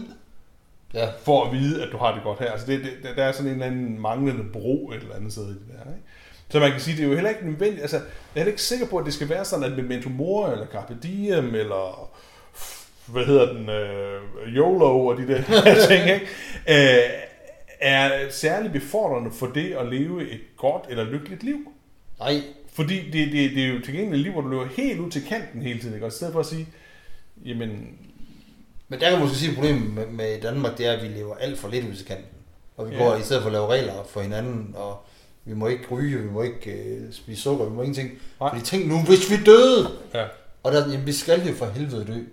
Ja. 0.93 1.07
for 1.23 1.45
at 1.45 1.51
vide, 1.53 1.83
at 1.83 1.89
du 1.91 1.97
har 1.97 2.13
det 2.13 2.23
godt 2.23 2.39
her. 2.39 2.51
Altså, 2.51 2.67
det, 2.67 2.81
det, 2.83 3.17
der 3.17 3.23
er 3.23 3.31
sådan 3.31 3.47
en 3.47 3.53
eller 3.53 3.65
anden 3.65 4.01
manglende 4.01 4.43
bro 4.53 4.91
et 4.95 5.01
eller 5.01 5.15
andet 5.15 5.31
sted 5.31 5.43
i 5.45 5.49
det 5.49 5.61
der, 5.67 5.91
ikke? 5.91 6.03
Så 6.49 6.59
man 6.59 6.71
kan 6.71 6.79
sige, 6.79 6.97
det 6.97 7.03
er 7.03 7.07
jo 7.07 7.13
heller 7.13 7.29
ikke 7.29 7.45
nødvendigt, 7.45 7.81
altså, 7.81 7.97
jeg 7.97 8.05
er 8.35 8.39
heller 8.39 8.51
ikke 8.51 8.61
sikker 8.61 8.85
på, 8.87 8.97
at 8.97 9.05
det 9.05 9.13
skal 9.13 9.29
være 9.29 9.45
sådan, 9.45 9.71
at 9.71 9.77
Memento 9.77 10.09
Mori, 10.09 10.51
eller 10.51 10.65
Carpe 10.65 10.97
Diem, 11.03 11.55
eller 11.55 12.09
hvad 13.05 13.25
hedder 13.25 13.53
den, 13.53 13.69
øh, 13.69 14.21
YOLO 14.47 15.05
og 15.07 15.17
de 15.19 15.27
der 15.27 15.41
ting, 15.87 16.03
ikke? 16.03 16.25
Øh, 16.69 17.09
er 17.79 18.29
særlig 18.29 18.71
befordrende 18.71 19.31
for 19.31 19.45
det 19.47 19.73
at 19.73 19.85
leve 19.85 20.29
et 20.31 20.41
godt 20.57 20.83
eller 20.89 21.03
lykkeligt 21.03 21.43
liv. 21.43 21.73
Nej, 22.19 22.41
Fordi 22.75 22.95
det, 23.11 23.31
det, 23.31 23.51
det 23.55 23.63
er 23.63 23.67
jo 23.67 23.81
tilgængeligt 23.85 24.23
liv, 24.23 24.31
hvor 24.31 24.41
du 24.41 24.47
løber 24.47 24.67
helt 24.77 24.99
ud 24.99 25.11
til 25.11 25.23
kanten 25.29 25.61
hele 25.61 25.79
tiden, 25.79 25.93
ikke? 25.93 26.05
Og 26.05 26.09
i 26.09 26.15
stedet 26.15 26.33
for 26.33 26.39
at 26.39 26.45
sige, 26.45 26.67
jamen, 27.45 27.69
Men 28.87 28.99
der 28.99 29.05
kan 29.09 29.11
man 29.11 29.21
måske 29.21 29.37
sige, 29.37 29.49
at 29.49 29.55
problemet 29.55 29.93
med, 29.93 30.05
med 30.07 30.41
Danmark, 30.41 30.77
det 30.77 30.85
er, 30.87 30.91
at 30.91 31.03
vi 31.03 31.07
lever 31.07 31.35
alt 31.35 31.59
for 31.59 31.69
lidt 31.69 31.85
ud 31.89 31.95
til 31.95 32.05
kanten. 32.05 32.25
Og 32.77 32.89
vi 32.89 32.95
Ja. 32.95 33.03
går 33.03 33.15
i 33.15 33.21
stedet 33.21 33.41
for 33.41 33.47
at 33.49 33.53
lave 33.53 33.67
regler 33.67 33.93
for 34.09 34.21
hinanden, 34.21 34.73
og 34.77 35.05
vi 35.45 35.53
må 35.53 35.67
ikke 35.67 35.83
ryge, 35.91 36.17
vi 36.19 36.29
må 36.29 36.41
ikke 36.41 36.71
øh, 36.71 37.13
spise 37.13 37.41
sukker, 37.41 37.65
vi 37.65 37.71
må 37.75 37.81
ingenting. 37.81 38.11
Nej. 38.39 38.49
Fordi 38.49 38.65
tænk 38.65 38.87
nu, 38.87 38.99
hvis 39.01 39.31
vi 39.31 39.35
døde, 39.45 39.89
ja. 40.13 40.25
og 40.63 40.71
der, 40.71 40.91
jamen, 40.91 41.05
vi 41.07 41.11
skal 41.13 41.47
jo 41.47 41.53
for 41.53 41.65
helvede 41.65 42.05
dø. 42.05 42.13
Det, 42.13 42.25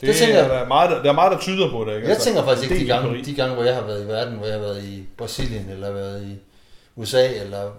Det 0.00 0.16
tænker 0.16 0.34
er, 0.34 0.40
jeg- 0.40 0.48
der, 0.50 0.56
er 0.56 0.68
meget, 0.68 0.90
der, 1.04 1.10
er 1.10 1.14
meget, 1.14 1.32
der 1.32 1.38
tyder 1.38 1.70
på 1.70 1.84
det, 1.84 1.96
ikke? 1.96 2.08
Jeg 2.08 2.18
tænker 2.18 2.44
faktisk 2.44 2.70
ikke 2.70 2.82
de 2.84 2.88
gange, 2.88 3.24
de 3.24 3.34
gange, 3.34 3.54
hvor 3.54 3.64
jeg 3.64 3.74
har 3.74 3.86
været 3.86 4.04
i 4.04 4.08
verden, 4.08 4.34
hvor 4.36 4.44
jeg 4.46 4.54
har 4.54 4.60
været 4.60 4.84
i 4.84 5.04
Brasilien, 5.16 5.68
eller 5.70 5.92
været 5.92 6.22
i 6.22 6.38
USA, 6.96 7.26
eller 7.34 7.70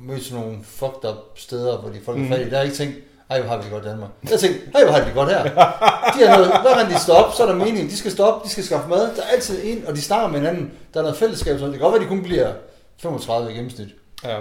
mødt 0.00 0.24
sådan 0.24 0.44
nogle 0.44 0.64
fucked 0.64 1.04
up 1.10 1.16
steder, 1.38 1.78
hvor 1.78 1.90
de 1.90 2.00
folk 2.04 2.18
er 2.18 2.22
Mm. 2.22 2.28
fattige. 2.28 2.50
Der 2.50 2.56
har 2.56 2.62
jeg 2.62 2.72
ikke 2.72 2.76
tænkt, 2.76 2.98
ej, 3.30 3.40
hvor 3.40 3.48
har 3.48 3.56
vi 3.56 3.62
det 3.62 3.72
godt 3.72 3.84
i 3.84 3.88
Danmark. 3.88 4.10
Jeg 4.22 4.30
har 4.30 4.36
tænkt, 4.38 4.58
ej, 4.74 4.84
hvor 4.84 4.92
har 4.92 5.00
de 5.00 5.06
det 5.06 5.14
godt 5.14 5.28
her. 5.30 5.42
De 5.44 6.26
har 6.26 6.36
noget, 6.36 6.60
hver 6.62 6.74
gang 6.78 6.90
de 6.90 6.98
står 7.00 7.14
op, 7.14 7.32
så 7.34 7.42
er 7.42 7.46
der 7.46 7.54
mening. 7.64 7.90
De 7.90 7.96
skal 7.96 8.10
stå 8.10 8.24
op, 8.24 8.44
de 8.44 8.48
skal 8.48 8.64
skaffe 8.64 8.88
mad. 8.88 9.16
Der 9.16 9.22
er 9.22 9.26
altid 9.26 9.60
en, 9.64 9.86
og 9.86 9.94
de 9.96 10.02
snakker 10.02 10.28
med 10.28 10.38
hinanden. 10.40 10.72
Der 10.94 11.00
er 11.00 11.04
noget 11.04 11.18
fællesskab, 11.18 11.58
så 11.58 11.64
det 11.64 11.72
kan 11.72 11.80
godt 11.82 11.92
være, 11.94 12.02
de 12.02 12.08
kun 12.08 12.22
bliver 12.22 12.54
35 12.98 13.50
i 13.52 13.54
gennemsnit. 13.54 13.88
Ja. 14.24 14.40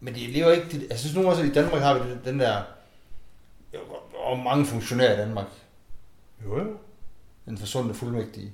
Men 0.00 0.14
de 0.14 0.20
lever 0.20 0.50
ikke... 0.52 0.66
De, 0.72 0.86
jeg 0.90 0.98
synes 0.98 1.14
nogle 1.14 1.30
gange, 1.30 1.42
at 1.44 1.50
i 1.50 1.52
Danmark 1.54 1.82
har 1.82 1.94
vi 1.98 2.10
den- 2.10 2.20
den 2.24 2.40
der... 2.40 2.62
Og 4.24 4.38
mange 4.38 4.66
funktionærer 4.66 5.14
i 5.14 5.16
Danmark. 5.16 5.46
Jo, 6.44 6.58
jo. 6.58 6.76
Den 7.44 7.58
forsundne 7.58 7.94
fuldmægtige. 7.94 8.52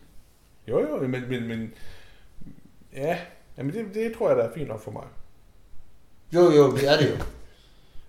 Jo, 0.68 0.80
jo, 0.80 1.06
men, 1.08 1.28
men, 1.28 1.48
men 1.48 1.72
ja, 2.96 3.18
jamen 3.58 3.74
det, 3.74 3.94
det 3.94 4.14
tror 4.16 4.28
jeg, 4.28 4.36
der 4.36 4.44
er 4.44 4.54
fint 4.54 4.68
nok 4.68 4.84
for 4.84 4.90
mig. 4.90 5.04
Jo, 6.34 6.50
jo, 6.50 6.76
det 6.76 6.88
er 6.88 6.96
det 6.96 7.10
jo. 7.10 7.24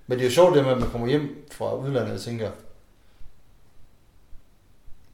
Men 0.08 0.17
det 0.17 0.25
er 0.25 0.29
jo 0.29 0.34
sjovt 0.34 0.56
det 0.56 0.63
med, 0.63 0.71
at 0.71 0.79
man 0.79 0.89
kommer 0.89 1.08
hjem 1.08 1.45
fra 1.51 1.75
udlandet 1.75 2.13
og 2.13 2.21
tænker, 2.21 2.51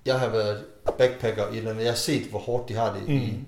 jeg 0.06 0.20
har 0.20 0.30
været 0.30 0.66
backpacker 0.98 1.48
i 1.48 1.52
et 1.52 1.58
eller 1.58 1.72
andet, 1.72 1.84
jeg 1.84 1.92
har 1.92 1.98
set, 1.98 2.30
hvor 2.30 2.40
hårdt 2.40 2.70
de 2.70 2.74
har 2.74 2.94
det 2.94 3.08
mm. 3.08 3.14
i. 3.14 3.40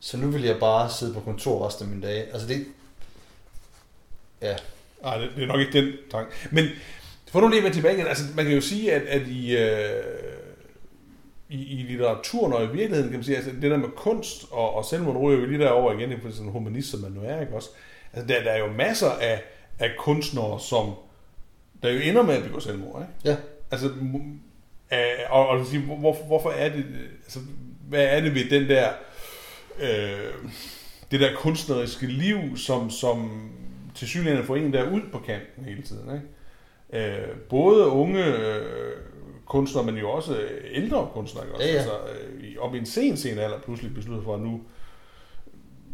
Så 0.00 0.16
nu 0.16 0.30
vil 0.30 0.42
jeg 0.42 0.60
bare 0.60 0.90
sidde 0.90 1.14
på 1.14 1.20
kontor 1.20 1.66
resten 1.66 1.84
af 1.84 1.90
mine 1.90 2.06
dage. 2.06 2.22
Altså 2.22 2.48
det, 2.48 2.66
ja, 4.42 4.56
Nej, 5.04 5.18
det, 5.18 5.30
det 5.36 5.42
er 5.42 5.46
nok 5.46 5.60
ikke 5.60 5.72
den 5.72 5.92
tanke. 6.10 6.32
Men 6.50 6.68
for 7.30 7.40
nu 7.40 7.48
lige 7.48 7.66
at 7.66 7.72
tilbage 7.72 7.94
igen, 7.94 8.06
altså 8.06 8.24
man 8.36 8.44
kan 8.44 8.54
jo 8.54 8.60
sige, 8.60 8.92
at, 8.92 9.02
at 9.02 9.28
i, 9.28 9.56
øh, 9.56 10.02
i, 11.54 11.80
i 11.80 11.82
litteraturen 11.82 12.52
og 12.52 12.64
i 12.64 12.66
virkeligheden, 12.66 13.10
kan 13.10 13.18
man 13.18 13.24
sige, 13.24 13.36
altså 13.36 13.50
det 13.50 13.70
der 13.70 13.76
med 13.76 13.88
kunst 13.96 14.46
og, 14.50 14.74
og 14.74 14.84
selvmord 14.84 15.16
ryger 15.16 15.40
jo 15.40 15.46
lige 15.46 15.58
derover 15.58 15.92
igen, 15.92 16.20
for 16.20 16.30
sådan 16.30 16.46
en 16.46 16.52
humanist, 16.52 16.90
som 16.90 17.00
man 17.00 17.12
nu 17.12 17.20
er, 17.24 17.40
ikke 17.40 17.54
også? 17.54 17.68
Altså 18.12 18.34
der, 18.34 18.42
der 18.42 18.50
er 18.50 18.58
jo 18.58 18.72
masser 18.72 19.10
af, 19.10 19.42
af 19.78 19.90
kunstnere, 19.98 20.60
som 20.60 20.94
der 21.82 21.90
jo 21.90 22.00
ender 22.00 22.22
med 22.22 22.34
at 22.34 22.42
begå 22.42 22.60
selvmord, 22.60 23.02
ikke? 23.02 23.30
ja. 23.30 23.36
Altså, 23.70 23.90
og, 25.30 25.48
og 25.48 25.66
sige, 25.66 25.82
hvor, 25.82 25.96
hvorfor, 25.96 26.24
hvorfor 26.24 26.50
er 26.50 26.68
det, 26.68 26.84
altså, 27.24 27.38
hvad 27.88 28.04
er 28.04 28.20
det 28.20 28.34
ved 28.34 28.50
den 28.50 28.68
der, 28.68 28.88
øh, 29.80 30.50
det 31.10 31.20
der 31.20 31.36
kunstneriske 31.36 32.06
liv, 32.06 32.56
som, 32.56 32.90
som 32.90 33.50
til 33.94 34.08
synligheden 34.08 34.46
får 34.46 34.56
en 34.56 34.72
der 34.72 34.90
ud 34.90 35.00
på 35.12 35.18
kanten 35.18 35.64
hele 35.64 35.82
tiden, 35.82 36.14
ikke? 36.14 36.26
Øh, 36.92 37.36
både 37.48 37.86
unge 37.86 38.24
øh, 38.24 38.96
kunstnere, 39.46 39.84
men 39.86 39.96
jo 39.96 40.10
også 40.10 40.36
ældre 40.70 41.08
kunstnere, 41.14 41.44
også? 41.54 41.66
Ja, 41.66 41.72
ja. 41.72 41.78
Altså, 41.78 41.92
øh, 42.40 42.54
op 42.58 42.74
i 42.74 42.78
en 42.78 42.86
sen, 42.86 43.16
sen 43.16 43.38
alder 43.38 43.58
pludselig 43.60 43.94
beslutter 43.94 44.24
for, 44.24 44.34
at 44.34 44.40
nu, 44.40 44.60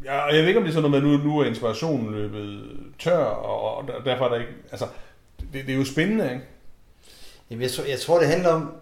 Ja, 0.04 0.18
og 0.20 0.32
jeg 0.34 0.40
ved 0.40 0.48
ikke, 0.48 0.58
om 0.58 0.64
det 0.64 0.70
er 0.70 0.74
sådan 0.74 0.90
noget 0.90 1.04
med, 1.04 1.12
at 1.14 1.20
nu, 1.24 1.30
nu 1.30 1.38
er 1.40 1.44
inspirationen 1.44 2.12
løbet 2.14 2.60
tør, 2.98 3.24
og, 3.24 3.76
og 3.76 3.88
der- 3.88 4.00
derfor 4.04 4.24
er 4.24 4.28
der 4.28 4.36
ikke... 4.36 4.52
Altså, 4.70 4.86
det, 5.52 5.66
det 5.66 5.72
er 5.74 5.78
jo 5.78 5.84
spændende, 5.84 6.24
ikke? 6.24 6.44
Jamen, 7.50 7.62
jeg, 7.62 7.70
tror, 7.70 7.84
jeg 7.84 8.00
tror, 8.00 8.18
det 8.18 8.28
handler 8.28 8.48
om, 8.48 8.72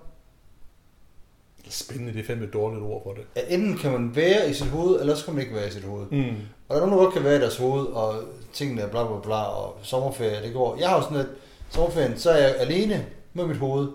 Spændende, 1.70 2.12
det 2.12 2.20
er 2.20 2.24
fandme 2.24 2.44
et 2.46 2.52
dårligt 2.52 2.82
ord 2.84 3.02
for 3.02 3.12
det. 3.12 3.22
at 3.34 3.44
enten 3.48 3.76
kan 3.78 3.92
man 3.92 4.16
være 4.16 4.50
i 4.50 4.52
sit 4.52 4.66
hoved, 4.66 5.00
eller 5.00 5.14
så 5.14 5.24
kan 5.24 5.34
man 5.34 5.42
ikke 5.42 5.54
være 5.54 5.68
i 5.68 5.70
sit 5.70 5.84
hoved. 5.84 6.06
Mm. 6.10 6.36
Og 6.68 6.76
der 6.76 6.82
er 6.82 6.86
nogen, 6.86 6.92
der 6.92 7.04
godt 7.04 7.14
kan 7.14 7.24
være 7.24 7.36
i 7.36 7.40
deres 7.40 7.56
hoved, 7.56 7.86
og 7.86 8.14
tingene 8.52 8.82
er 8.82 8.88
bla 8.88 9.06
bla 9.06 9.20
bla, 9.20 9.42
og 9.42 9.78
sommerferie, 9.82 10.42
det 10.42 10.52
går. 10.52 10.76
Jeg 10.80 10.88
har 10.88 10.96
jo 10.96 11.02
sådan, 11.02 11.16
at 11.16 11.26
sommerferien, 11.70 12.18
så 12.18 12.30
er 12.30 12.36
jeg 12.46 12.56
alene 12.58 13.06
med 13.34 13.46
mit 13.46 13.56
hoved. 13.56 13.88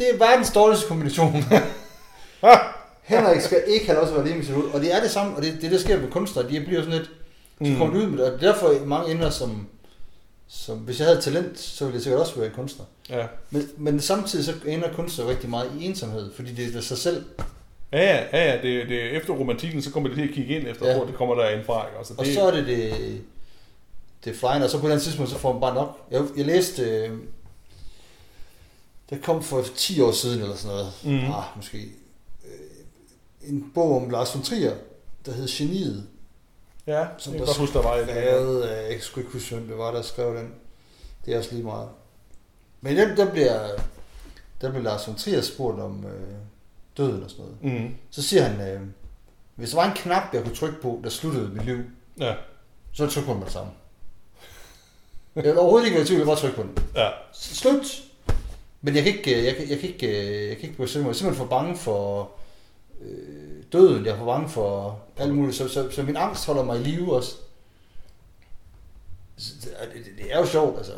Det 0.00 0.08
er 0.14 0.18
verdens 0.18 0.50
dårligste 0.52 0.86
kombination. 0.88 1.32
Henrik 3.02 3.40
skal 3.40 3.62
ikke 3.66 3.86
have 3.86 3.96
lov 3.98 4.06
til 4.08 4.14
at 4.14 4.24
være 4.24 4.54
hoved. 4.54 4.70
Og 4.74 4.80
det 4.80 4.94
er 4.94 5.00
det 5.00 5.10
samme, 5.10 5.36
og 5.36 5.42
det, 5.42 5.58
det 5.62 5.70
der 5.70 5.78
sker 5.78 6.00
med 6.00 6.10
kunstnere, 6.10 6.48
de 6.50 6.60
bliver 6.60 6.80
sådan 6.82 6.98
lidt, 6.98 7.06
så 7.06 7.10
Mm. 7.72 7.76
kommer 7.76 7.94
de 7.94 8.00
ud 8.00 8.06
med 8.10 8.18
det. 8.18 8.26
Og 8.32 8.40
det 8.40 8.48
er 8.48 8.52
derfor 8.52 8.84
mange 8.86 9.10
ender 9.10 9.30
som, 9.30 9.66
som, 10.48 10.78
hvis 10.78 10.98
jeg 10.98 11.06
havde 11.08 11.20
talent, 11.20 11.58
så 11.60 11.84
ville 11.84 11.94
jeg 11.96 12.02
sikkert 12.02 12.20
også 12.20 12.40
være 12.40 12.50
kunstner. 12.50 12.84
Ja. 13.10 13.26
Men, 13.50 13.68
men 13.76 14.00
samtidig 14.00 14.44
så 14.44 14.52
ender 14.66 14.92
kunstner 14.94 15.28
rigtig 15.28 15.50
meget 15.50 15.70
i 15.80 15.84
ensomhed, 15.86 16.30
fordi 16.34 16.54
det 16.54 16.76
er 16.76 16.80
sig 16.80 16.98
selv. 16.98 17.24
Ja, 17.92 17.98
ja, 18.02 18.24
ja, 18.32 18.50
ja 18.52 18.56
det, 18.62 18.88
det, 18.88 19.16
efter 19.16 19.32
romantikken, 19.32 19.82
så 19.82 19.90
kommer 19.90 20.08
det 20.08 20.18
til 20.18 20.28
at 20.28 20.34
kigge 20.34 20.56
ind 20.58 20.68
efter, 20.68 20.88
Ja. 20.88 20.96
hvor 20.96 21.04
det 21.06 21.14
kommer 21.14 21.34
der 21.34 21.62
fra. 21.66 21.86
Ikke? 21.86 21.98
Altså, 21.98 22.14
Og 22.18 22.24
det, 22.24 22.34
så 22.34 22.46
er 22.46 22.50
det 22.50 22.66
det, 22.66 22.92
det 24.24 24.36
flying, 24.36 24.64
og 24.64 24.70
så 24.70 24.76
på 24.78 24.80
et 24.80 24.84
eller 24.84 24.94
andet 24.94 25.04
tidspunkt, 25.04 25.30
så 25.30 25.38
får 25.38 25.52
man 25.52 25.60
bare 25.60 25.74
nok. 25.74 25.98
Jeg, 26.10 26.22
jeg 26.36 26.46
læste, 26.46 27.10
det 29.10 29.22
kom 29.22 29.42
for 29.42 29.62
10 29.76 30.00
år 30.00 30.12
siden 30.12 30.42
eller 30.42 30.56
sådan 30.56 30.76
noget, 30.76 30.92
Mhm. 31.04 31.32
ah, 31.32 31.44
måske, 31.56 31.78
øh, 32.44 33.48
en 33.50 33.70
bog 33.74 33.96
om 34.02 34.10
Lars 34.10 34.34
von 34.34 34.42
Trier, 34.44 34.74
der 35.26 35.32
hed 35.32 35.48
Geniet, 35.48 36.06
ja, 36.86 37.06
som 37.18 37.32
jeg 37.32 37.40
der 37.40 37.46
kan 37.46 37.46
godt 37.46 37.58
huske, 37.58 37.74
der 37.78 37.82
var 37.82 37.94
et. 37.96 38.08
af, 38.08 38.92
jeg 38.92 39.02
sgu 39.02 39.20
ikke 39.20 39.32
huske, 39.32 39.54
hvem 39.54 39.68
det 39.68 39.78
var, 39.78 39.90
der 39.92 40.02
skrev 40.02 40.36
den. 40.36 40.54
Det 41.26 41.34
er 41.34 41.38
også 41.38 41.52
lige 41.52 41.64
meget. 41.64 41.88
Men 42.80 42.96
den, 42.96 43.16
der 43.16 43.30
bliver, 43.32 43.68
der 44.60 44.70
bliver 44.70 44.82
Lars 44.82 45.06
von 45.06 45.16
Trier 45.16 45.40
spurgt 45.40 45.80
om 45.80 46.04
øh, 46.06 46.34
døden 46.96 47.22
og 47.22 47.30
sådan 47.30 47.44
noget. 47.62 47.82
Mm. 47.82 47.94
Så 48.10 48.22
siger 48.22 48.42
han, 48.42 48.68
øh, 48.68 48.80
hvis 49.54 49.70
der 49.70 49.76
var 49.76 49.84
en 49.90 49.96
knap, 49.96 50.22
jeg 50.34 50.42
kunne 50.42 50.54
trykke 50.54 50.80
på, 50.82 51.00
der 51.04 51.10
sluttede 51.10 51.48
mit 51.48 51.64
liv, 51.64 51.78
Ja, 52.18 52.34
så 52.92 53.06
tryk 53.06 53.24
på 53.24 53.30
den 53.30 53.38
med 53.38 53.44
det 53.46 53.52
samme. 53.52 53.70
Jeg 55.36 55.44
vil 55.44 55.58
overhovedet 55.58 55.86
ikke 55.86 55.94
være 55.94 56.04
i 56.04 56.06
tvivl, 56.06 56.18
jeg 56.18 56.26
bare 56.26 56.36
trykke 56.36 56.56
på 56.56 56.62
den. 56.62 56.78
ja. 56.94 57.08
Slut! 57.32 58.02
Men 58.82 58.94
jeg 58.94 59.04
kan 59.04 59.16
ikke, 59.16 59.38
øh, 59.38 59.44
jeg 59.44 59.56
kan, 59.56 59.70
jeg 59.70 59.78
kan 59.78 59.88
ikke, 59.88 60.08
øh, 60.08 60.48
jeg 60.48 60.56
kan 60.56 60.62
ikke 60.64 60.76
begå 60.76 60.86
selvmord. 60.86 61.08
Jeg 61.08 61.14
er 61.14 61.18
simpelthen 61.18 61.46
for 61.48 61.56
bange 61.56 61.76
for 61.76 62.30
øh, 63.02 63.62
døden. 63.72 64.04
Jeg 64.06 64.12
er 64.12 64.18
for 64.18 64.24
bange 64.24 64.48
for 64.48 65.00
alt 65.18 65.34
muligt. 65.34 65.56
Så, 65.56 65.68
så, 65.68 65.90
så 65.90 66.02
min 66.02 66.16
angst 66.16 66.46
holder 66.46 66.64
mig 66.64 66.80
i 66.80 66.82
live 66.82 67.16
også. 67.16 67.36
Så 69.36 69.52
Det, 69.94 70.04
det, 70.04 70.12
det 70.18 70.26
er 70.34 70.38
jo 70.38 70.46
sjovt, 70.46 70.76
altså. 70.78 70.92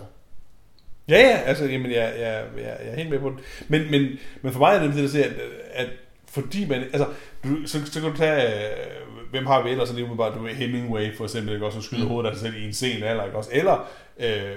Ja, 1.09 1.19
ja, 1.19 1.37
altså, 1.37 1.65
jamen, 1.65 1.91
jeg, 1.93 2.15
jeg, 2.19 2.45
jeg, 2.57 2.65
jeg 2.85 2.93
er 2.93 2.97
helt 2.97 3.11
med 3.11 3.19
på 3.19 3.29
det. 3.31 3.39
Men, 3.69 3.91
men, 3.91 4.09
men 4.43 4.53
for 4.53 4.59
mig 4.59 4.77
er 4.77 4.83
det 4.83 4.95
det, 4.95 5.03
der 5.03 5.09
siger, 5.09 5.25
at, 5.25 5.33
at 5.73 5.89
fordi 6.29 6.69
man, 6.69 6.83
altså, 6.83 7.07
du, 7.45 7.67
så, 7.67 7.87
så 7.87 8.01
kan 8.01 8.11
du 8.11 8.17
tage, 8.17 8.71
øh, 8.71 8.77
hvem 9.31 9.47
har 9.47 9.63
vi 9.63 9.71
ellers, 9.71 9.89
så 9.89 9.95
lige 9.95 10.05
umiddelbart, 10.05 10.35
du 10.39 10.43
ved, 10.43 10.51
Hemingway 10.55 11.17
for 11.17 11.25
eksempel, 11.25 11.55
ikke 11.55 11.67
også, 11.67 11.77
som 11.77 11.83
skyder 11.83 12.03
Mm. 12.03 12.09
hovedet 12.09 12.31
af 12.31 12.37
sig 12.37 12.47
selv 12.47 12.63
i 12.63 12.67
en 12.67 12.73
sen 12.73 13.03
alder, 13.03 13.25
ikke 13.25 13.37
også, 13.37 13.51
eller, 13.53 13.89
øh, 14.19 14.57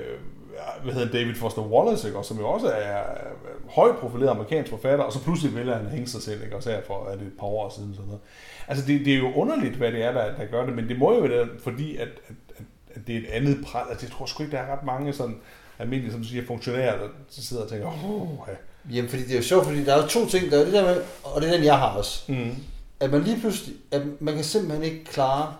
hvad 0.83 0.93
hedder 0.93 1.11
David 1.11 1.35
Foster 1.35 1.61
Wallace, 1.61 2.07
ikke 2.07 2.17
også, 2.17 2.27
som 2.27 2.37
jo 2.37 2.47
også 2.47 2.67
er 2.67 2.99
øh, 2.99 3.69
højt 3.69 3.95
profileret 3.95 4.29
amerikansk 4.29 4.69
forfatter, 4.69 5.05
og 5.05 5.13
så 5.13 5.23
pludselig 5.23 5.55
vælger 5.55 5.75
han 5.75 5.85
at 5.85 5.91
hænge 5.91 6.07
sig 6.07 6.21
selv, 6.21 6.43
ikke 6.43 6.55
også, 6.55 6.69
her 6.69 6.81
for 6.87 7.07
er 7.07 7.15
det 7.15 7.27
et 7.27 7.37
par 7.39 7.47
år 7.47 7.69
siden, 7.69 7.93
sådan 7.93 8.05
noget. 8.05 8.21
Altså, 8.67 8.85
det, 8.87 9.05
det 9.05 9.13
er 9.13 9.17
jo 9.17 9.33
underligt, 9.33 9.75
hvad 9.75 9.91
det 9.91 10.03
er, 10.03 10.11
der, 10.11 10.35
der 10.35 10.45
gør 10.45 10.65
det, 10.65 10.75
men 10.75 10.89
det 10.89 10.99
må 10.99 11.13
jo 11.13 11.19
være, 11.19 11.47
fordi, 11.63 11.97
at, 11.97 12.07
at, 12.07 12.35
at, 12.57 12.65
at 12.95 13.07
det 13.07 13.15
er 13.15 13.19
et 13.19 13.27
andet 13.31 13.65
pres, 13.65 13.83
altså, 13.89 14.05
jeg 14.05 14.11
tror 14.11 14.25
sgu 14.25 14.43
ikke, 14.43 14.55
der 14.55 14.61
er 14.61 14.71
ret 14.71 14.85
mange 14.85 15.13
sådan, 15.13 15.37
almindelige, 15.79 16.11
som 16.11 16.21
du 16.21 16.27
siger, 16.27 16.45
funktionærer, 16.45 16.97
der 16.97 17.07
sidder 17.29 17.63
og 17.63 17.69
tænker, 17.69 17.87
oh, 17.87 18.47
ja. 18.47 18.53
Jamen, 18.95 19.09
fordi 19.09 19.23
det 19.23 19.31
er 19.31 19.35
jo 19.35 19.43
sjovt, 19.43 19.65
fordi 19.65 19.85
der 19.85 19.95
er 19.95 20.07
to 20.07 20.25
ting. 20.27 20.51
Der 20.51 20.59
er 20.59 20.63
det 20.63 20.73
der 20.73 20.85
med, 20.85 21.01
og 21.23 21.41
det 21.41 21.49
er 21.49 21.53
den, 21.53 21.63
jeg 21.63 21.77
har 21.77 21.97
også. 21.97 22.31
Mm. 22.31 22.55
At 22.99 23.11
man 23.11 23.21
lige 23.21 23.39
pludselig, 23.39 23.75
at 23.91 24.01
man 24.19 24.33
kan 24.35 24.43
simpelthen 24.43 24.83
ikke 24.83 25.05
klare 25.05 25.53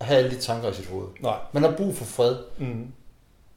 at 0.00 0.06
have 0.06 0.18
alle 0.18 0.30
de 0.30 0.36
tanker 0.36 0.70
i 0.70 0.74
sit 0.74 0.86
hoved. 0.86 1.06
Nej. 1.20 1.36
Man 1.52 1.62
har 1.62 1.70
brug 1.70 1.96
for 1.96 2.04
fred. 2.04 2.36
Mm. 2.58 2.92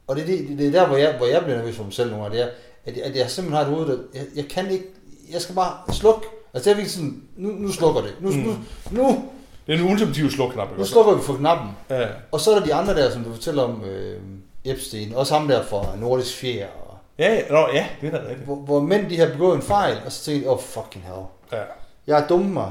Og 0.06 0.16
det, 0.16 0.22
er 0.22 0.26
det, 0.26 0.58
det 0.58 0.66
er 0.66 0.70
der, 0.70 0.86
hvor 0.86 0.96
jeg, 0.96 1.14
hvor 1.16 1.26
jeg 1.26 1.42
bliver 1.42 1.56
nervøs 1.56 1.76
for 1.76 1.84
mig 1.84 1.92
selv 1.92 2.10
nogle 2.10 2.24
gange, 2.24 2.38
det 2.38 2.44
er, 2.44 2.50
at, 2.86 2.96
at 2.98 3.16
jeg 3.16 3.30
simpelthen 3.30 3.64
har 3.64 3.70
et 3.72 3.76
hoved, 3.76 3.88
der, 3.88 3.98
jeg, 4.14 4.22
jeg 4.36 4.44
kan 4.48 4.70
ikke, 4.70 4.84
jeg 5.32 5.40
skal 5.40 5.54
bare 5.54 5.94
slukke. 5.94 6.26
Altså 6.54 6.70
det 6.70 6.72
er 6.72 6.76
virkelig 6.76 6.90
sådan, 6.94 7.22
nu, 7.36 7.48
nu 7.48 7.72
slukker 7.72 8.00
det. 8.00 8.14
Nu, 8.20 8.30
Mm. 8.30 8.36
nu, 8.36 8.56
nu, 8.90 9.24
Det 9.66 9.74
er 9.74 9.78
en 9.84 9.90
ultimativ 9.90 10.30
slukknap, 10.30 10.68
nu 10.78 10.84
slukker 10.84 11.14
vi 11.14 11.22
for 11.22 11.34
knappen. 11.36 11.70
Ja. 11.90 12.06
Og 12.32 12.40
så 12.40 12.50
er 12.50 12.58
der 12.58 12.66
de 12.66 12.74
andre 12.74 12.94
der, 12.94 13.10
som 13.10 13.24
du 13.24 13.32
fortæller 13.32 13.62
om, 13.62 13.84
øh, 13.84 14.20
Epstein, 14.64 15.14
også 15.14 15.34
ham 15.34 15.48
der 15.48 15.62
fra 15.64 15.96
Nordisk 16.00 16.36
Fjer, 16.36 16.66
og, 16.66 16.96
Ja, 17.18 17.34
ja, 17.34 17.40
nå, 17.50 17.66
ja, 17.72 17.86
det 18.00 18.06
er 18.06 18.10
da 18.10 18.28
rigtigt. 18.28 18.44
hvor, 18.44 18.54
hvor 18.56 18.80
mænd 18.80 19.10
de 19.10 19.18
har 19.18 19.26
begået 19.26 19.56
en 19.56 19.62
fejl, 19.62 19.96
og 20.06 20.12
så 20.12 20.24
tænker 20.24 20.40
de, 20.48 20.52
oh 20.54 20.60
fucking 20.60 21.04
hell, 21.04 21.24
Ja. 21.52 21.58
jeg 22.06 22.16
har 22.16 22.26
dummet 22.28 22.50
mig. 22.50 22.70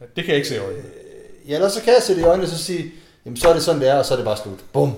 Det 0.00 0.24
kan 0.24 0.26
jeg 0.28 0.36
ikke 0.36 0.48
se 0.48 0.54
i 0.54 0.58
øjnene. 0.58 0.84
Ja, 1.48 1.54
eller 1.54 1.68
så 1.68 1.82
kan 1.82 1.92
jeg 1.92 2.02
se 2.02 2.14
det 2.14 2.20
i 2.20 2.24
øjnene 2.24 2.44
og 2.44 2.48
så 2.48 2.58
sige, 2.64 2.92
jamen 3.26 3.36
så 3.36 3.48
er 3.48 3.52
det 3.52 3.62
sådan, 3.62 3.80
det 3.80 3.88
er, 3.88 3.94
og 3.98 4.04
så 4.04 4.14
er 4.14 4.16
det 4.18 4.24
bare 4.24 4.36
slut. 4.36 4.64
Bum. 4.72 4.92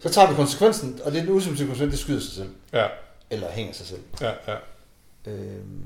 Så 0.00 0.08
tager 0.08 0.28
vi 0.28 0.34
konsekvensen, 0.34 1.00
og 1.04 1.12
det 1.12 1.18
er 1.20 1.24
den 1.24 1.34
ultimative 1.34 1.66
konsekvens, 1.68 1.92
det 1.92 2.00
skyder 2.00 2.20
sig 2.20 2.32
selv. 2.32 2.48
Ja, 2.72 2.86
Eller 3.30 3.50
hænger 3.50 3.72
sig 3.72 3.86
selv. 3.86 4.00
ja, 4.20 4.30
ja. 4.48 4.54
Øhm, 5.26 5.82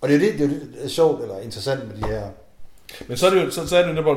og 0.00 0.08
det 0.08 0.16
er 0.16 0.20
jo 0.20 0.26
det, 0.26 0.38
det, 0.38 0.44
er 0.44 0.48
jo 0.48 0.54
det, 0.54 0.74
der 0.78 0.84
er 0.84 0.88
sjovt 0.88 1.22
eller 1.22 1.38
interessant 1.40 1.88
med 1.88 1.96
de 2.02 2.08
her. 2.14 2.28
Men 3.08 3.16
så 3.16 3.26
er 3.26 3.30
det 3.34 3.44
jo, 3.44 3.50
så, 3.50 3.66
så 3.66 3.76
er 3.76 3.86
det 3.86 3.96
jo, 3.96 4.16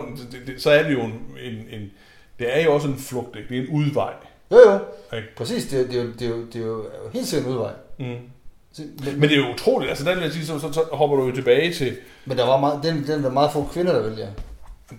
så 0.57 0.69
er 0.71 0.83
det 0.83 0.93
jo 0.93 1.01
en, 1.01 1.13
en, 1.41 1.53
en 1.71 1.91
det 2.39 2.57
er 2.57 2.63
jo 2.63 2.73
også 2.73 2.87
en 2.87 2.97
flugt, 2.97 3.35
ikke? 3.35 3.49
det 3.49 3.57
er 3.57 3.61
en 3.61 3.67
udvej. 3.69 4.13
Jo, 4.51 4.57
jo. 4.57 4.79
Ikke? 5.17 5.27
Præcis, 5.37 5.65
det, 5.65 5.79
er- 5.81 5.87
det, 5.87 5.95
er 5.99 6.03
jo- 6.03 6.11
det, 6.19 6.21
er 6.21 6.29
jo- 6.29 6.45
det 6.45 6.55
er 6.61 6.65
jo 6.65 6.85
helt 7.13 7.27
sikkert 7.27 7.47
en 7.47 7.53
udvej. 7.53 7.71
Mm. 7.99 8.05
Men, 8.05 9.19
Men 9.19 9.21
det 9.21 9.31
er 9.31 9.37
jo 9.47 9.53
utroligt, 9.53 9.89
altså 9.89 10.05
der 10.05 10.13
vil 10.13 10.23
jeg 10.23 10.31
sige, 10.31 10.45
så, 10.45 10.59
så, 10.59 10.73
så 10.73 10.83
hopper 10.91 11.17
du 11.17 11.25
jo 11.27 11.35
tilbage 11.35 11.73
til, 11.73 11.97
men 12.25 12.37
der 12.37 12.45
var 12.45 12.57
meget, 12.57 12.79
den, 12.83 12.95
den 13.03 13.11
er 13.11 13.21
der 13.21 13.29
meget 13.29 13.51
få 13.51 13.69
kvinder, 13.73 13.93
der 13.93 14.09
vælger. 14.09 14.27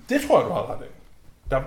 det 0.09 0.21
tror 0.27 0.39
jeg, 0.41 0.49
du 0.49 0.53
har 0.53 0.71
ret 0.71 0.85
i. 0.87 0.89
Der, 1.51 1.61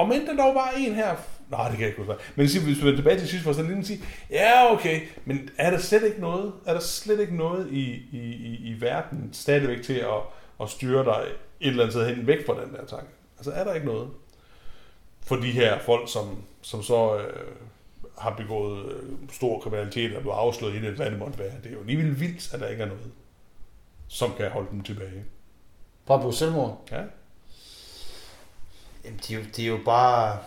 om 0.00 0.12
end 0.12 0.26
der 0.26 0.36
dog 0.36 0.54
var 0.54 0.72
en 0.76 0.94
her, 0.94 1.16
nej, 1.50 1.68
det 1.68 1.72
kan 1.72 1.80
jeg 1.80 1.88
ikke 1.88 2.02
huske. 2.02 2.22
Men 2.36 2.46
hvis 2.46 2.66
vi 2.66 2.86
vender 2.86 2.96
tilbage 2.96 3.18
til 3.18 3.28
sidst, 3.28 3.44
for 3.44 3.52
så 3.52 3.62
lige 3.62 3.84
sige, 3.84 4.04
ja, 4.30 4.72
okay, 4.72 5.00
men 5.24 5.50
er 5.58 5.70
der 5.70 5.78
slet 5.78 6.04
ikke 6.04 6.20
noget, 6.20 6.52
er 6.66 6.72
der 6.72 6.80
slet 6.80 7.20
ikke 7.20 7.36
noget 7.36 7.68
i, 7.70 7.84
i, 8.12 8.18
i, 8.20 8.70
i 8.70 8.80
verden 8.80 9.28
stadigvæk 9.32 9.82
til 9.82 9.94
at, 9.94 10.20
at 10.62 10.70
styre 10.70 11.04
dig 11.04 11.22
et 11.60 11.68
eller 11.68 11.82
andet 11.82 11.94
sted 11.94 12.14
hen 12.16 12.26
væk 12.26 12.46
fra 12.46 12.64
den 12.64 12.72
der 12.72 12.84
tanke? 12.84 13.06
Altså 13.38 13.52
er 13.52 13.64
der 13.64 13.74
ikke 13.74 13.86
noget 13.86 14.10
for 15.22 15.36
de 15.36 15.50
her 15.50 15.78
folk, 15.78 16.12
som, 16.12 16.42
som 16.62 16.82
så 16.82 17.18
øh, 17.18 17.46
har 18.18 18.30
begået 18.30 18.92
øh, 18.92 19.12
stor 19.32 19.60
kriminalitet 19.60 20.16
og 20.16 20.22
blevet 20.22 20.36
afsløret 20.36 20.74
i 20.74 20.80
det, 20.80 20.92
hvad 20.92 21.10
det 21.10 21.18
måtte 21.18 21.38
være. 21.38 21.52
Det 21.62 21.66
er 21.66 21.72
jo 21.72 21.80
alligevel 21.80 22.20
vildt, 22.20 22.54
at 22.54 22.60
der 22.60 22.68
ikke 22.68 22.82
er 22.82 22.86
noget, 22.88 23.10
som 24.08 24.32
kan 24.36 24.50
holde 24.50 24.68
dem 24.70 24.80
tilbage. 24.80 25.24
Bare 26.06 26.20
på 26.20 26.32
selvmord. 26.32 26.88
Ja. 26.90 27.02
Jamen, 29.04 29.20
de, 29.28 29.34
er 29.34 29.38
jo- 29.38 29.44
de 29.56 29.62
er 29.62 29.66
jo 29.68 29.78
bare... 29.84 30.38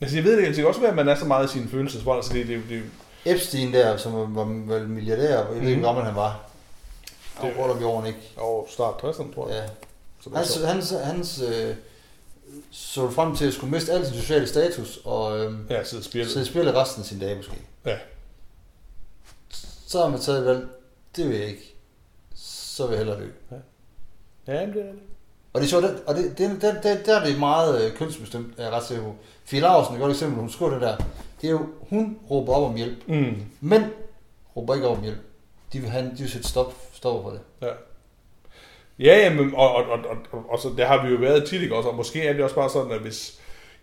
Altså, 0.00 0.16
jeg 0.16 0.24
ved 0.24 0.36
det, 0.36 0.46
det 0.46 0.56
kan 0.56 0.66
også 0.66 0.80
være, 0.80 0.90
at 0.90 0.96
man 0.96 1.08
er 1.08 1.14
så 1.14 1.24
meget 1.24 1.48
i 1.48 1.52
sine 1.52 1.68
følelsesvold. 1.68 2.16
Altså, 2.18 2.32
det, 2.34 2.46
det, 2.48 2.62
det, 2.68 2.82
Epstein 3.24 3.72
der, 3.72 3.96
som 3.96 4.12
var, 4.12 4.24
var 4.44 4.44
vel 4.44 4.88
milliardær, 4.88 5.38
jeg 5.38 5.48
ved 5.48 5.56
ikke, 5.56 5.68
Mhm. 5.70 5.78
hvor 5.80 5.88
gammel 5.88 6.04
han 6.04 6.14
var. 6.14 6.50
Det- 7.42 7.56
var 7.56 7.74
vi 7.74 7.84
over 7.84 8.04
ikke. 8.04 8.18
over 8.36 8.66
start 8.68 8.94
60'erne, 9.04 9.34
tror 9.34 9.48
jeg. 9.48 9.56
Ja. 9.64 9.68
Så 10.20 10.30
er 10.30 10.36
Hans, 10.36 10.48
så- 10.48 10.66
hans, 10.66 10.90
hans 11.04 11.40
øh, 11.40 11.76
så 12.70 13.10
frem 13.10 13.36
til 13.36 13.46
at 13.46 13.52
skulle 13.54 13.70
miste 13.70 13.92
al 13.92 14.06
sin 14.06 14.14
sociale 14.16 14.46
status 14.46 14.98
og 15.04 15.38
øh, 15.38 15.54
Ja, 15.70 15.84
sidde 15.84 16.00
og 16.00 16.04
spille. 16.04 16.30
sidde 16.30 16.42
og 16.42 16.46
spille 16.46 16.74
resten 16.74 17.02
af 17.02 17.06
sin 17.06 17.18
dage 17.18 17.36
måske. 17.36 17.52
Ja. 17.86 17.98
Så 19.86 20.00
har 20.02 20.08
man 20.08 20.20
taget 20.20 20.38
et 20.38 20.46
valg, 20.46 20.68
det 21.16 21.28
vil 21.28 21.36
jeg 21.38 21.48
ikke. 21.48 21.74
Så 22.34 22.86
vil 22.86 22.90
jeg 22.96 22.98
hellere 22.98 23.20
dø. 23.20 23.28
Ja, 23.50 23.56
men 24.58 24.72
det 24.72 24.80
er 24.82 24.86
det. 24.86 24.98
Og 25.52 25.60
det 25.60 25.66
er 25.66 25.70
sjovt, 25.70 25.84
det- 25.84 26.02
og 26.06 26.14
det, 26.14 26.38
det, 26.38 26.62
der, 26.62 26.80
der, 26.80 27.02
der 27.06 27.20
er 27.20 27.24
det 27.26 27.38
meget 27.38 27.84
øh, 27.86 27.96
kønsbestemt, 27.96 28.58
er 28.58 28.62
jeg 28.62 28.72
ret 28.72 28.82
sikker 28.84 29.04
på. 29.04 29.14
Fie 29.44 29.60
Larsen 29.60 29.92
er 29.92 29.96
et 29.96 30.00
godt 30.00 30.12
eksempel, 30.12 30.40
hun 30.40 30.50
skriver 30.50 30.72
det 30.72 30.80
der. 30.80 30.96
Det 31.40 31.46
er 31.46 31.50
jo, 31.50 31.66
hun 31.80 32.18
råber 32.30 32.52
op 32.52 32.70
om 32.70 32.76
hjælp. 32.76 33.08
Mm. 33.08 33.34
Mænd 33.60 33.84
råber 34.56 34.74
ikke 34.74 34.88
op 34.88 34.96
om 34.96 35.02
hjælp. 35.02 35.18
De 35.72 35.80
vil, 35.80 35.90
have, 35.90 36.04
de 36.04 36.18
vil 36.18 36.30
sætte 36.30 36.48
stop, 36.48 36.74
stopper 36.92 37.22
for 37.22 37.30
det. 37.30 37.40
Ja. 37.62 37.72
Ja, 38.98 39.18
jamen, 39.18 39.54
og, 39.54 39.74
og, 39.74 39.84
og, 39.84 39.98
og, 40.32 40.44
og, 40.48 40.58
så 40.58 40.68
der 40.76 40.86
har 40.86 41.06
vi 41.06 41.12
jo 41.12 41.18
været 41.18 41.44
tit, 41.48 41.62
ikke 41.62 41.76
også? 41.76 41.88
Og 41.88 41.94
måske 41.96 42.22
er 42.22 42.32
det 42.32 42.42
også 42.42 42.54
bare 42.56 42.70
sådan, 42.70 42.92
at 42.92 43.00
hvis 43.00 43.40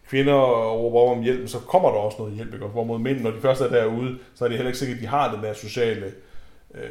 kvinder 0.10 0.34
råber 0.72 1.00
op 1.00 1.18
om 1.18 1.24
hjælp, 1.24 1.50
så 1.50 1.60
kommer 1.60 1.90
der 1.90 1.98
også 1.98 2.18
noget 2.20 2.34
hjælp, 2.34 2.54
ikke? 2.54 2.66
også? 2.66 2.74
Hvorimod 2.74 3.00
mænd, 3.00 3.22
når 3.22 3.32
de 3.32 3.42
først 3.42 3.62
er 3.62 3.70
derude, 3.70 4.18
så 4.36 4.44
er 4.46 4.50
det 4.50 4.58
heller 4.58 4.70
ikke 4.70 4.80
sikkert, 4.80 4.98
at 4.98 5.02
de 5.02 5.08
har 5.08 5.36
den 5.36 5.44
der 5.44 5.54
sociale, 5.54 6.14
øh, 6.76 6.82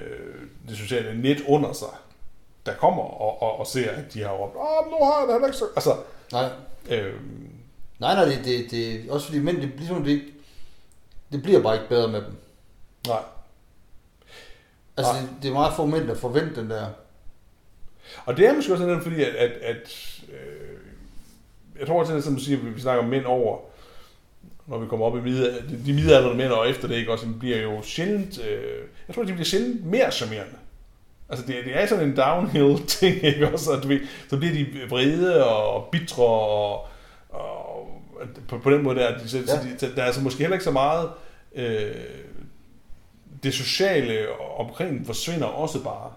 det 0.69 0.77
sociale 0.77 1.23
net 1.23 1.43
under 1.49 1.73
sig, 1.73 1.89
der 2.67 2.75
kommer 2.75 3.03
og, 3.03 3.43
og, 3.43 3.59
og 3.59 3.67
ser, 3.67 3.91
at 3.91 4.15
de 4.15 4.23
har 4.23 4.31
råbt, 4.31 4.57
åh, 4.57 4.91
nu 4.91 5.07
har 5.07 5.25
det 5.25 5.33
heller 5.35 5.47
ikke 5.47 5.59
så... 5.59 5.65
Altså, 5.77 5.97
Nej, 6.33 6.51
øh, 6.91 7.15
nej, 7.99 8.15
nej 8.15 8.25
det, 8.25 8.45
det, 8.45 8.71
det, 8.71 9.11
også 9.11 9.27
fordi 9.27 9.39
mænd, 9.39 9.61
det, 9.61 9.71
ligesom 9.77 10.05
det, 10.05 10.23
det 11.33 11.43
bliver 11.43 11.63
bare 11.63 11.75
ikke 11.75 11.89
bedre 11.89 12.09
med 12.09 12.21
dem. 12.21 12.37
nej. 13.07 13.23
Altså, 14.97 15.13
Nej. 15.13 15.21
det, 15.21 15.31
det, 15.43 15.49
er 15.49 15.53
meget 15.53 15.75
få 15.75 15.87
mænd, 15.87 16.09
der 16.09 16.15
forventer 16.15 16.61
den 16.61 16.71
der. 16.71 16.87
Og 18.25 18.37
det 18.37 18.47
er 18.47 18.55
måske 18.55 18.73
også 18.73 18.85
sådan, 18.85 19.03
fordi 19.03 19.23
at, 19.23 19.35
at, 19.35 19.51
at 19.51 20.13
øh, 20.33 20.79
jeg 21.79 21.87
tror 21.87 22.01
også, 22.01 22.21
som 22.21 22.35
du 22.37 22.41
siger, 22.43 22.59
vi 22.59 22.81
snakker 22.81 23.03
om 23.03 23.09
mænd 23.09 23.25
over, 23.25 23.59
når 24.67 24.79
vi 24.79 24.87
kommer 24.87 25.07
op 25.07 25.17
i 25.17 25.21
middag, 25.21 25.55
de, 25.55 25.83
de 25.87 25.93
midaldrende 25.93 26.37
mænd, 26.37 26.53
og 26.53 26.71
efter 26.71 26.89
det 26.89 26.95
ikke 26.95 27.13
også, 27.13 27.27
de 27.27 27.35
bliver 27.39 27.63
jo 27.63 27.83
sjældent, 27.83 28.39
øh, 28.45 28.85
jeg 29.09 29.15
tror, 29.15 29.23
de 29.23 29.33
bliver 29.33 29.45
sjældent 29.45 29.85
mere 29.85 30.13
charmerende. 30.13 30.57
Altså, 31.29 31.47
det, 31.47 31.55
det 31.65 31.77
er 31.83 31.87
sådan 31.87 32.09
en 32.09 32.17
downhill 32.17 32.87
ting, 32.87 33.25
ikke 33.25 33.53
også? 33.53 33.73
At, 33.73 33.89
ved, 33.89 34.01
så 34.31 34.37
bliver 34.37 34.53
de 34.55 34.67
vrede 34.91 35.45
og 35.47 35.89
bitre, 35.93 36.25
og, 36.25 36.87
og 37.31 37.89
på, 38.49 38.59
på 38.59 38.71
den 38.71 38.83
måde 38.83 38.99
der, 38.99 39.19
de, 39.19 39.29
så, 39.29 39.39
Ja. 39.39 39.47
så 39.47 39.57
de, 39.65 39.79
så 39.79 39.87
der 39.97 40.03
er 40.03 40.07
altså 40.07 40.21
måske 40.21 40.39
heller 40.41 40.55
ikke 40.55 40.65
så 40.65 40.71
meget, 40.71 41.11
øh, 41.55 41.95
det 43.43 43.55
sociale 43.55 44.27
omkring 44.59 45.07
forsvinder 45.07 45.47
også 45.47 45.85
bare. 45.85 46.13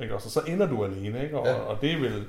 Ikke? 0.00 0.14
også? 0.14 0.26
Og 0.26 0.30
så 0.46 0.52
ender 0.52 0.66
du 0.66 0.84
alene, 0.84 1.22
ikke? 1.24 1.38
Og, 1.38 1.46
Ja. 1.46 1.54
og 1.54 1.80
det 1.80 1.92
er 1.92 1.98
vel... 1.98 2.24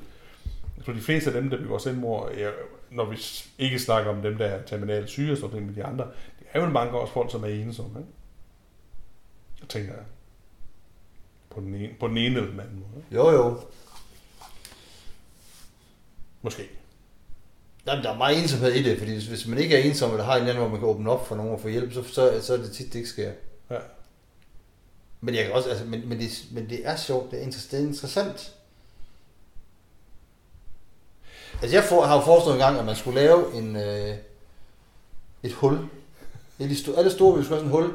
Jeg 0.77 0.85
tror, 0.85 0.93
de 0.93 1.01
fleste 1.01 1.29
af 1.33 1.41
dem, 1.41 1.49
der 1.49 1.57
begår 1.57 1.77
selvmord, 1.77 2.31
ja, 2.37 2.49
når 2.91 3.05
vi 3.05 3.17
ikke 3.59 3.79
snakker 3.79 4.11
om 4.11 4.21
dem, 4.21 4.37
der 4.37 4.45
er 4.45 4.61
terminalt 4.61 5.09
syge 5.09 5.31
og 5.31 5.37
sådan 5.37 5.49
noget 5.51 5.65
med 5.67 5.75
de 5.75 5.83
andre, 5.83 6.03
det 6.39 6.47
er 6.53 6.59
jo 6.61 6.69
mange 6.69 6.99
også 6.99 7.13
folk, 7.13 7.31
som 7.31 7.43
er 7.43 7.47
ensomme, 7.47 7.99
ikke? 7.99 8.11
Jeg 9.61 9.69
tænker 9.69 9.93
jeg. 9.93 10.03
På 11.55 11.61
den 11.61 11.75
ene, 11.75 11.89
på 11.99 12.07
den 12.07 12.17
ene 12.17 12.35
eller 12.35 12.49
den 12.49 12.59
anden 12.59 12.79
måde. 12.79 13.05
Jo, 13.11 13.31
jo. 13.31 13.59
Måske. 16.41 16.69
Jamen, 17.87 18.03
der 18.03 18.11
er 18.13 18.17
meget 18.17 18.41
ensomhed 18.41 18.71
i 18.71 18.83
det, 18.83 18.97
fordi 18.97 19.13
hvis, 19.13 19.25
hvis 19.25 19.47
man 19.47 19.57
ikke 19.57 19.75
er 19.75 19.83
ensom, 19.83 20.11
eller 20.11 20.23
har 20.25 20.35
en 20.35 20.41
anden, 20.41 20.57
hvor 20.57 20.67
man 20.67 20.79
kan 20.79 20.89
åbne 20.89 21.11
op 21.11 21.27
for 21.27 21.35
nogen 21.35 21.51
og 21.51 21.59
få 21.59 21.67
hjælp, 21.67 21.93
så, 21.93 22.03
så, 22.03 22.39
så 22.41 22.53
er 22.53 22.57
det 22.57 22.71
tit, 22.71 22.87
det 22.87 22.95
ikke 22.95 23.09
sker. 23.09 23.31
Ja. 23.69 23.77
Men, 25.21 25.35
jeg 25.35 25.45
kan 25.45 25.53
også, 25.53 25.69
altså, 25.69 25.85
men, 25.85 26.09
men, 26.09 26.19
det, 26.19 26.45
men 26.51 26.69
det 26.69 26.87
er 26.87 26.95
sjovt, 26.95 27.25
er, 27.25 27.29
det 27.29 27.39
er 27.39 27.83
interessant. 27.83 28.55
Altså 31.61 31.75
jeg 31.77 31.83
for, 31.83 32.05
har 32.05 32.15
jo 32.15 32.21
foreslået 32.21 32.55
en 32.55 32.59
gang, 32.59 32.79
at 32.79 32.85
man 32.85 32.95
skulle 32.95 33.21
lave 33.21 33.53
en, 33.53 33.75
øh, 33.75 34.15
et 35.43 35.53
hul. 35.53 35.89
Et, 36.59 36.69
de 36.69 36.75
sto- 36.75 36.97
alle 36.97 37.11
store, 37.11 37.37
vi 37.37 37.43
skulle 37.43 37.61
have 37.61 37.69
sådan 37.71 37.85
et 37.85 37.89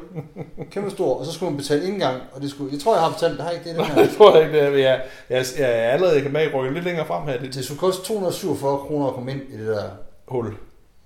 hul. 0.57 0.65
Kæmpe 0.71 0.89
stor, 0.91 1.19
og 1.19 1.25
så 1.25 1.31
skulle 1.31 1.49
man 1.49 1.57
betale 1.57 1.87
indgang, 1.87 2.21
og 2.33 2.41
det 2.41 2.49
skulle, 2.49 2.73
jeg 2.73 2.81
tror, 2.81 2.93
jeg 2.95 3.03
har 3.03 3.11
betalt, 3.11 3.33
det 3.37 3.41
har 3.45 3.51
ikke 3.51 3.69
det 3.69 3.75
den 3.77 3.85
her. 3.85 3.99
Jeg 4.01 4.09
tror 4.17 4.37
ikke, 4.39 4.53
det 4.53 4.61
er, 4.61 4.69
jeg, 4.69 5.01
jeg, 5.29 5.45
jeg 5.59 5.69
er 5.69 5.89
allerede, 5.91 6.13
jeg 6.15 6.23
kan 6.23 6.31
med 6.33 6.53
rykke 6.53 6.73
lidt 6.73 6.85
længere 6.85 7.05
frem 7.07 7.27
her, 7.27 7.39
det, 7.39 7.53
Det 7.53 7.65
skulle 7.65 7.79
koste 7.79 8.03
247 8.05 8.77
kroner 8.77 9.07
at 9.07 9.13
komme 9.13 9.31
ind 9.31 9.41
i 9.53 9.57
det 9.57 9.67
der. 9.67 9.83
hul. 10.27 10.53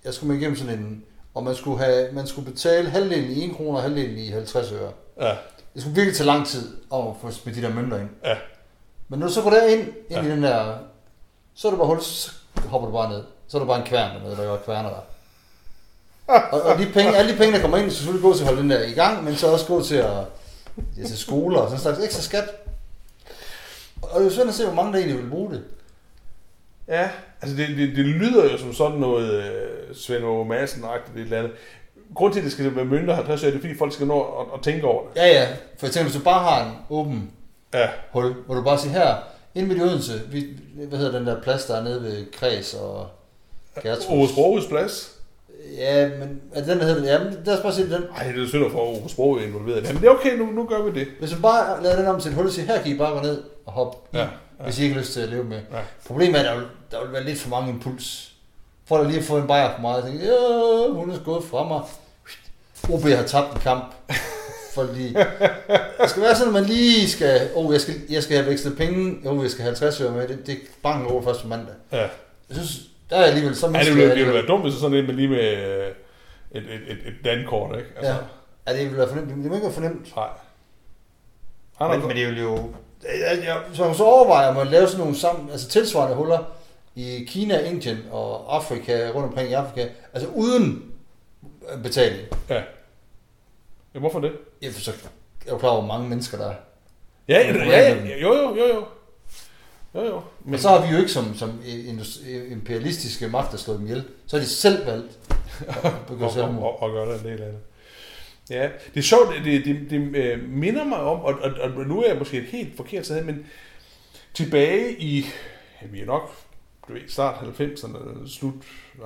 Jeg 0.05 0.13
skulle 0.13 0.31
med 0.33 0.41
igennem 0.41 0.57
sådan 0.57 0.79
en, 0.79 1.03
og 1.33 1.43
man 1.43 1.55
skulle, 1.55 1.77
have, 1.83 2.11
man 2.11 2.27
skulle 2.27 2.51
betale 2.51 2.89
halvdelen 2.89 3.31
i 3.31 3.49
1 3.49 3.55
kroner 3.55 3.77
og 3.77 3.81
halvdelen 3.83 4.17
i 4.17 4.27
50 4.29 4.71
øre. 4.71 4.91
Ja, 5.21 5.35
Det 5.73 5.81
skulle 5.81 5.95
virkelig 5.95 6.15
tage 6.17 6.27
lang 6.27 6.47
tid 6.47 6.77
at 6.93 6.99
få 7.21 7.31
smidt 7.31 7.55
de 7.57 7.61
der 7.61 7.73
mønter 7.73 7.97
ind. 7.99 8.09
ja, 8.25 8.35
Men 9.09 9.19
når 9.19 9.27
du 9.27 9.33
så 9.33 9.41
går 9.41 9.49
derind, 9.49 9.81
ind 9.81 9.89
Ja. 10.11 10.21
ja. 10.21 10.27
i 10.27 10.31
den 10.31 10.43
der, 10.43 10.73
så 11.55 11.67
er 11.67 11.71
det 11.71 11.77
bare 11.79 11.87
hul, 11.87 12.01
så 12.01 12.31
hopper 12.67 12.87
du 12.87 12.93
bare 12.93 13.09
ned. 13.09 13.23
Så 13.47 13.57
er 13.57 13.61
der 13.61 13.67
bare 13.67 13.79
en 13.79 13.85
kværn 13.85 14.15
dernede, 14.15 14.35
der 14.35 14.43
gør 14.43 14.57
kværner 14.57 14.89
der. 14.89 14.99
Og, 16.27 16.61
og 16.61 16.77
de 16.79 16.85
penge, 16.93 17.17
alle 17.17 17.31
de 17.31 17.37
penge, 17.37 17.53
der 17.53 17.61
kommer 17.61 17.77
ind, 17.77 17.85
skal 17.85 17.97
selvfølgelig 17.97 18.23
gå 18.23 18.33
til 18.33 18.41
at 18.41 18.47
holde 18.47 18.61
den 18.61 18.69
der 18.69 18.83
i 18.83 18.91
gang, 18.91 19.23
men 19.23 19.35
så 19.35 19.47
også 19.47 19.65
gå 19.65 19.83
til 19.83 19.95
at 19.95 20.17
ja, 20.97 21.07
til 21.07 21.17
skoler 21.17 21.59
og 21.59 21.67
sådan 21.67 21.77
en 21.77 21.81
slags 21.81 21.99
ekstra 21.99 22.21
skat. 22.21 22.51
Og 24.01 24.09
det 24.13 24.19
er 24.19 24.23
jo 24.23 24.35
svært 24.35 24.47
at 24.47 24.53
se, 24.53 24.65
hvor 24.65 24.73
mange 24.73 24.93
der 24.93 24.99
egentlig 24.99 25.23
vil 25.23 25.29
bruge 25.29 25.51
det. 25.51 25.63
Ja, 26.87 27.09
altså 27.41 27.57
det, 27.57 27.67
det, 27.67 27.95
det 27.95 28.05
lyder 28.05 28.51
jo 28.51 28.57
som 28.57 28.73
sådan 28.73 28.97
noget 28.97 29.33
øh, 29.33 29.95
Svend 29.95 30.25
Aage 30.25 30.45
Madsen-agtigt 30.45 31.17
et 31.17 31.21
eller 31.21 31.37
andet. 31.37 31.51
Grunden 32.15 32.33
til, 32.33 32.39
at 32.39 32.43
det 32.43 32.51
skal 32.51 32.75
være 32.75 32.85
mønter 32.85 33.15
50 33.15 33.43
år, 33.43 33.47
det 33.47 33.55
er 33.55 33.59
fordi 33.59 33.77
folk 33.77 33.93
skal 33.93 34.07
nå 34.07 34.21
at, 34.21 34.45
at 34.53 34.61
tænke 34.63 34.87
over 34.87 35.03
det. 35.03 35.21
Ja, 35.21 35.27
ja. 35.27 35.47
For 35.79 35.87
tænker, 35.87 36.03
hvis 36.03 36.17
du 36.21 36.23
bare 36.23 36.43
har 36.43 36.65
en 36.65 36.71
åben 36.89 37.31
Ja, 37.73 37.89
hul, 38.11 38.33
hvor 38.45 38.55
du 38.55 38.61
bare 38.61 38.79
siger 38.79 38.91
her, 38.91 39.15
inde 39.55 39.67
midt 39.67 39.79
i 39.79 39.81
Odense, 39.81 40.21
vi, 40.31 40.47
hvad 40.87 40.99
hedder 40.99 41.17
den 41.17 41.27
der 41.27 41.41
plads, 41.41 41.65
der 41.65 41.75
er 41.75 41.83
nede 41.83 42.03
ved 42.03 42.31
Kreds 42.31 42.73
og 42.73 43.07
Gertrud. 43.83 44.17
Ove 44.17 44.27
Sproges 44.27 44.65
plads. 44.65 45.14
Ja, 45.77 46.07
men 46.07 46.41
er 46.53 46.59
det 46.59 46.67
den, 46.69 46.79
der 46.79 46.85
hedder, 46.85 47.13
ja, 47.13 47.23
men 47.23 47.37
lad 47.45 47.57
os 47.57 47.61
bare 47.63 47.73
sige 47.73 47.89
den. 47.89 48.03
Ej, 48.17 48.31
det 48.31 48.43
er 48.43 48.47
synd 48.47 48.65
at 48.65 48.71
få 48.71 49.07
Sprog 49.07 49.43
involveret. 49.43 49.83
Men 49.93 50.01
det 50.01 50.07
er 50.07 50.11
okay, 50.11 50.37
nu, 50.37 50.45
nu 50.45 50.65
gør 50.65 50.81
vi 50.81 50.99
det. 50.99 51.07
Hvis 51.19 51.31
du 51.31 51.41
bare 51.41 51.83
lader 51.83 51.97
den 51.97 52.07
om 52.07 52.21
til 52.21 52.29
et 52.29 52.35
hul 52.35 52.45
og 52.45 52.51
siger, 52.51 52.65
her 52.65 52.81
kan 52.81 52.91
I 52.91 52.97
bare 52.97 53.13
gå 53.13 53.21
ned 53.21 53.43
og 53.65 53.73
hoppe, 53.73 53.97
Ja, 54.13 54.19
ja, 54.19 54.27
hvis 54.63 54.79
I 54.79 54.83
ikke 54.83 54.93
har 54.93 55.01
lyst 55.01 55.13
til 55.13 55.19
at 55.21 55.29
leve 55.29 55.43
med. 55.43 55.59
Ja. 55.71 55.79
Problemet 56.07 56.35
er, 56.35 56.39
at 56.39 56.45
der 56.45 56.55
vil, 56.55 56.65
der 56.91 57.03
vil 57.03 57.13
være 57.13 57.23
lidt 57.23 57.39
for 57.39 57.49
mange 57.49 57.69
impuls. 57.69 58.31
Folk 58.87 59.01
der 59.01 59.07
lige 59.07 59.19
har 59.19 59.25
fået 59.25 59.41
en 59.41 59.47
bajer 59.47 59.75
for 59.75 59.81
meget, 59.81 60.03
og 60.03 60.09
tænker, 60.09 60.25
ja, 60.25 60.91
hun 60.93 61.11
er 61.11 61.19
gået 61.25 61.43
fra 61.43 61.67
mig. 61.67 61.81
OB 62.89 63.01
har 63.03 63.23
tabt 63.23 63.53
en 63.53 63.59
kamp. 63.59 63.95
Fordi 64.73 65.13
det 66.01 66.09
skal 66.09 66.21
være 66.21 66.35
sådan, 66.35 66.55
at 66.55 66.61
man 66.61 66.63
lige 66.63 67.09
skal, 67.09 67.49
oh, 67.55 67.73
jeg 67.73 67.81
skal, 67.81 67.95
jeg 68.09 68.23
skal 68.23 68.37
have 68.37 68.49
vekslet 68.49 68.77
penge, 68.77 69.29
oh, 69.29 69.43
jeg 69.43 69.51
skal 69.51 69.61
have 69.61 69.69
50 69.69 70.01
øre 70.01 70.11
med, 70.11 70.27
det, 70.27 70.47
det 70.47 70.57
banken 70.83 71.11
over 71.11 71.21
først 71.23 71.41
på 71.41 71.47
mandag. 71.47 71.73
Ja. 71.91 72.01
Jeg 72.01 72.09
synes, 72.51 72.79
der 73.09 73.15
er 73.15 73.23
alligevel 73.23 73.55
så 73.55 73.67
Ja, 73.73 73.79
det 73.79 73.95
ville, 73.95 74.09
det 74.09 74.17
ville 74.17 74.33
være 74.33 74.45
dumt, 74.45 74.63
hvis 74.63 74.73
sådan 74.73 74.97
en 74.97 75.05
med 75.05 75.13
lige 75.13 75.27
med 75.27 75.57
øh, 75.57 75.91
et, 76.51 76.63
et, 76.63 76.81
et, 76.91 76.97
et 77.05 77.15
dankort, 77.25 77.77
ikke? 77.77 77.89
Altså, 77.95 78.11
Ja. 78.11 78.17
Ja, 78.67 78.77
det 78.77 78.89
vil 78.89 78.97
være 78.97 79.07
fornemt. 79.07 79.29
Det 79.29 79.37
må 79.37 79.53
ikke 79.53 79.65
være 79.65 79.73
fornemt. 79.73 80.15
Nej. 80.15 80.29
Men, 81.79 81.91
Anders, 81.91 82.07
men 82.07 82.17
det 82.17 82.27
vil 82.27 82.41
jo... 82.41 82.73
Jeg, 83.03 83.57
så, 83.73 83.93
så 83.93 84.03
overvejer 84.03 84.53
man 84.53 84.61
at 84.61 84.67
lave 84.67 84.87
sådan 84.87 84.99
nogle 84.99 85.15
sammen, 85.15 85.49
altså 85.49 85.69
tilsvarende 85.69 86.15
huller 86.15 86.39
i 86.95 87.25
Kina, 87.27 87.59
Indien 87.59 87.97
og 88.11 88.55
Afrika, 88.55 89.09
rundt 89.09 89.27
omkring 89.27 89.49
i 89.49 89.53
Afrika, 89.53 89.87
altså 90.13 90.29
uden 90.29 90.93
øh, 91.71 91.83
betaling. 91.83 92.27
ja. 92.49 92.63
ja. 93.93 93.99
hvorfor 93.99 94.19
det? 94.19 94.31
Jeg, 94.61 94.71
for 94.73 94.81
så, 94.81 94.91
er 95.45 95.51
jo 95.51 95.57
klar 95.57 95.69
over, 95.69 95.81
hvor 95.81 95.87
mange 95.87 96.09
mennesker 96.09 96.37
der 96.37 96.49
er. 96.49 96.55
Ja, 97.27 97.39
ja, 97.39 97.65
ja, 97.65 97.93
ja, 97.93 98.17
jo, 98.21 98.33
jo, 98.33 98.55
jo, 98.55 98.65
jo. 98.73 98.85
Jo, 99.95 100.03
jo. 100.03 100.21
Men... 100.45 100.53
Og 100.53 100.59
så 100.59 100.69
har 100.69 100.87
vi 100.87 100.93
jo 100.93 100.97
ikke 100.97 101.11
som, 101.11 101.35
som 101.35 101.61
imperialistiske 102.49 103.27
magter 103.27 103.57
slået 103.57 103.79
dem 103.79 103.87
ihjel. 103.87 104.03
Så 104.27 104.37
har 104.37 104.43
de 104.43 104.49
selv 104.49 104.85
valgt 104.85 105.19
at 105.67 105.93
begå 106.07 106.29
selvmord. 106.29 106.63
og, 106.63 106.81
og, 106.81 106.89
og 106.89 106.91
gøre 106.91 107.17
den 107.17 107.25
del 107.25 107.41
af 107.41 107.51
det. 107.51 107.59
Ja, 108.49 108.69
det 108.93 108.99
er 108.99 109.01
sjovt, 109.01 109.35
det, 109.43 109.65
det, 109.65 109.89
det, 109.89 110.15
øh, 110.15 110.49
minder 110.49 110.83
mig 110.83 110.99
om, 110.99 111.19
og, 111.19 111.33
og, 111.41 111.51
og 111.75 111.87
nu 111.87 112.01
er 112.01 112.07
jeg 112.07 112.17
måske 112.17 112.37
et 112.37 112.45
helt 112.45 112.77
forkert 112.77 113.05
sted, 113.05 113.23
men 113.23 113.45
tilbage 114.33 115.01
i, 115.01 115.25
ja, 115.81 115.87
vi 115.87 116.01
er 116.01 116.05
nok 116.05 116.31
du 116.87 116.93
ved, 116.93 117.01
start 117.07 117.59
90'erne, 117.59 118.29
slut, 118.29 118.53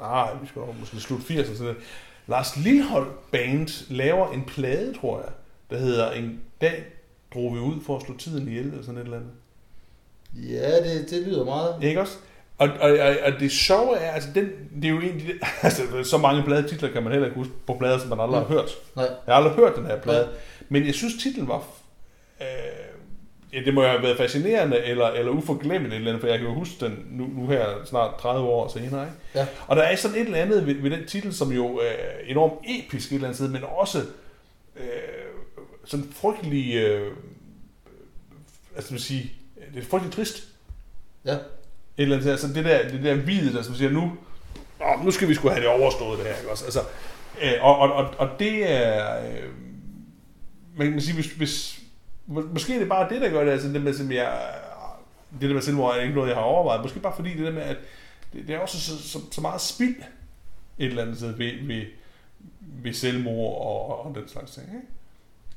ah, 0.02 0.42
vi 0.42 0.48
skal 0.48 0.62
måske 0.80 1.00
slut 1.00 1.20
80'erne, 1.20 1.46
sådan 1.46 1.62
noget. 1.62 1.78
Lars 2.28 2.58
Lilhold 2.58 3.12
Band 3.32 3.94
laver 3.94 4.32
en 4.32 4.44
plade, 4.44 4.94
tror 4.94 5.22
jeg, 5.22 5.30
der 5.70 5.78
hedder 5.78 6.12
En 6.12 6.40
dag 6.62 6.86
drog 7.34 7.54
vi 7.54 7.60
ud 7.60 7.82
for 7.82 7.96
at 7.98 8.02
slå 8.06 8.18
tiden 8.18 8.48
ihjel, 8.48 8.66
eller 8.66 8.82
sådan 8.82 8.98
et 8.98 9.04
eller 9.04 9.18
andet. 9.18 9.32
Ja, 10.34 10.78
det, 10.84 11.10
det 11.10 11.28
lyder 11.28 11.46
meget. 11.46 11.84
Ikke 11.84 12.02
også? 12.02 12.18
Og, 12.58 12.70
og, 12.80 12.92
og, 12.92 13.16
og 13.26 13.40
det 13.40 13.52
sjove 13.52 13.98
er, 13.98 14.12
altså 14.12 14.30
den, 14.36 14.50
det 14.76 14.86
er 14.86 14.90
jo 14.90 15.02
egentlig, 15.02 15.36
altså 15.62 15.82
så 16.04 16.18
mange 16.18 16.44
pladetitler 16.44 16.92
kan 16.92 17.04
man 17.04 17.12
heller 17.12 17.28
ikke 17.28 17.38
huske 17.38 17.54
på 17.68 17.76
plader, 17.80 18.00
som 18.00 18.10
man 18.10 18.20
aldrig 18.20 18.40
har 18.40 18.48
hørt. 18.48 18.70
Nej. 18.96 19.06
Jeg 19.06 19.36
har 19.36 19.42
aldrig 19.42 19.54
hørt 19.54 19.76
den 19.76 19.86
her 19.86 20.02
plade. 20.02 20.26
Nej. 20.26 20.36
Men 20.70 20.86
jeg 20.86 20.94
synes, 20.94 21.14
titlen 21.24 21.48
var... 21.48 21.64
Øh, 22.42 22.48
ja, 23.54 23.60
det 23.66 23.74
må 23.74 23.82
jo 23.82 23.88
have 23.88 24.04
været 24.04 24.18
fascinerende 24.18 24.84
eller, 24.84 25.08
eller 25.08 25.32
uforglemmeligt, 25.32 25.96
eller 25.96 26.12
andet, 26.12 26.22
for 26.22 26.28
jeg 26.28 26.40
kan 26.40 26.48
jo 26.48 26.54
huske 26.54 26.86
den 26.86 27.06
nu, 27.12 27.28
nu 27.28 27.48
her 27.48 27.66
snart 27.86 28.20
30 28.20 28.48
år 28.48 28.68
senere. 28.68 29.04
Ikke? 29.04 29.18
Ja. 29.36 29.48
Og 29.68 29.76
der 29.76 29.82
er 29.82 29.96
sådan 29.96 30.18
et 30.18 30.26
eller 30.26 30.38
andet 30.38 30.68
ved, 30.68 30.74
ved 30.74 30.92
den 30.92 31.08
titel, 31.08 31.34
som 31.34 31.52
jo 31.52 31.78
er 31.78 31.96
enormt 32.26 32.54
episk 32.68 33.12
et 33.12 33.16
eller 33.16 33.28
andet 33.28 33.38
sted, 33.38 33.50
men 33.50 33.64
også 33.64 34.00
øh, 34.76 34.86
sådan 35.86 36.06
frygtelig... 36.12 36.76
Øh, 36.76 37.12
altså, 38.76 38.92
vil 38.92 39.02
sige, 39.02 39.34
det 39.74 39.84
er 39.84 39.88
frygtelig 39.88 40.14
trist. 40.16 40.44
Ja. 41.26 41.34
Et 41.34 41.40
eller 41.98 42.18
andet, 42.18 42.32
altså 42.32 42.48
det 42.48 42.66
der, 42.66 42.90
det 42.90 43.04
der 43.04 43.16
hvide, 43.16 43.54
der 43.54 43.62
som 43.62 43.76
siger, 43.76 43.92
nu, 43.92 44.12
åh, 44.82 45.06
nu 45.06 45.12
skal 45.12 45.28
vi 45.30 45.34
skulle 45.34 45.54
have 45.54 45.68
det 45.68 45.82
overstået, 45.82 46.20
det 46.20 46.28
her, 46.28 46.36
ikke 46.38 46.52
også? 46.52 46.66
Altså, 46.66 46.80
øh, 47.42 47.52
og, 47.62 47.78
og, 47.80 47.94
og, 47.94 48.14
og 48.18 48.30
det 48.40 48.72
er, 48.72 49.20
øh, 49.30 49.50
man 50.78 50.92
kan 50.92 51.02
sige, 51.02 51.16
hvis, 51.16 51.32
hvis, 51.32 51.80
må- 52.28 52.50
måske 52.54 52.76
er 52.76 52.80
det 52.80 52.90
bare 52.90 53.10
det, 53.10 53.22
der 53.22 53.30
gør 53.30 53.44
det, 53.44 53.52
altså 53.52 53.68
det 53.68 53.82
med, 53.82 53.94
som 53.94 54.12
jeg, 54.12 54.56
det 55.42 55.50
der 55.50 55.54
med 55.54 55.62
selvmord 55.62 55.96
er 55.96 56.02
ikke 56.02 56.16
noget, 56.16 56.28
jeg 56.30 56.36
har 56.38 56.44
overvejet, 56.44 56.82
måske 56.82 57.00
bare 57.00 57.16
fordi 57.16 57.30
det 57.30 57.46
der 57.46 57.52
med, 57.52 57.62
at 57.62 57.78
det, 58.34 58.48
det 58.48 58.56
er 58.56 58.60
også 58.60 58.82
så, 58.82 59.10
så, 59.10 59.20
så 59.32 59.42
meget 59.42 59.62
spild 59.62 59.96
et 60.78 60.86
eller 60.86 61.02
andet 61.02 61.18
sted 61.18 61.32
ved, 61.32 61.68
ved, 61.68 61.84
ved 62.60 62.94
selvmord 62.94 63.62
og, 63.66 64.06
og 64.06 64.16
den 64.16 64.28
slags 64.28 64.52
ting, 64.52 64.66
ikke? 64.68 64.88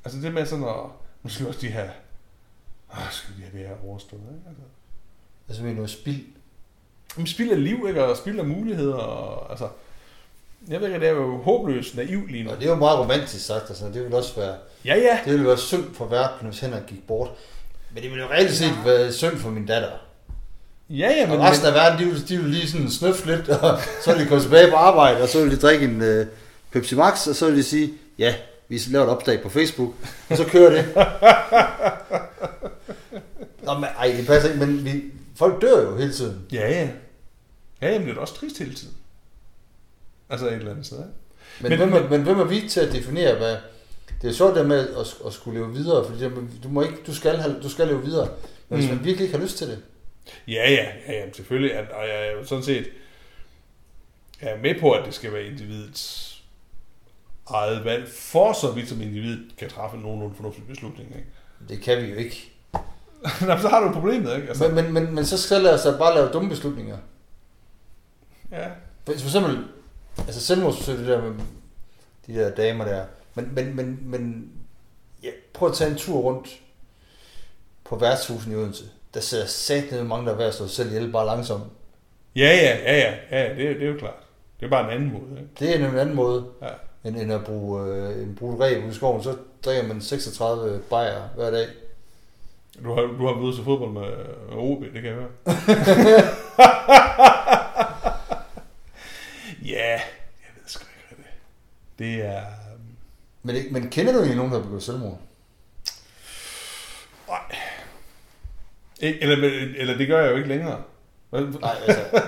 Altså 0.05 0.21
det 0.21 0.35
med 0.35 0.47
sådan 0.47 0.65
at, 0.65 0.75
nu 1.23 1.31
skal 1.31 1.45
vi 1.45 1.49
også 1.49 1.61
de 1.61 1.69
her, 1.69 1.89
ah, 2.93 3.03
skal 3.11 3.35
vi 3.37 3.43
have 3.43 3.59
det 3.61 3.69
her 3.69 3.89
overstået, 3.89 4.21
ikke? 4.21 4.49
Altså, 4.49 4.63
Altså, 5.49 5.63
med 5.65 5.75
noget 5.75 5.91
spild. 5.91 6.25
Jamen, 7.17 7.27
spild 7.27 7.51
af 7.51 7.65
liv, 7.65 7.85
ikke? 7.89 8.05
Og 8.05 8.17
spild 8.17 8.39
af 8.39 8.45
muligheder, 8.45 8.95
og, 8.95 9.51
altså... 9.51 9.69
Jeg 10.69 10.81
ved 10.81 10.89
ikke, 10.89 11.01
det 11.01 11.09
er 11.09 11.13
jo 11.13 11.37
håbløst 11.43 11.97
naiv 11.97 12.27
lige 12.27 12.45
nu. 12.45 12.51
Og 12.51 12.57
det 12.57 12.65
er 12.67 12.71
jo 12.71 12.77
meget 12.77 12.99
romantisk 12.99 13.47
sagt, 13.47 13.69
altså. 13.69 13.85
Det 13.85 14.05
vil 14.05 14.15
også 14.15 14.37
være, 14.37 14.55
Ja, 14.85 14.95
ja. 14.97 15.19
det 15.25 15.33
ville 15.33 15.47
være 15.47 15.59
synd 15.59 15.95
for 15.95 16.07
verden, 16.07 16.49
hvis 16.49 16.61
Henrik 16.61 16.83
gik 16.87 17.07
bort. 17.07 17.29
Men 17.95 18.03
det 18.03 18.11
ville 18.11 18.25
jo 18.25 18.31
reelt 18.31 18.53
set 18.53 18.73
være 18.85 19.13
synd 19.13 19.37
for 19.37 19.51
min 19.51 19.67
datter. 19.67 19.89
Ja, 20.91 21.11
ja, 21.17 21.27
men... 21.27 21.39
Og 21.41 21.45
resten 21.45 21.67
af 21.69 21.75
verden, 21.75 21.99
de 21.99 22.05
vil, 22.13 22.29
de 22.29 22.37
vil 22.39 22.51
lige 22.51 22.69
sådan 22.69 22.91
snøffe 22.91 23.27
lidt, 23.27 23.49
og 23.49 23.79
så 24.05 24.13
vil 24.13 24.25
de 24.25 24.29
gå 24.29 24.41
tilbage 24.41 24.71
på 24.71 24.77
arbejde, 24.77 25.23
og 25.23 25.29
så 25.29 25.43
vil 25.43 25.51
de 25.51 25.57
drikke 25.61 25.85
en 25.85 26.21
uh, 26.21 26.27
Pepsi 26.73 26.95
Max, 26.95 27.27
og 27.27 27.35
så 27.35 27.47
vil 27.47 27.57
de 27.57 27.63
sige, 27.63 27.93
ja, 28.19 28.35
vi 28.69 28.81
laver 28.89 29.05
et 29.05 29.11
opslag 29.11 29.43
på 29.43 29.49
Facebook, 29.49 29.95
og 30.31 30.37
så 30.37 30.45
kører 30.45 30.71
det. 30.71 30.85
Nå, 33.63 33.75
men, 33.75 33.85
ej, 33.85 34.15
det 34.17 34.27
passer 34.27 34.53
ikke, 34.53 34.67
men 34.67 34.85
vi, 34.85 35.03
folk 35.37 35.63
dør 35.63 35.83
jo 35.91 35.97
hele 35.97 36.13
tiden. 36.13 36.47
Ja, 36.53 36.71
ja. 36.71 36.89
Ja, 37.83 37.93
jamen, 37.93 38.09
det 38.09 38.17
er 38.17 38.21
også 38.21 38.35
trist 38.35 38.59
hele 38.59 38.75
tiden. 38.75 38.95
Altså 40.31 40.47
et 40.47 40.53
eller 40.55 40.71
andet 40.71 40.87
sted, 40.87 40.99
ikke? 40.99 41.11
Men, 41.61 41.71
Men- 41.71 41.79
men, 41.79 41.89
hvem, 41.89 41.93
er, 41.93 42.01
men- 42.03 42.11
men 42.11 42.23
hvem 42.23 42.39
er 42.41 42.45
vi 42.45 42.69
til 42.69 42.81
at 42.81 42.93
definere, 42.93 43.35
hvad... 43.37 43.57
Det 44.23 44.31
er 44.31 44.35
sjovt 44.35 44.55
der 44.55 44.67
med 44.67 44.89
at, 44.89 45.15
at 45.27 45.33
skulle 45.33 45.61
leve 45.61 45.73
videre, 45.75 46.07
fordi 46.11 46.25
du, 46.63 46.69
må 46.69 46.83
ikke, 46.83 46.95
du, 47.07 47.15
skal, 47.15 47.37
have, 47.37 47.61
du 47.63 47.69
skal 47.69 47.87
leve 47.89 48.05
videre. 48.05 48.29
Men 48.69 48.79
hvis 48.79 48.91
Mm. 48.91 48.97
man 48.97 49.05
virkelig 49.05 49.25
ikke 49.27 49.37
har 49.39 49.45
lyst 49.45 49.59
til 49.59 49.67
det, 49.69 49.83
Ja, 50.49 50.71
ja, 50.71 50.87
ja, 51.09 51.13
ja 51.13 51.33
selvfølgelig. 51.33 51.79
Og 51.79 52.09
jeg 52.09 52.27
er 52.29 52.31
jo 52.33 52.45
sådan 52.45 52.65
set 52.65 52.87
jeg 54.43 54.51
er 54.51 54.59
med 54.59 54.75
på, 54.81 54.91
at 54.93 55.07
det 55.07 55.15
skal 55.15 55.33
være 55.33 55.45
individets 55.45 56.29
eget 57.47 57.85
valg, 57.85 58.09
for 58.09 58.53
så 58.53 58.71
vidt 58.71 58.89
som 58.89 59.01
individet 59.03 59.41
kan 59.59 59.69
træffe 59.71 59.97
nogenlunde 59.97 60.35
fornuftig 60.37 60.67
beslutning. 60.67 61.09
Ikke? 61.17 61.29
det 61.69 61.83
kan 61.83 62.03
vi 62.03 62.09
jo 62.09 62.17
ikke. 62.17 62.52
Nå, 63.49 63.59
så 63.59 63.69
har 63.69 63.81
du 63.87 63.93
problemet, 63.93 64.37
ikke? 64.37 64.49
Altså, 64.49 64.69
Men, 64.69 64.85
men, 64.85 64.93
men, 65.05 65.15
men 65.15 65.27
så 65.27 65.39
skal 65.39 65.61
lad 65.63 65.75
os 65.75 65.83
da 65.83 65.97
bare 65.99 66.15
lave 66.15 66.29
dumme 66.33 66.49
beslutninger. 66.49 66.97
ja. 68.53 68.67
For, 69.07 69.13
for 69.19 69.27
eksempel, 69.27 69.65
altså 70.19 70.41
selvmordsforsøg, 70.41 70.99
det 70.99 71.07
der 71.07 71.23
med 71.23 71.33
de 72.27 72.35
der 72.35 72.51
damer 72.55 72.85
der. 72.85 73.05
Men, 73.35 73.55
men, 73.55 73.77
men, 73.77 73.99
men 74.03 74.53
ja, 75.23 75.31
prøv 75.55 75.69
at 75.69 75.75
tage 75.75 75.91
en 75.91 75.97
tur 75.97 76.19
rundt 76.21 76.49
på 77.85 77.97
værtshusen 77.97 78.53
i 78.53 78.57
Odense. 78.57 78.85
Der 79.15 79.21
sidder 79.21 79.47
sat 79.47 79.85
ned 79.91 80.05
mange, 80.05 80.27
der 80.27 80.33
er 80.33 80.37
ved 80.37 80.45
at 80.45 80.55
slå 80.55 80.67
sig 80.67 80.77
selv 80.77 80.89
ihjel 80.93 81.13
bare 81.13 81.27
langsomt. 81.27 81.65
Ja, 82.37 82.43
ja, 82.57 82.79
ja, 82.93 83.01
ja, 83.01 83.15
ja 83.43 83.55
det, 83.55 83.71
er- 83.71 83.75
det 83.75 83.83
er 83.83 83.87
jo 83.93 83.99
klart. 83.99 84.15
Det 84.61 84.67
er 84.67 84.71
bare 84.71 84.85
en 84.85 84.91
anden 85.01 85.13
måde. 85.13 85.41
Ikke? 85.41 85.51
Det 85.59 85.71
er 85.83 85.89
en 85.89 85.99
anden 85.99 86.15
måde, 86.17 86.47
Ja. 86.63 86.69
end, 87.05 87.17
end 87.17 87.33
at 87.33 87.45
bruge 87.45 87.87
øh, 87.87 88.23
en 88.23 88.35
brugt 88.35 88.61
ræb 88.61 88.83
ude 88.83 88.91
i 88.93 88.95
skoven. 88.95 89.23
Så 89.23 89.37
drikker 89.65 89.87
man 89.89 90.01
36 90.01 90.81
bajer 90.91 91.29
hver 91.35 91.51
dag. 91.51 91.67
Du 92.85 92.95
har, 92.95 93.03
du 93.03 93.27
har 93.27 93.33
været 93.35 93.43
ude 93.45 93.57
til 93.57 93.65
fodbold 93.65 93.91
med 93.93 94.03
med 94.49 94.57
OB, 94.57 94.83
det 94.83 94.93
kan 95.03 95.05
jeg 95.05 95.15
høre. 95.15 95.29
ja, 99.65 99.91
jeg 99.93 100.01
ved 100.57 100.63
sgu 100.67 100.85
ikke, 100.85 101.07
hvad 101.09 101.17
det 101.99 102.25
er. 102.25 102.31
Det 102.31 102.37
er... 102.37 102.43
Men, 103.43 103.55
det- 103.55 103.73
men 103.73 103.91
kender 103.91 104.13
du 104.13 104.19
egentlig 104.19 104.37
nogen, 104.37 104.53
der 104.53 104.59
har 104.59 104.65
begået 104.65 104.83
selvmord? 104.83 105.19
Nej. 107.29 107.39
Ikke- 109.01 109.23
Eller, 109.23 109.37
eller 109.77 109.97
det 109.97 110.09
gør 110.09 110.21
jeg 110.23 110.31
jo 110.31 110.37
ikke 110.37 110.49
længere. 110.49 110.83
Nej, 111.33 111.43
altså. 111.87 112.03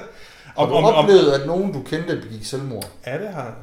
Har 0.59 0.67
du 0.67 0.75
om, 0.75 0.85
om, 0.85 0.95
oplevet, 0.95 1.33
at 1.33 1.47
nogen, 1.47 1.73
du 1.73 1.83
kendte, 1.83 2.21
begik 2.23 2.45
selvmord? 2.45 2.85
ja, 3.07 3.19
det 3.19 3.29
har 3.29 3.55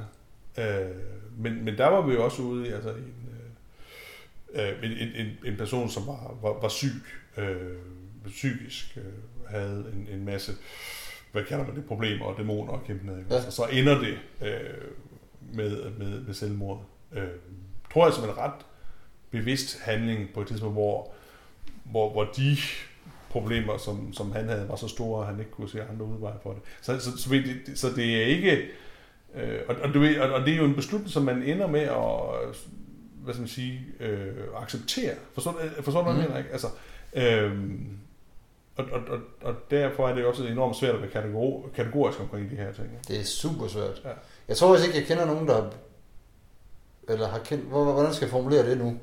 jeg. 0.58 0.66
Øh, 0.66 0.90
men, 1.38 1.66
men 1.66 1.78
der 1.78 1.88
var 1.88 2.02
vi 2.02 2.14
jo 2.14 2.26
også 2.26 2.42
ude 2.42 2.74
altså, 2.76 2.90
i 2.90 3.21
øh, 4.54 4.92
en, 4.92 4.92
en, 5.16 5.28
en, 5.46 5.58
person, 5.58 5.90
som 5.90 6.08
var, 6.08 6.38
var, 6.42 6.60
var 6.62 6.70
syg, 6.70 7.02
øh, 7.38 7.78
psykisk, 8.26 8.98
øh, 8.98 9.04
havde 9.50 9.86
en, 9.94 10.20
en 10.20 10.26
masse, 10.26 10.52
hvad 11.32 11.44
kalder 11.44 11.66
man 11.66 11.76
det, 11.76 11.86
problemer 11.86 12.26
og 12.26 12.38
dæmoner 12.38 12.74
at 12.74 12.84
kæmpe 12.84 13.06
med. 13.06 13.18
Ikke? 13.20 13.34
Ja. 13.34 13.46
Og 13.46 13.54
så 13.54 13.66
ender 13.72 14.00
det 14.00 14.18
øh, 14.42 14.92
med, 15.54 15.92
med, 15.92 16.22
med 16.22 16.34
selvmord. 16.34 16.86
Øh, 17.12 17.28
tror 17.94 18.06
jeg 18.06 18.14
som 18.14 18.24
en 18.24 18.38
ret 18.38 18.66
bevidst 19.32 19.80
handling 19.80 20.30
på 20.34 20.42
et 20.42 20.48
tidspunkt, 20.48 20.76
hvor, 20.76 21.12
hvor, 21.84 22.12
hvor 22.12 22.24
de 22.24 22.58
problemer, 23.30 23.78
som, 23.78 24.14
som 24.14 24.32
han 24.32 24.50
havde, 24.50 24.70
var 24.70 24.76
så 24.76 24.88
store, 24.88 25.22
at 25.22 25.28
han 25.32 25.40
ikke 25.40 25.52
kunne 25.52 25.70
se 25.70 25.84
andre 25.84 26.06
udveje 26.06 26.38
for 26.44 26.54
det. 26.54 26.62
Så, 26.82 27.00
så, 27.00 27.18
så, 27.18 27.30
det, 27.30 27.80
så 27.80 27.88
det 27.96 28.22
er 28.22 28.26
ikke... 28.26 28.68
Øh, 29.36 29.60
og, 29.68 29.76
og, 29.76 29.94
du 29.94 30.00
ved, 30.00 30.20
og, 30.20 30.30
og 30.34 30.46
det 30.46 30.54
er 30.54 30.58
jo 30.58 30.66
en 30.66 30.76
beslutning, 30.76 31.12
som 31.12 31.24
man 31.24 31.44
ender 31.44 31.68
med 31.68 31.82
at 31.82 32.56
hvad 33.24 33.34
skal 33.34 33.42
man 33.42 33.48
sige, 33.50 33.80
øh, 34.00 34.34
acceptere. 34.62 35.14
Forstår, 35.34 35.52
du- 35.52 35.82
forstår 35.84 36.00
du, 36.04 36.12
hvad 36.12 36.14
jeg 36.14 36.22
Mhm. 36.24 36.30
mener? 36.32 36.38
Ikke? 36.38 36.52
Altså, 36.52 36.68
øh, 37.14 37.72
og, 38.76 38.86
og, 38.92 39.02
og, 39.10 39.20
og 39.42 39.56
derfor 39.72 40.08
er 40.10 40.16
det 40.16 40.26
også 40.26 40.44
enormt 40.48 40.76
svært 40.76 40.96
at 40.96 41.02
være 41.02 41.12
kategor, 41.12 41.70
kategorisk 41.76 42.20
omkring 42.20 42.50
de 42.52 42.56
her 42.56 42.72
ting. 42.74 42.86
ikke? 42.88 43.04
Det 43.08 43.20
er 43.20 43.24
super 43.24 43.68
svært. 43.68 44.02
Ja. 44.06 44.10
Jeg 44.48 44.58
tror 44.58 44.68
faktisk 44.68 44.88
ikke, 44.88 45.00
jeg 45.00 45.08
kender 45.08 45.26
nogen, 45.34 45.48
der 45.48 45.54
har, 45.54 45.72
eller 47.10 47.28
har 47.28 47.40
kendt, 47.40 47.64
hvor- 47.66 47.94
hvordan 47.94 48.14
skal 48.14 48.26
jeg 48.26 48.32
formulere 48.32 48.70
det 48.70 48.78
nu? 48.78 48.98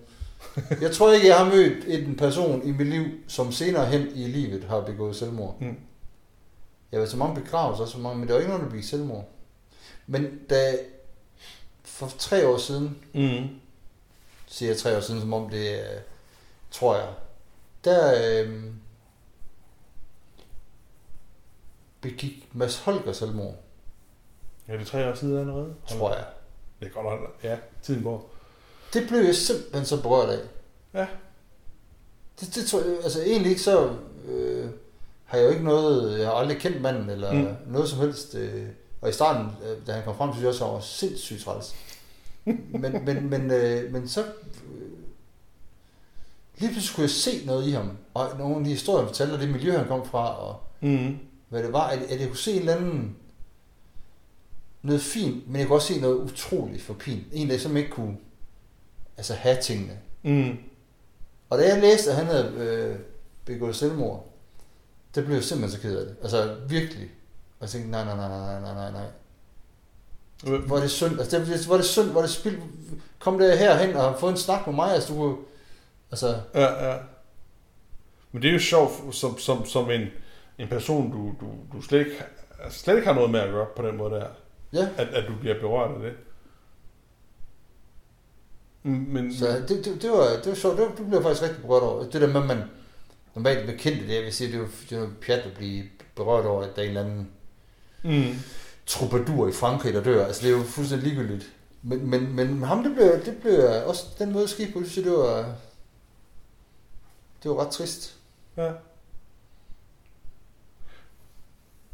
Jeg 0.80 0.90
tror 0.92 1.12
ikke, 1.12 1.26
jeg 1.28 1.38
har 1.38 1.44
mødt 1.54 1.84
en 1.86 2.16
person 2.16 2.62
i 2.68 2.70
mit 2.70 2.86
liv, 2.86 3.04
som 3.28 3.52
senere 3.52 3.86
hen 3.86 4.08
i 4.14 4.24
livet 4.26 4.64
har 4.64 4.80
begået 4.80 5.16
selvmord. 5.16 5.56
Mm. 5.60 5.76
Jeg 6.92 7.00
ved 7.00 7.06
så 7.06 7.16
mange 7.16 7.40
begravelser, 7.40 7.84
så 7.84 7.98
mange, 7.98 8.18
men 8.18 8.28
der 8.28 8.34
var 8.34 8.40
ikke 8.40 8.50
nogen, 8.50 8.64
der 8.64 8.70
begik 8.70 8.84
selvmord. 8.84 9.28
Men 10.06 10.38
da 10.50 10.72
for 11.84 12.10
tre 12.18 12.46
år 12.48 12.56
siden, 12.56 12.98
Mm. 13.14 13.48
Siger 14.48 14.74
tre 14.74 14.96
år 14.96 15.00
siden, 15.00 15.20
som 15.20 15.32
om 15.32 15.48
det 15.50 15.80
er, 15.94 15.98
tror 16.70 16.96
jeg, 16.96 17.08
der 17.84 18.14
øhm, 18.42 18.74
begik 22.00 22.48
Mads 22.52 22.78
Holger 22.78 23.12
selvmord, 23.12 23.54
Ja, 24.68 24.72
det 24.72 24.80
er 24.80 24.84
tre 24.84 25.10
år 25.10 25.14
siden 25.14 25.38
allerede. 25.38 25.74
tror 25.88 26.14
jeg. 26.14 26.24
Det 26.80 26.86
er 26.88 26.90
godt 26.92 27.06
holde. 27.06 27.26
Ja, 27.42 27.56
tiden 27.82 28.02
går. 28.02 28.30
Det 28.92 29.08
blev 29.08 29.20
jeg 29.20 29.34
simpelthen 29.34 29.84
så 29.84 30.02
berørt 30.02 30.28
af. 30.28 30.38
Ja. 30.94 31.06
Det, 32.40 32.54
det 32.54 32.66
tror 32.66 32.80
jeg, 32.80 32.96
altså 33.04 33.22
egentlig 33.22 33.50
ikke 33.50 33.62
så, 33.62 33.96
øh, 34.28 34.70
har 35.24 35.38
jeg 35.38 35.44
jo 35.46 35.50
ikke 35.50 35.64
noget, 35.64 36.18
jeg 36.18 36.26
har 36.26 36.34
aldrig 36.34 36.58
kendt 36.60 36.80
manden, 36.80 37.10
eller 37.10 37.32
Mm. 37.32 37.38
mm. 37.38 37.72
noget 37.72 37.88
som 37.88 37.98
helst. 37.98 38.34
Øh, 38.34 38.68
og 39.00 39.08
i 39.08 39.12
starten, 39.12 39.50
øh, 39.64 39.86
da 39.86 39.92
han 39.92 40.04
kom 40.04 40.16
frem, 40.16 40.30
synes 40.32 40.42
jeg 40.42 40.48
også, 40.48 40.64
at 40.64 40.68
han 40.70 40.74
var 40.74 40.80
sindssygt 40.80 41.44
træls. 41.44 41.74
Men, 42.72 43.04
men, 43.04 43.30
men, 43.30 43.50
øh, 43.50 43.92
men 43.92 44.08
så 44.08 44.24
øh, 44.24 44.90
lige 46.58 46.72
pludselig 46.72 46.94
kunne 46.96 47.02
jeg 47.02 47.10
se 47.10 47.46
noget 47.46 47.66
i 47.66 47.70
ham, 47.70 47.90
og 48.14 48.38
nogle 48.38 48.56
af 48.56 48.64
de 48.64 48.70
historier, 48.70 48.98
han 49.00 49.08
fortalte, 49.08 49.32
og 49.32 49.38
det 49.40 49.48
miljø, 49.50 49.76
han 49.78 49.86
kom 49.88 50.06
fra, 50.06 50.38
og 50.48 50.60
Mm. 50.80 51.18
hvad 51.48 51.62
det 51.62 51.72
var, 51.72 51.88
at, 51.88 51.98
at 51.98 52.20
jeg 52.20 52.28
kunne 52.28 52.36
se 52.36 52.52
en 52.52 52.58
eller 52.58 52.74
anden, 52.76 53.16
noget 54.82 55.02
fint, 55.02 55.48
men 55.48 55.56
jeg 55.56 55.66
kunne 55.66 55.76
også 55.76 55.94
se 55.94 56.00
noget 56.00 56.14
utroligt 56.16 56.82
for 56.82 56.94
pin. 56.94 57.24
En, 57.32 57.50
der 57.50 57.58
som 57.58 57.76
ikke 57.76 57.90
kunne 57.90 58.16
altså, 59.16 59.34
have 59.34 59.56
tingene. 59.62 59.98
Mm. 60.22 60.58
Og 61.50 61.58
da 61.58 61.68
jeg 61.68 61.80
læste, 61.80 62.10
at 62.10 62.16
han 62.16 62.26
havde 62.26 62.52
øh, 62.56 62.98
begået 63.44 63.76
selvmord, 63.76 64.28
der 65.14 65.22
blev 65.24 65.34
jeg 65.34 65.44
simpelthen 65.44 65.76
så 65.80 65.88
ked 65.88 65.98
af 65.98 66.06
det. 66.06 66.16
Altså 66.22 66.56
virkelig. 66.68 67.10
Og 67.58 67.62
jeg 67.62 67.68
tænkte, 67.70 67.90
nej, 67.90 68.04
nej, 68.04 68.16
nej, 68.16 68.28
nej, 68.28 68.60
nej, 68.60 68.74
nej, 68.74 68.90
nej. 68.90 69.06
Hvor 70.42 70.76
er 70.76 70.80
det 70.80 70.90
synd, 70.90 71.20
altså 71.20 71.38
det, 71.38 71.66
hvor 71.66 71.74
er 71.74 71.78
det 71.78 71.86
synd, 71.86 72.10
hvor 72.10 72.20
er 72.20 72.24
det 72.24 72.34
spild. 72.34 72.58
Kom 73.18 73.38
der 73.38 73.56
herhen 73.56 73.96
og 73.96 74.20
få 74.20 74.28
en 74.28 74.36
snak 74.36 74.66
med 74.66 74.74
mig, 74.74 74.92
altså 74.94 75.12
du 75.12 75.18
kunne- 75.18 75.36
altså, 76.10 76.40
Ja, 76.54 76.90
ja. 76.90 76.96
Men 78.32 78.42
det 78.42 78.48
er 78.48 78.52
jo 78.52 78.58
sjovt 78.58 79.14
som, 79.14 79.38
som, 79.38 79.66
som 79.66 79.90
en, 79.90 80.06
en 80.58 80.68
person, 80.68 81.10
du, 81.12 81.34
du, 81.46 81.52
du 81.72 81.82
slet, 81.82 81.98
ikke, 81.98 82.22
altså 82.64 82.78
slet 82.78 82.94
ikke 82.96 83.06
har 83.06 83.14
noget 83.14 83.30
med 83.30 83.40
at 83.40 83.50
gøre 83.50 83.66
på 83.76 83.82
den 83.86 83.96
måde 83.96 84.10
der. 84.10 84.26
ja. 84.72 84.88
At, 84.96 85.08
at 85.08 85.24
du 85.28 85.32
bliver 85.40 85.60
berørt 85.60 85.90
af 85.90 86.00
det. 86.00 86.12
Men, 88.82 89.34
Så 89.34 89.46
det, 89.68 89.84
det, 89.84 90.02
det, 90.02 90.10
var, 90.10 90.24
det 90.28 90.46
var 90.46 90.54
sjovt, 90.54 90.76
det, 90.76 90.84
var, 90.86 90.94
det 90.94 91.06
blev 91.06 91.14
jeg 91.18 91.22
faktisk 91.22 91.42
rigtig 91.42 91.62
berørt 91.62 91.82
over. 91.82 92.02
Det 92.10 92.20
der 92.20 92.26
med, 92.26 92.40
at 92.40 92.46
man 92.46 92.62
normalt 93.34 93.66
med 93.66 93.78
kendte 93.78 94.06
det, 94.06 94.14
jeg 94.14 94.22
vil 94.24 94.32
sige, 94.32 94.48
det 94.48 94.54
er 94.56 94.58
jo, 94.60 94.68
det 94.90 94.96
er 94.98 95.00
jo 95.00 95.08
pjat 95.26 95.38
at 95.38 95.52
blive 95.56 95.84
berørt 96.16 96.46
over, 96.46 96.62
at 96.62 96.76
der 96.76 96.82
er 96.82 96.86
en 96.86 96.96
eller 96.96 97.04
anden 97.04 97.30
mm, 98.04 98.34
troubadour 98.88 99.48
i 99.48 99.52
Frankrig, 99.52 99.94
der 99.94 100.02
dør. 100.02 100.26
Altså 100.26 100.42
det 100.46 100.52
er 100.54 100.58
jo 100.58 100.62
fuldstændig 100.64 101.08
ligegyldigt. 101.08 101.52
Men, 101.82 102.10
men, 102.10 102.32
men 102.36 102.62
ham, 102.62 102.82
det 102.82 102.94
blev, 102.94 103.24
det 103.24 103.36
blev 103.42 103.60
også, 103.86 104.04
den 104.18 104.32
måde 104.32 104.48
skete 104.48 104.72
på, 104.72 104.80
det 104.80 104.90
synes 104.90 105.06
jeg, 105.06 105.12
det 105.12 105.20
var, 105.22 105.54
det 107.42 107.50
var 107.50 107.56
ret 107.64 107.70
trist. 107.72 108.16
ja. 108.56 108.70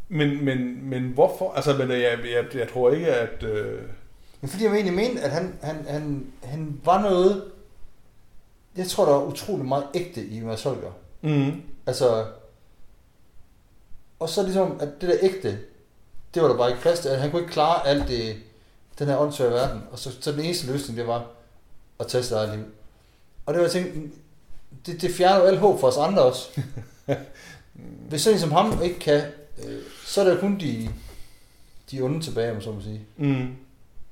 Men, 0.08 0.44
men, 0.44 0.88
men 0.90 1.02
hvorfor? 1.10 1.52
Altså, 1.52 1.76
men 1.76 1.90
jeg, 1.90 2.18
jeg, 2.24 2.44
jeg 2.54 2.68
tror 2.72 2.90
ikke, 2.90 3.06
at... 3.06 3.42
Øh, 3.42 3.82
Men 4.40 4.50
fordi 4.50 4.64
jeg 4.64 4.72
egentlig 4.72 4.94
mente, 4.94 5.20
at 5.22 5.30
han, 5.30 5.58
han, 5.62 5.84
han, 5.88 6.26
han 6.42 6.80
var 6.84 7.02
noget, 7.02 7.44
jeg 8.76 8.86
tror, 8.86 9.04
der 9.04 9.12
var 9.12 9.24
utrolig 9.24 9.64
meget 9.66 9.86
ægte 9.94 10.26
i 10.26 10.40
Mads 10.40 10.62
Holger. 10.62 10.92
mm, 11.22 11.62
Altså, 11.86 12.26
og 14.18 14.28
så 14.28 14.42
ligesom, 14.42 14.80
at 14.80 14.88
det 15.00 15.08
der 15.08 15.16
ægte, 15.22 15.58
det 16.34 16.42
var 16.42 16.48
der 16.48 16.56
bare 16.56 16.70
ikke 16.70 16.82
plads 16.82 17.00
til. 17.00 17.08
At 17.08 17.20
han 17.20 17.30
kunne 17.30 17.42
ikke 17.42 17.52
klare 17.52 17.86
alt 17.86 18.08
det, 18.08 18.36
den 18.98 19.06
her 19.06 19.16
åndssvage 19.16 19.50
verden. 19.50 19.82
Og 19.92 19.98
så, 19.98 20.10
så 20.20 20.32
den 20.32 20.40
eneste 20.40 20.66
løsning, 20.72 20.98
det 20.98 21.06
var 21.06 21.26
at 22.00 22.06
tage 22.06 22.24
sit 22.24 22.32
eget 22.32 22.56
liv. 22.56 22.64
Og 23.46 23.54
det 23.54 23.60
var 23.60 23.66
jeg 23.66 23.72
tænkte, 23.72 24.00
det, 24.86 25.02
det 25.02 25.14
fjerner 25.14 25.40
jo 25.40 25.44
alt 25.44 25.58
håb 25.58 25.80
for 25.80 25.88
os 25.88 25.96
andre 25.96 26.22
også. 26.22 26.60
Hvis 28.08 28.22
sådan 28.22 28.36
en 28.36 28.40
som 28.40 28.52
ham 28.52 28.82
ikke 28.82 28.98
kan, 28.98 29.22
øh, 29.66 29.82
så 30.06 30.20
er 30.20 30.24
der 30.24 30.34
jo 30.34 30.40
kun 30.40 30.60
de, 30.60 30.90
de 31.90 32.00
onde 32.02 32.20
tilbage, 32.20 32.52
om 32.52 32.60
så 32.60 32.72
må 32.72 32.80
sige. 32.80 33.00
mm. 33.16 33.56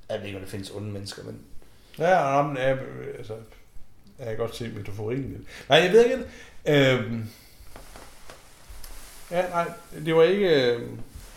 Jeg 0.09 0.19
ved 0.19 0.25
ikke, 0.25 0.37
om 0.37 0.43
der 0.43 0.49
findes 0.51 0.71
onde 0.71 0.91
mennesker, 0.91 1.23
men... 1.23 1.39
Ja, 1.99 2.41
men, 2.41 2.57
ja, 2.57 2.75
altså, 3.17 3.33
jeg 4.19 4.27
kan 4.27 4.37
godt 4.37 4.55
se 4.55 4.67
metaforien 4.69 5.21
lidt. 5.21 5.69
Nej, 5.69 5.77
jeg 5.79 5.91
ved 5.91 6.03
ikke. 6.03 6.17
Øhm, 6.65 7.29
ja, 9.31 9.49
nej, 9.49 9.71
det 10.05 10.15
var 10.15 10.23
ikke, 10.23 10.71
øh, 10.71 10.81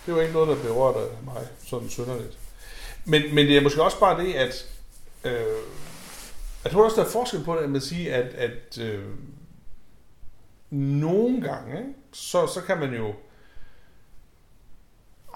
det 0.07 0.15
var 0.15 0.21
ikke 0.21 0.35
noget, 0.35 0.49
der 0.49 0.63
berørte 0.63 0.99
mig 1.25 1.47
sådan 1.65 1.89
synderligt. 1.89 2.39
Men, 3.05 3.35
men 3.35 3.47
det 3.47 3.57
er 3.57 3.61
måske 3.61 3.83
også 3.83 4.01
bare 4.01 4.25
det, 4.25 4.35
at 4.35 4.69
øh, 5.25 5.57
jeg 6.65 6.73
tror 6.73 6.85
også, 6.85 6.97
der 6.97 7.07
er 7.07 7.11
forskel 7.11 7.45
på 7.45 7.55
det, 7.55 7.61
at 7.61 7.71
man 7.71 7.81
siger, 7.81 8.15
at, 8.15 8.35
at 8.35 8.79
øh, 8.81 9.05
nogle 10.71 11.41
gange, 11.41 11.95
så, 12.13 12.47
så 12.47 12.61
kan 12.61 12.79
man 12.79 12.95
jo 12.95 13.15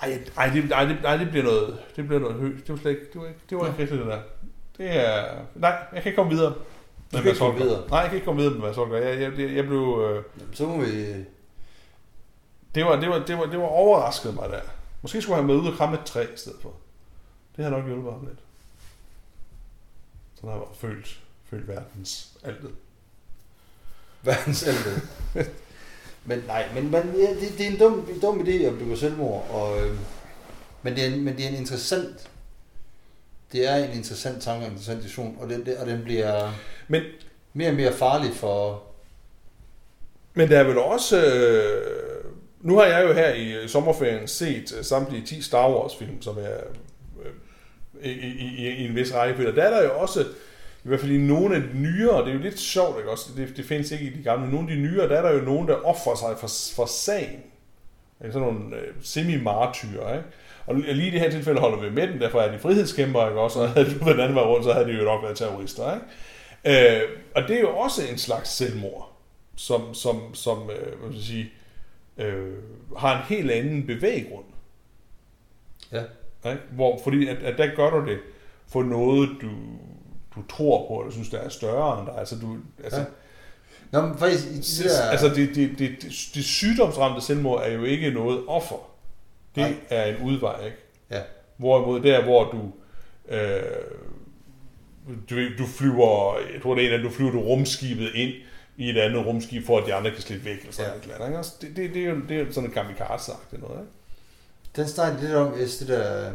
ej, 0.03 0.19
ej, 0.37 0.51
det, 0.55 0.73
ej, 0.73 0.85
det, 0.85 0.97
ej, 1.05 1.17
det 1.17 1.31
bliver 1.31 1.45
noget, 1.45 1.79
det 1.97 2.07
bliver 2.07 2.21
noget 2.21 2.37
højt. 2.37 2.53
Det 2.53 2.69
var 2.69 2.77
slet 2.77 2.91
ikke, 2.91 3.07
det 3.13 3.21
var 3.21 3.27
ikke, 3.27 3.41
det 3.51 3.59
var 3.59 3.67
ikke 3.67 3.79
rigtigt, 3.79 4.01
det 4.01 4.07
der. 4.07 4.21
Det 4.79 4.97
er, 4.97 5.25
nej, 5.55 5.71
jeg 5.93 6.03
kan 6.03 6.11
ikke 6.11 6.17
komme 6.17 6.33
videre. 6.33 6.55
kan 7.23 7.31
ikke 7.31 7.39
komme 7.39 7.61
videre? 7.61 7.89
Nej, 7.89 7.99
jeg 7.99 8.09
kan 8.09 8.17
ikke 8.17 8.25
komme 8.25 8.41
videre 8.41 8.55
med 8.55 8.63
Mads 8.63 8.77
Holger. 8.77 8.97
Jeg, 8.97 9.21
jeg, 9.21 9.39
jeg, 9.39 9.57
jeg 9.57 9.67
blev, 9.67 10.03
øh, 10.11 10.23
Så 10.53 10.67
må 10.67 10.85
vi... 10.85 11.15
det 12.75 12.85
var, 12.85 13.01
det 13.01 13.09
var, 13.09 13.19
det 13.19 13.39
var, 13.39 13.47
det 13.47 13.59
var 13.59 13.67
overrasket 13.67 14.35
mig 14.35 14.49
der. 14.49 14.61
Måske 15.03 15.23
skulle 15.23 15.37
han 15.37 15.47
med 15.47 15.55
ud 15.55 15.69
og 15.69 15.77
kramme 15.77 15.99
et 15.99 16.05
træ 16.05 16.23
i 16.35 16.37
stedet 16.37 16.59
for. 16.63 16.75
Det 17.57 17.65
har 17.65 17.71
nok 17.71 17.87
hjulpet 17.87 18.13
ham 18.13 18.27
lidt. 18.27 18.39
Så 20.41 20.47
har 20.47 20.53
jeg 20.53 20.63
følt, 20.75 21.21
følt 21.51 21.69
verdens 21.69 22.33
altet. 22.45 22.71
verdens 24.23 24.67
ældre. 24.67 25.01
men 26.25 26.39
nej, 26.47 26.69
men, 26.75 26.91
men 26.91 27.15
ja, 27.17 27.35
det, 27.35 27.59
det, 27.59 27.67
er 27.67 27.71
en 27.71 27.79
dum, 27.79 28.09
dum 28.23 28.41
idé 28.41 28.53
at 28.53 28.79
begå 28.79 28.97
selvmord, 28.97 29.51
og, 29.51 29.87
øh, 29.87 29.99
men, 30.83 30.97
det 30.97 31.05
er 31.05 31.09
en, 31.15 31.25
men 31.25 31.37
det 31.37 31.45
er 31.45 31.49
en 31.49 31.55
interessant, 31.55 32.31
det 33.53 33.69
er 33.69 33.77
en 33.77 33.97
interessant 33.97 34.43
tanke 34.43 34.61
og 34.61 34.67
en 34.67 34.73
interessant 34.73 35.03
diskussion, 35.03 35.39
og 35.41 35.49
den, 35.49 35.67
det, 35.67 35.77
og 35.77 35.87
den 35.87 36.03
bliver 36.03 36.53
Men, 36.89 37.03
mere 37.53 37.69
og 37.69 37.75
mere 37.75 37.93
farlig 37.93 38.35
for, 38.35 38.83
men 40.35 40.49
der 40.49 40.59
er 40.59 40.65
vel 40.65 40.79
også... 40.79 41.25
Øh, 41.25 42.10
nu 42.61 42.77
har 42.77 42.85
jeg 42.85 43.09
jo 43.09 43.13
her 43.13 43.35
i 43.35 43.53
øh, 43.53 43.69
sommerferien 43.69 44.29
set 44.29 44.75
øh, 44.79 44.85
samtlige 44.85 45.27
10 45.27 45.43
Star 45.43 45.71
Wars 45.71 45.97
film, 45.97 46.23
som 46.23 46.39
er 46.39 46.57
øh, 47.25 47.33
i, 48.03 48.11
i, 48.11 48.55
i, 48.59 48.69
i 48.69 48.89
en 48.89 48.97
vis 48.97 49.15
rækkefølge. 49.15 49.57
Der 49.57 49.63
er 49.63 49.71
der 49.71 49.83
jo 49.83 49.99
også, 49.99 50.21
i 50.85 50.89
hvert 50.89 51.01
fald 51.01 51.13
i 51.13 51.19
nogle 51.19 51.57
af 51.57 51.63
de 51.63 51.79
nyere, 51.79 52.21
det 52.21 52.29
er 52.29 52.35
jo 52.35 52.41
lidt 52.41 52.61
sjovt, 52.61 52.99
ikke 52.99 53.11
også? 53.11 53.31
Det, 53.37 53.57
det 53.57 53.65
findes 53.65 53.91
ikke 53.91 54.05
i 54.05 54.19
de 54.19 54.23
gamle, 54.23 54.47
men 54.47 54.55
nogle 54.55 54.71
af 54.71 54.77
de 54.77 54.83
nyere, 54.83 55.09
der 55.09 55.17
er 55.17 55.23
der 55.23 55.33
jo 55.33 55.45
nogen, 55.45 55.69
der 55.69 55.75
offrer 55.75 56.15
sig 56.15 56.37
for, 56.39 56.49
for 56.77 56.87
sagen. 56.87 57.43
Ikke? 58.25 58.33
Sådan 58.33 58.49
nogle 58.49 58.77
øh, 58.77 58.95
semi-martyrer, 59.03 60.17
ikke? 60.17 60.29
Og 60.67 60.75
lige 60.75 61.09
i 61.09 61.11
det 61.11 61.21
her 61.21 61.31
tilfælde 61.31 61.61
holder 61.61 61.81
vi 61.81 61.91
med 61.91 62.09
den, 62.09 62.21
derfor 62.21 62.41
er 62.41 62.53
de 62.53 62.59
frihedskæmper, 62.59 63.29
ikke 63.29 63.41
også? 63.41 63.61
Og 63.61 63.69
havde 63.71 63.95
du 63.95 64.05
været 64.05 64.17
den 64.17 64.21
anden 64.21 64.35
vej 64.35 64.45
rundt, 64.45 64.65
så 64.65 64.73
havde 64.73 64.87
de 64.87 64.93
jo 64.93 65.05
nok 65.05 65.23
været 65.23 65.37
terrorister, 65.37 65.95
ikke? 65.95 67.01
Øh, 67.01 67.09
og 67.35 67.43
det 67.49 67.57
er 67.57 67.61
jo 67.61 67.77
også 67.77 68.03
en 68.11 68.19
slags 68.19 68.51
selvmord, 68.51 69.13
som, 69.57 69.95
som, 69.95 70.35
som 70.35 70.71
øh, 70.71 71.01
hvad 71.01 71.11
skal 71.11 71.15
jeg 71.15 71.23
sige, 71.23 71.53
øh, 72.21 72.53
har 72.99 73.17
en 73.17 73.25
helt 73.29 73.51
anden 73.51 73.87
bevæggrund. 73.87 74.45
ja, 75.93 76.03
Ikke? 76.47 76.63
Hvor, 76.71 77.01
fordi 77.05 77.29
at, 77.29 77.37
at 77.37 77.59
der 77.59 77.75
gør 77.77 77.91
du 77.91 78.07
det 78.07 78.19
for 78.69 78.83
noget, 78.83 79.31
du, 79.43 79.49
du 80.35 80.43
tror 80.49 80.89
på, 80.89 81.01
eller 81.01 81.13
synes, 81.13 81.29
der 81.29 81.39
er 81.39 81.49
større 81.49 81.99
end 81.99 82.07
dig. 82.07 82.19
Altså, 82.19 82.37
du, 82.37 82.57
altså, 82.85 83.01
Ja. 83.01 83.05
Nå, 83.93 84.07
men 84.07 84.19
faktisk, 84.19 84.47
i 84.47 84.57
det 84.57 84.91
der, 84.91 85.11
altså 85.11 85.29
det, 85.29 85.55
det, 85.55 85.79
det, 85.79 85.97
det, 86.35 86.45
sygdomsramte 86.45 87.21
selvmord 87.21 87.63
er 87.65 87.73
jo 87.73 87.85
ikke 87.85 88.11
noget 88.11 88.41
offer. 88.47 88.91
Det 89.55 89.63
Nej. 89.63 89.75
er 89.91 90.05
en 90.05 90.23
udvej, 90.23 90.65
ikke? 90.65 90.77
ja, 91.11 91.21
Hvorimod 91.57 92.01
der, 92.01 92.25
hvor 92.25 92.45
du, 92.51 92.73
øh, 93.35 93.63
du, 95.31 95.37
du 95.59 95.67
flyver, 95.67 96.39
jeg 96.55 96.63
tror 96.63 96.75
det 96.75 96.85
er 96.85 96.89
en 96.89 96.95
af 96.95 97.01
du 97.01 97.11
flyver 97.11 97.31
du 97.31 97.41
rumskibet 97.41 98.11
ind 98.15 98.33
i 98.81 98.91
et 98.91 98.99
andet 98.99 99.27
rumskib, 99.27 99.67
for 99.67 99.79
at 99.79 99.87
de 99.87 99.95
andre 99.95 100.11
kan 100.11 100.21
slippe 100.21 100.45
væk, 100.45 100.59
eller 100.59 100.73
sådan 100.73 100.91
Ja. 101.07 101.13
ja. 101.13 101.19
noget. 101.19 101.29
Ikke? 101.29 101.37
Altså, 101.39 101.53
Det, 101.61 101.77
det, 101.77 101.95
det, 101.95 102.05
er 102.05 102.11
jo, 102.11 102.21
det 102.29 102.37
er 102.41 102.45
jo 102.45 102.53
sådan 102.53 102.69
en 102.69 102.75
kamikaze 102.75 103.33
det 103.51 103.61
noget, 103.61 103.81
ikke? 103.81 103.93
den 104.77 104.89
snakker 104.89 105.21
lidt 105.21 105.33
om, 105.35 105.53
hvis 105.53 105.77
det 105.77 105.89
der 105.89 106.33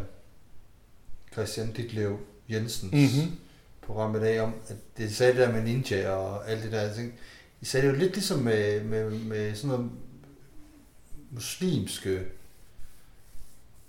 Christian 1.33 1.73
Ditlev 1.73 2.19
Jensens 2.49 2.91
Mhm. 3.15 3.31
program 3.81 4.15
i 4.15 4.19
dag, 4.19 4.39
om, 4.41 4.53
at 4.67 4.75
det 4.97 5.15
sagde 5.15 5.33
det 5.33 5.41
der 5.41 5.51
med 5.51 5.63
ninja 5.63 6.09
og 6.09 6.49
alt 6.49 6.63
det 6.63 6.71
der, 6.71 6.81
jeg 6.81 6.95
tænkte, 6.95 7.17
de 7.61 7.65
sagde 7.65 7.87
det 7.87 7.93
jo 7.93 7.99
lidt 7.99 8.13
ligesom 8.13 8.39
med, 8.39 8.83
med, 8.83 9.09
med 9.09 9.55
sådan 9.55 9.69
noget 9.69 9.91
muslimske 11.31 12.21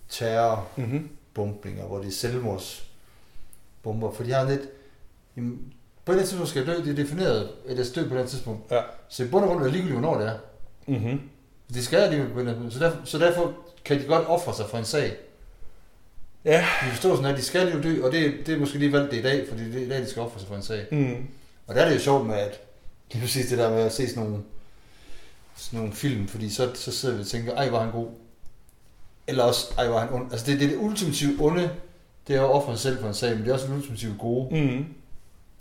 terror, 0.08 0.68
Mm-hmm. 0.76 1.08
hvor 1.34 1.98
det 1.98 2.06
er 2.06 2.10
selvmordsbomber, 2.12 4.12
for 4.12 4.24
de 4.24 4.32
har 4.32 4.48
lidt, 4.48 4.60
jamen, 5.36 5.72
på 6.06 6.12
et 6.12 6.14
eller 6.14 6.22
andet 6.22 6.28
tidspunkt 6.28 6.50
skal 6.50 6.66
jeg 6.66 6.76
dø, 6.76 6.82
det 6.84 6.90
er 6.98 7.04
defineret, 7.04 7.48
at 7.68 7.76
jeg 7.76 7.86
skal 7.86 7.96
dø 7.96 8.00
på 8.00 8.06
et 8.06 8.10
eller 8.10 8.20
andet 8.20 8.30
tidspunkt. 8.30 8.70
Ja. 8.70 8.80
Så 9.08 9.24
i 9.24 9.28
bund 9.28 9.44
og 9.44 9.48
grund 9.48 9.60
er 9.60 9.64
det 9.64 9.72
ligegyldigt, 9.72 10.00
hvornår 10.00 10.18
det 10.20 10.28
er. 10.28 10.38
Mm-hmm. 10.86 11.20
De 11.74 11.84
skal 11.84 11.98
alligevel 11.98 12.32
på 12.32 12.40
eller 12.40 12.52
tidspunkt. 12.52 12.74
Så 12.74 12.80
derfor, 12.80 13.00
så 13.04 13.18
derfor 13.18 13.54
kan 13.84 14.00
de 14.00 14.04
godt 14.04 14.26
ofre 14.26 14.54
sig 14.54 14.66
for 14.66 14.78
en 14.78 14.84
sag. 14.84 15.16
Ja. 16.44 16.66
De 16.84 16.90
forstår 16.90 17.16
sådan, 17.16 17.30
at 17.30 17.36
de 17.36 17.42
skal 17.42 17.72
jo 17.72 17.82
dø, 17.82 18.04
og 18.04 18.12
det, 18.12 18.34
det 18.46 18.54
er 18.54 18.58
måske 18.58 18.78
lige 18.78 18.92
valgt 18.92 19.10
det 19.10 19.18
i 19.18 19.22
dag, 19.22 19.48
fordi 19.48 19.64
det 19.64 19.82
er 19.82 19.86
i 19.86 19.88
dag, 19.88 20.00
de 20.00 20.10
skal 20.10 20.22
ofre 20.22 20.38
sig 20.38 20.48
for 20.48 20.56
en 20.56 20.62
sag. 20.62 20.86
Mm. 20.90 21.26
Og 21.66 21.74
der 21.74 21.80
er 21.80 21.88
det 21.88 21.94
jo 21.94 22.00
sjovt 22.00 22.26
med, 22.26 22.34
at 22.34 22.60
det 23.12 23.18
er 23.18 23.20
præcis 23.20 23.46
det 23.46 23.58
der 23.58 23.70
med 23.70 23.82
at 23.82 23.92
se 23.92 24.08
sådan 24.08 24.22
nogle, 24.22 24.42
sådan 25.56 25.78
nogle 25.78 25.92
film, 25.92 26.28
fordi 26.28 26.50
så, 26.50 26.70
så 26.74 26.92
sidder 26.92 27.14
vi 27.14 27.20
og 27.20 27.26
tænker, 27.26 27.54
ej, 27.54 27.70
var 27.70 27.80
han 27.80 27.92
god. 27.92 28.08
Eller 29.26 29.44
også, 29.44 29.74
ej, 29.78 29.88
var 29.88 30.00
han 30.00 30.12
ond. 30.12 30.32
Altså 30.32 30.46
det, 30.46 30.60
det 30.60 30.66
er 30.66 30.70
det 30.70 30.78
ultimative 30.78 31.36
onde, 31.40 31.70
det 32.28 32.36
er 32.36 32.40
at 32.40 32.50
ofre 32.50 32.72
sig 32.72 32.80
selv 32.80 33.00
for 33.00 33.08
en 33.08 33.14
sag, 33.14 33.34
men 33.34 33.42
det 33.42 33.48
er 33.48 33.54
også 33.54 33.66
det 33.66 33.74
ultimative 33.74 34.14
gode. 34.18 34.64
Mm. 34.64 34.84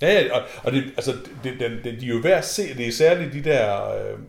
Ja, 0.01 0.13
ja, 0.13 0.33
og, 0.35 0.41
og 0.63 0.71
det, 0.71 0.83
altså, 0.97 1.11
det, 1.43 1.53
det, 1.59 1.71
det, 1.83 2.01
de 2.01 2.05
er 2.05 2.09
jo 2.09 2.17
værd 2.23 2.37
at 2.37 2.45
se, 2.45 2.77
det 2.77 2.87
er 2.87 2.91
særligt 2.91 3.33
de 3.33 3.43
der, 3.43 3.91
øh, 3.93 4.19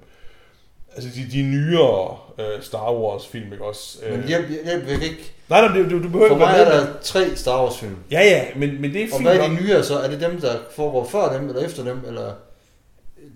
altså 0.94 1.10
de, 1.16 1.30
de 1.32 1.42
nyere 1.42 2.16
øh, 2.38 2.62
Star 2.62 2.92
Wars 2.92 3.26
film, 3.28 3.52
ikke 3.52 3.64
også? 3.64 3.98
Øh, 4.06 4.18
Men 4.18 4.28
hjælp, 4.28 4.48
hjælp 4.48 4.86
hjælp 4.86 5.02
ikke. 5.02 5.32
nej, 5.48 5.60
nej, 5.68 5.76
du, 5.78 6.02
du 6.02 6.08
behøver 6.08 6.28
For 6.28 6.36
mig 6.36 6.54
er 6.58 6.64
der 6.64 6.86
tre 7.02 7.36
Star 7.36 7.62
Wars 7.62 7.78
film. 7.78 7.96
Ja, 8.10 8.20
ja, 8.20 8.44
men, 8.56 8.80
men 8.80 8.92
det 8.94 9.02
er 9.02 9.06
Og 9.12 9.18
fint 9.18 9.28
hvad 9.28 9.38
er 9.38 9.48
de 9.48 9.54
nyere 9.54 9.82
så? 9.82 9.98
Er 9.98 10.08
det 10.10 10.20
dem, 10.20 10.40
der 10.40 10.56
foregår 10.76 11.04
før 11.04 11.32
dem, 11.38 11.48
eller 11.48 11.64
efter 11.64 11.84
dem, 11.84 12.00
eller 12.06 12.32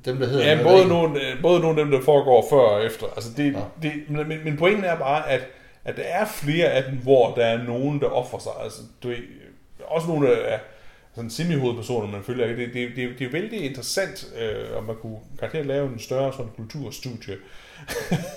dem, 0.05 0.19
der 0.19 0.27
hedder... 0.27 0.47
Ja, 0.57 0.63
både 0.63 0.89
nogle, 0.89 1.21
øh, 1.21 1.43
både 1.43 1.61
nogle 1.61 1.81
af 1.81 1.87
dem, 1.87 1.93
der 1.99 2.03
foregår 2.05 2.47
før 2.51 2.57
og 2.59 2.85
efter. 2.85 3.07
Altså 3.17 3.31
det, 3.37 3.53
ja. 3.53 3.59
det, 3.83 3.93
men, 4.09 4.29
men- 4.29 4.45
men 4.45 4.57
pointen 4.57 4.85
er 4.85 4.97
bare, 4.97 5.31
at, 5.31 5.41
at 5.85 5.97
der 5.97 6.03
er 6.03 6.27
flere 6.27 6.67
af 6.67 6.85
dem, 6.85 6.95
hvor 7.03 7.35
der 7.35 7.45
er 7.47 7.63
nogen, 7.63 8.01
der 8.01 8.07
offrer 8.07 8.39
sig. 8.39 8.53
Altså, 8.65 8.79
du 9.03 9.09
ved, 9.09 9.17
også 9.87 10.09
nogle 10.09 10.31
af 10.37 10.61
sådan 11.15 11.31
semi-hovedpersoner, 11.31 12.07
man 12.07 12.25
følger. 12.25 12.47
Det, 12.47 12.75
det, 12.75 12.97
det, 12.97 13.19
det 13.19 13.27
er 13.27 13.31
vældig 13.31 13.61
interessant, 13.61 14.33
øh, 14.37 14.77
om 14.77 14.85
man 14.85 14.97
kunne 14.97 15.19
garanteret 15.39 15.67
lave 15.67 15.93
en 15.93 15.99
større 15.99 16.33
sådan 16.33 16.53
kulturstudie 16.57 17.37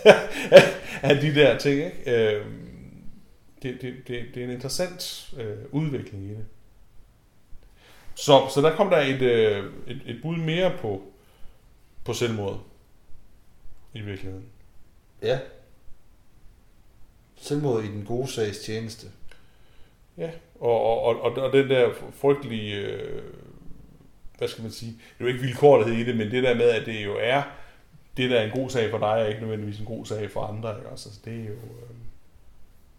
af 1.09 1.15
de 1.21 1.35
der 1.35 1.57
ting. 1.57 1.75
Ikke? 1.75 2.35
Øh, 2.35 2.45
det, 3.63 3.81
det, 3.81 3.93
det, 4.07 4.25
det 4.33 4.37
er 4.37 4.45
en 4.45 4.51
interessant 4.51 5.33
øh, 5.37 5.57
udvikling 5.71 6.23
i 6.25 6.29
det. 6.29 6.45
Så, 8.15 8.51
så 8.53 8.61
der 8.61 8.75
kom 8.75 8.89
der 8.89 8.97
et, 8.97 9.21
øh, 9.21 9.73
et, 9.87 10.01
et 10.05 10.19
bud 10.21 10.37
mere 10.37 10.77
på, 10.77 11.01
på 12.05 12.13
selvmord. 12.13 12.63
I 13.93 14.01
virkeligheden. 14.01 14.45
Ja. 15.21 15.39
Selvmord 17.35 17.83
i 17.83 17.87
den 17.87 18.05
gode 18.05 18.27
sags 18.27 18.59
tjeneste. 18.59 19.07
Ja, 20.17 20.31
og, 20.63 21.03
og, 21.03 21.21
og, 21.21 21.31
og, 21.37 21.53
den 21.53 21.69
der 21.69 21.89
frygtelige, 22.21 22.75
øh, 22.75 23.21
hvad 24.37 24.47
skal 24.47 24.61
man 24.63 24.71
sige, 24.71 24.91
det 24.91 24.99
er 25.19 25.23
jo 25.23 25.27
ikke 25.27 25.39
vilkårlighed 25.45 25.95
i 25.95 26.03
det, 26.03 26.17
men 26.17 26.31
det 26.31 26.43
der 26.43 26.55
med, 26.55 26.69
at 26.69 26.85
det 26.85 27.05
jo 27.05 27.17
er, 27.21 27.41
det 28.17 28.29
der 28.31 28.39
er 28.39 28.45
en 28.45 28.51
god 28.59 28.69
sag 28.69 28.91
for 28.91 28.97
dig, 28.97 29.07
er 29.21 29.25
ikke 29.27 29.41
nødvendigvis 29.41 29.79
en 29.79 29.85
god 29.85 30.05
sag 30.05 30.31
for 30.31 30.41
andre, 30.41 30.77
ikke? 30.77 30.89
Altså, 30.89 31.09
det 31.25 31.33
er 31.33 31.37
jo, 31.45 31.51
øh, 31.51 31.95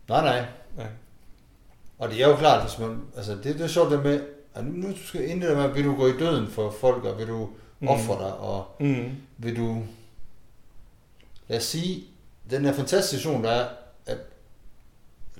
Nej, 0.08 0.20
nej. 0.24 0.44
ja. 0.78 0.86
Og 1.98 2.08
det 2.10 2.22
er 2.22 2.28
jo 2.28 2.36
klart, 2.36 2.62
hvis 2.68 2.78
man, 2.78 3.02
altså 3.16 3.32
det, 3.34 3.44
det 3.44 3.60
er 3.60 3.66
sjovt 3.66 3.90
det 3.90 4.02
med, 4.04 4.20
at 4.54 4.64
nu, 4.64 4.72
nu 4.88 4.96
skal 4.96 5.20
jeg 5.20 5.30
ind 5.30 5.42
i 5.42 5.46
det 5.46 5.56
der 5.56 5.62
med, 5.66 5.74
vil 5.74 5.84
du 5.84 5.96
gå 5.96 6.06
i 6.06 6.18
døden 6.18 6.46
for 6.48 6.70
folk, 6.70 7.04
og 7.04 7.18
vil 7.18 7.28
du 7.28 7.48
Mm. 7.80 7.88
ofre 7.88 8.24
dig, 8.24 8.34
og 8.34 8.66
Mm. 8.80 9.10
vil 9.38 9.56
du, 9.56 9.82
lad 11.48 11.58
os 11.58 11.64
sige, 11.64 12.04
den 12.50 12.64
her 12.64 12.72
fantastiske 12.72 13.16
situation, 13.22 13.44
der 13.44 13.50
er, 13.50 13.66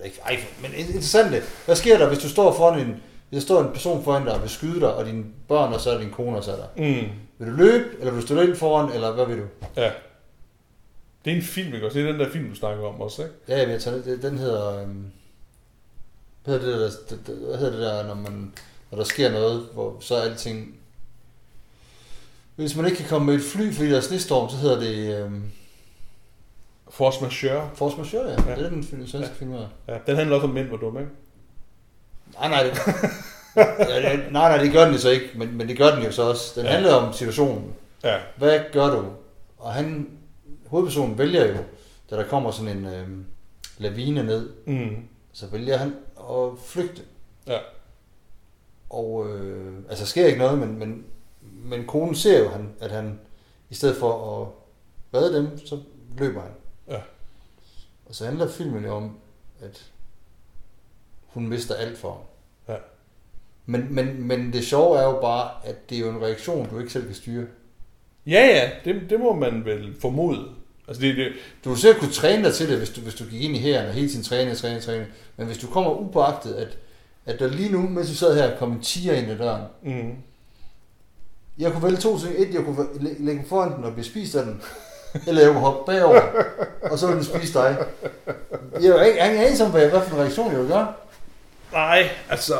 ikke, 0.05 0.20
ej, 0.24 0.38
men 0.62 0.74
interessant 0.74 1.32
det, 1.32 1.42
hvad 1.64 1.76
sker 1.76 1.99
der, 1.99 2.09
hvis 2.09 2.18
du 2.18 2.28
står 2.28 2.53
foran 2.53 2.80
en, 2.80 3.03
hvis 3.28 3.42
der 3.42 3.47
står 3.47 3.62
en 3.62 3.72
person 3.72 4.05
foran 4.05 4.24
dig 4.24 4.34
og 4.34 4.42
vil 4.42 4.51
skyde 4.51 4.80
dig, 4.80 4.95
og 4.95 5.07
dine 5.07 5.24
børn, 5.49 5.72
og 5.72 5.80
så 5.80 5.90
er 5.90 5.99
din 5.99 6.11
kone, 6.11 6.36
og 6.36 6.45
så 6.45 6.53
er 6.53 6.57
der. 6.57 6.66
Mm. 6.76 7.09
Vil 7.38 7.49
du 7.49 7.57
løbe, 7.57 7.84
eller 7.99 8.12
vil 8.12 8.20
du 8.20 8.26
stå 8.26 8.40
ind 8.40 8.57
foran, 8.57 8.92
eller 8.92 9.12
hvad 9.12 9.26
vil 9.26 9.38
du? 9.38 9.47
Ja. 9.76 9.90
Det 11.24 11.32
er 11.32 11.36
en 11.36 11.42
film, 11.42 11.74
ikke 11.74 11.86
også? 11.86 11.99
Det 11.99 12.09
er 12.09 12.12
den 12.12 12.20
der 12.20 12.30
film, 12.30 12.49
du 12.49 12.55
snakker 12.55 12.86
om 12.86 13.01
også, 13.01 13.22
ikke? 13.22 13.34
Ja, 13.49 13.70
jeg 13.70 13.82
tager, 13.82 14.03
det, 14.03 14.22
den 14.22 14.38
hedder, 14.38 14.82
øhm, 14.82 15.07
hvad 16.45 16.59
hedder 16.59 16.78
det 16.78 16.92
der, 17.09 17.16
det, 17.16 17.36
hvad 17.36 17.59
hedder 17.59 17.72
det 17.72 17.80
der, 17.80 18.07
når 18.07 18.14
man, 18.14 18.53
når 18.90 18.99
der 18.99 19.05
sker 19.05 19.32
noget, 19.32 19.68
hvor 19.72 19.97
så 20.01 20.14
er 20.14 20.22
alting, 20.22 20.76
hvis 22.57 22.76
man 22.76 22.84
ikke 22.84 22.97
kan 22.97 23.09
komme 23.09 23.26
med 23.26 23.34
et 23.34 23.51
fly, 23.53 23.72
fordi 23.72 23.90
der 23.90 23.97
er 23.97 24.01
snestorm, 24.01 24.51
så 24.51 24.57
hedder 24.57 24.80
det 24.80 25.24
øhm, 25.24 25.42
Force 26.91 27.22
Majeure. 27.22 27.70
Force 27.74 27.97
Majeure, 27.97 28.30
ja. 28.30 28.37
Ja. 28.51 28.57
Det 28.57 28.64
er 28.66 28.70
den 28.70 28.82
svenske 28.85 29.18
ja. 29.18 29.26
film. 29.35 29.53
Ja, 29.89 29.99
den 30.07 30.16
handler 30.16 30.35
også 30.37 30.47
om 30.47 30.53
mænd, 30.55 30.68
hvor 30.68 30.76
dumme, 30.76 31.01
ikke? 31.01 31.12
Nej, 32.41 32.49
nej, 32.49 32.62
det, 32.62 32.72
ja, 33.57 34.12
det, 34.12 34.32
nej, 34.32 34.49
nej, 34.57 34.59
det 34.64 34.72
gør 34.72 34.85
den 34.85 34.93
jo 34.93 34.99
så 35.01 35.11
ikke, 35.11 35.30
men, 35.37 35.57
men 35.57 35.68
det 35.68 35.78
gør 35.78 35.95
den 35.95 36.05
jo 36.05 36.12
så 36.12 36.22
også. 36.22 36.61
Den 36.61 36.66
Ja. 36.66 36.72
handler 36.72 36.95
om 36.95 37.12
situationen. 37.12 37.72
Ja. 38.05 38.18
Hvad 38.37 38.61
gør 38.72 38.91
du? 38.91 39.05
Og 39.59 39.72
han, 39.72 40.11
hovedpersonen 40.66 41.18
vælger 41.18 41.47
jo, 41.49 41.57
da 42.11 42.16
der 42.16 42.24
kommer 42.28 42.51
sådan 42.51 42.76
en 42.76 42.87
øhm, 42.87 43.24
lavine 43.78 44.22
ned, 44.22 44.51
Mm. 44.66 44.97
så 45.32 45.47
vælger 45.47 45.76
han 45.76 45.95
at 46.30 46.59
flygte. 46.66 47.03
Ja. 47.47 47.59
Og 48.91 49.26
øh, 49.28 49.72
altså 49.91 50.07
sker 50.07 50.26
ikke 50.26 50.39
noget, 50.39 50.59
men, 50.59 50.78
men, 50.78 51.05
men 51.64 51.87
konen 51.87 52.14
ser 52.14 52.39
jo, 52.45 52.49
han, 52.49 52.72
at 52.80 52.91
han 52.91 53.20
i 53.70 53.74
stedet 53.74 53.97
for 53.97 54.41
at 54.43 54.49
redde 55.20 55.37
dem, 55.39 55.66
så 55.66 55.78
løber 56.18 56.41
han. 56.41 56.51
Og 58.07 58.14
så 58.14 58.24
handler 58.24 58.48
filmen 58.48 58.84
jo 58.84 58.94
om, 58.94 59.16
at 59.61 59.90
hun 61.26 61.48
mister 61.48 61.74
alt 61.74 61.98
for 61.98 62.11
ham. 62.11 62.20
Ja. 62.74 62.80
Men, 63.66 63.94
men, 63.94 64.22
men 64.22 64.52
det 64.52 64.66
sjove 64.66 64.98
er 64.98 65.02
jo 65.05 65.20
bare, 65.20 65.50
at 65.64 65.90
det 65.90 65.96
er 65.96 66.00
jo 66.00 66.11
en 66.11 66.22
reaktion, 66.22 66.68
du 66.70 66.78
ikke 66.78 66.92
selv 66.92 67.07
kan 67.07 67.14
styre. 67.14 67.46
Ja, 68.26 68.46
ja, 68.46 68.70
det, 68.84 69.11
det 69.11 69.20
må 69.20 69.32
man 69.34 69.64
vel 69.64 69.94
formode. 70.00 70.48
Altså 70.88 71.00
det, 71.02 71.16
det, 71.16 71.32
Du 71.64 71.68
vil 71.70 71.78
sikkert 71.78 72.00
kunne 72.00 72.12
træne 72.12 72.44
dig 72.44 72.55
til 72.55 72.68
det, 72.68 72.78
hvis 72.78 72.90
du, 72.90 73.00
hvis 73.00 73.14
du 73.14 73.24
gik 73.24 73.42
ind 73.42 73.57
i 73.57 73.59
hæren 73.59 73.86
og 73.88 73.92
hele 73.94 74.09
tiden 74.09 74.24
træne, 74.24 74.55
træne, 74.55 74.80
træne. 74.80 75.07
Men 75.36 75.46
hvis 75.46 75.59
du 75.59 75.66
kommer 75.66 76.00
upåagtet, 76.00 76.55
at, 76.55 76.78
at 77.26 77.38
der 77.38 77.48
lige 77.48 77.72
nu, 77.72 77.88
mens 77.88 78.09
du 78.09 78.14
sad 78.14 78.34
her, 78.36 78.59
kom 78.59 78.72
en 78.72 78.82
tiger 78.82 79.14
ind 79.14 79.30
ad 79.30 79.38
døren, 79.38 79.62
mm. 79.82 80.14
Jeg 81.59 81.72
kunne 81.72 81.82
vælge 81.82 81.96
to 81.96 82.18
ting. 82.18 82.34
Et, 82.38 82.55
jeg 82.55 82.64
kunne 82.64 82.86
læ- 83.00 83.14
lægge 83.18 83.44
foran 83.48 83.76
den 83.76 83.84
og 83.84 83.92
blive 83.92 84.05
spist 84.05 84.34
af 84.34 84.44
den. 84.44 84.62
Eller 85.26 85.42
jeg 85.42 85.50
kunne 85.50 85.60
hoppe 85.60 85.92
bagover, 85.92 86.20
og 86.82 86.98
så 86.98 87.06
ville 87.06 87.24
den 87.24 87.34
spise 87.34 87.52
dig. 87.52 87.76
Jeg 88.80 88.84
er 88.84 88.88
jo 88.88 89.00
ikke 89.00 89.20
anelse 89.20 89.64
om, 89.64 89.70
hvad, 89.70 89.86
hvad 89.88 90.00
for 90.02 90.16
en 90.16 90.22
reaktion 90.22 90.52
jeg 90.52 90.60
vil 90.60 90.68
gøre. 90.68 90.92
Nej, 91.72 92.08
altså... 92.30 92.54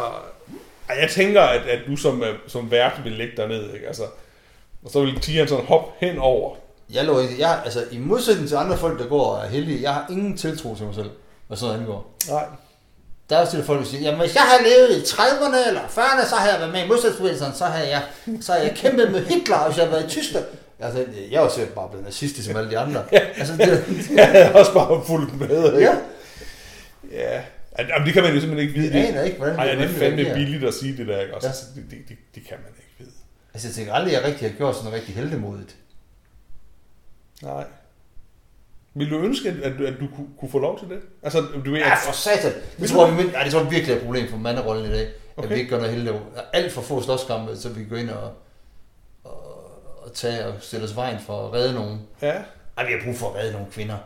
ej, 0.89 0.97
Jeg 1.01 1.11
tænker, 1.11 1.43
at, 1.43 1.61
at 1.61 1.79
du 1.87 1.97
som, 1.97 2.23
øh, 2.23 2.35
som 2.47 2.71
vært 2.71 2.93
vil 3.05 3.13
lægge 3.13 3.33
dig 3.37 3.49
ned, 3.49 3.75
ikke? 3.75 3.87
Altså, 3.87 4.03
og 4.85 4.91
så 4.91 5.01
vil 5.01 5.21
tigeren 5.21 5.49
sådan 5.49 5.65
hoppe 5.65 6.07
hen 6.07 6.19
over. 6.19 6.55
Jeg, 6.95 7.05
lå, 7.05 7.21
ikke- 7.21 7.41
jeg, 7.41 7.61
altså, 7.65 7.85
I 7.91 7.99
modsætning 7.99 8.49
til 8.49 8.57
andre 8.57 8.77
folk, 8.77 8.99
der 8.99 9.07
går 9.07 9.25
og 9.25 9.45
er 9.45 9.49
heldige, 9.49 9.83
jeg 9.83 9.95
har 9.95 10.07
ingen 10.11 10.37
tiltro 10.37 10.75
til 10.77 10.87
mig 10.87 10.95
selv, 10.95 11.11
hvad 11.47 11.57
sådan 11.57 11.81
angår. 11.81 12.15
Nej. 12.29 12.45
Der 13.31 13.37
er 13.37 13.41
også 13.41 13.53
til 13.57 13.65
folk, 13.65 13.81
der 13.81 13.87
siger, 13.87 14.03
jamen 14.03 14.21
hvis 14.21 14.35
jeg 14.35 14.43
havde 14.43 14.63
levet 14.63 14.99
i 14.99 15.01
30'erne 15.01 15.69
eller 15.69 15.81
40'erne, 15.81 16.29
så 16.29 16.35
havde 16.37 16.53
jeg 16.53 16.61
været 16.61 16.73
med 16.73 16.85
i 16.85 16.89
modstandsbevægelsen, 16.89 17.55
så 17.55 17.65
havde 17.65 17.89
jeg, 17.89 18.03
så 18.41 18.53
havde 18.53 18.67
jeg 18.69 18.77
kæmpet 18.77 19.11
med 19.13 19.25
Hitler, 19.27 19.67
hvis 19.67 19.77
jeg 19.77 19.85
havde 19.87 19.93
været 19.97 20.05
i 20.05 20.09
Tyskland. 20.09 20.45
Altså, 20.81 21.07
jeg 21.31 21.37
er 21.39 21.43
jo 21.43 21.51
sikkert 21.51 21.75
bare 21.75 21.89
blevet 21.89 22.05
nazistisk 22.05 22.47
som 22.49 22.57
alle 22.57 22.71
de 22.71 22.79
andre. 22.79 23.15
Altså, 23.15 23.57
det, 23.57 23.85
Jeg 24.17 24.31
er 24.35 24.53
også 24.59 24.73
bare 24.73 25.05
fuldt 25.07 25.41
med, 25.41 25.75
ikke? 25.79 25.91
ja, 25.91 25.97
Ja. 27.13 27.43
Jamen, 27.79 28.07
det 28.07 28.15
kan 28.15 28.23
man 28.23 28.35
jo 28.35 28.41
simpelthen 28.41 28.69
ikke 28.69 28.81
vide. 28.81 28.99
jeg 28.99 29.09
aner 29.09 29.23
ikke, 29.23 29.37
hvordan 29.37 29.57
Ej, 29.57 29.75
det 29.75 29.85
er 29.85 29.89
fandme 29.89 30.25
billigt 30.35 30.65
at 30.65 30.75
sige 30.75 30.97
det 30.97 31.07
der, 31.07 31.21
ikke? 31.21 31.35
Også, 31.35 31.49
Ja. 31.49 31.53
ja. 31.77 31.81
det, 31.83 31.91
det, 31.91 32.09
det, 32.09 32.17
det, 32.35 32.49
kan 32.49 32.57
man 32.59 32.73
ikke 32.79 32.95
vide. 32.99 33.11
Altså, 33.55 33.69
jeg 33.69 33.75
tænker 33.75 33.93
aldrig, 33.93 34.17
at 34.17 34.23
jeg 34.23 34.29
rigtig 34.31 34.51
har 34.51 34.57
gjort 34.57 34.75
sådan 34.75 34.85
noget 34.85 35.01
rigtig 35.01 35.15
heldemodigt. 35.15 35.77
Nej. 37.43 37.65
Vil 38.95 39.11
du 39.11 39.19
ønske, 39.19 39.49
at, 39.49 39.57
at, 39.73 39.81
at 39.81 39.95
du 40.01 40.07
kunne, 40.17 40.27
kunne 40.41 40.51
få 40.51 40.59
lov 40.59 40.79
til 40.79 40.89
det? 40.89 41.01
Altså, 41.23 41.41
du 41.65 41.71
ved, 41.71 41.79
Ja, 41.79 41.93
at, 41.93 41.99
for 42.07 42.13
satan. 42.13 42.53
Det 42.81 42.91
tror, 42.91 43.07
jeg, 43.07 43.27
ja, 43.33 43.45
det 43.45 43.53
tror 43.53 43.61
jeg 43.61 43.71
virkelig 43.71 43.93
er 43.93 43.97
et 43.97 44.03
problem 44.05 44.29
for 44.31 44.37
manderollen 44.37 44.87
i 44.87 44.95
dag. 44.95 45.09
Okay. 45.37 45.49
At 45.49 45.55
vi 45.55 45.59
ikke 45.59 45.71
gør 45.71 45.77
noget 45.79 45.93
heldigt. 45.95 46.17
Alt 46.53 46.73
for 46.73 46.83
få 46.83 47.03
slåskampe, 47.03 47.57
så 47.57 47.69
vi 47.69 47.81
kan 47.81 47.89
gå 47.89 47.97
ind 47.97 48.11
og 48.11 48.33
tage 50.15 50.47
og 50.47 50.55
stille 50.61 50.85
os 50.85 50.97
vejen 50.97 51.19
for 51.27 51.47
at 51.47 51.53
redde 51.53 51.75
nogen. 51.75 52.01
ja. 52.23 52.35
Ej, 52.79 52.87
vi 52.87 52.93
har 52.93 53.01
brug 53.05 53.17
for 53.17 53.29
at 53.31 53.37
redde 53.37 53.53
nogle 53.53 53.67
kvinder. 53.73 53.97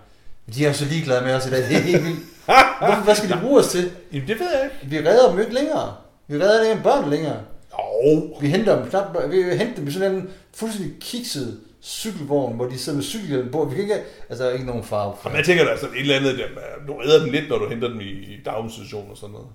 Men 0.47 0.55
de 0.55 0.65
er 0.65 0.69
jo 0.69 0.75
så 0.75 0.85
ligeglade 0.85 1.25
med 1.25 1.35
os 1.35 1.47
i 1.47 1.51
dag. 1.51 1.59
Det 1.59 1.77
er 1.77 1.81
helt 1.81 2.05
vildt. 2.05 2.21
Hvorfor, 2.81 3.03
hvad 3.05 3.15
skal 3.15 3.31
de 3.31 3.39
bruge 3.43 3.61
os 3.61 3.69
til? 3.69 3.91
Jamen, 4.13 4.29
det 4.29 4.39
ved 4.41 4.47
jeg 4.55 4.65
ikke. 4.65 5.03
Vi 5.03 5.09
redder 5.09 5.31
dem 5.31 5.41
ikke 5.41 5.55
længere. 5.55 5.97
Vi 6.29 6.37
redder 6.37 6.71
ikke 6.71 6.83
børn 6.83 7.11
længere. 7.11 7.41
Oh. 7.73 8.43
Vi 8.43 8.49
henter 8.49 8.79
dem 8.81 8.91
knap, 8.91 9.17
vi 9.31 9.43
henter 9.43 9.75
dem 9.77 9.89
i 9.89 9.91
sådan 9.91 10.15
en 10.15 10.31
fuldstændig 10.55 11.01
kikset 11.01 11.61
cykelvogn, 11.83 12.57
hvor 12.57 12.67
de 12.67 12.79
sidder 12.79 12.97
med 12.97 13.05
cykelhjelm 13.05 13.53
på. 13.53 13.65
Vi 13.65 13.75
kan 13.75 13.83
ikke, 13.85 13.95
altså 14.29 14.45
der 14.45 14.51
er 14.51 14.55
ikke 14.55 14.67
nogen 14.67 14.85
farve. 14.85 15.15
Jamen, 15.25 15.37
jeg 15.37 15.45
tænker 15.47 15.65
da 15.65 15.77
sådan 15.77 15.95
et 15.95 16.01
eller 16.01 16.17
andet, 16.17 16.39
der, 16.39 16.45
du 16.87 16.93
redder 16.99 17.21
dem 17.25 17.33
lidt, 17.33 17.49
når 17.49 17.59
du 17.59 17.69
henter 17.69 17.89
dem 17.89 18.01
i, 18.01 18.05
i 18.05 18.41
daginstitution 18.45 19.11
og 19.11 19.17
sådan 19.17 19.33
noget. 19.33 19.49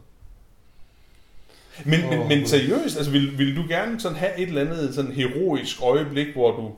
Men, 1.85 2.03
oh, 2.03 2.09
men, 2.09 2.27
men 2.27 2.47
seriøst, 2.47 2.97
altså 2.97 3.11
vil, 3.11 3.37
vil 3.37 3.55
du 3.55 3.63
gerne 3.69 3.99
sådan 3.99 4.17
have 4.17 4.37
et 4.39 4.47
eller 4.47 4.61
andet 4.61 4.95
sådan 4.95 5.11
heroisk 5.11 5.81
øjeblik, 5.81 6.27
hvor 6.33 6.51
du 6.51 6.71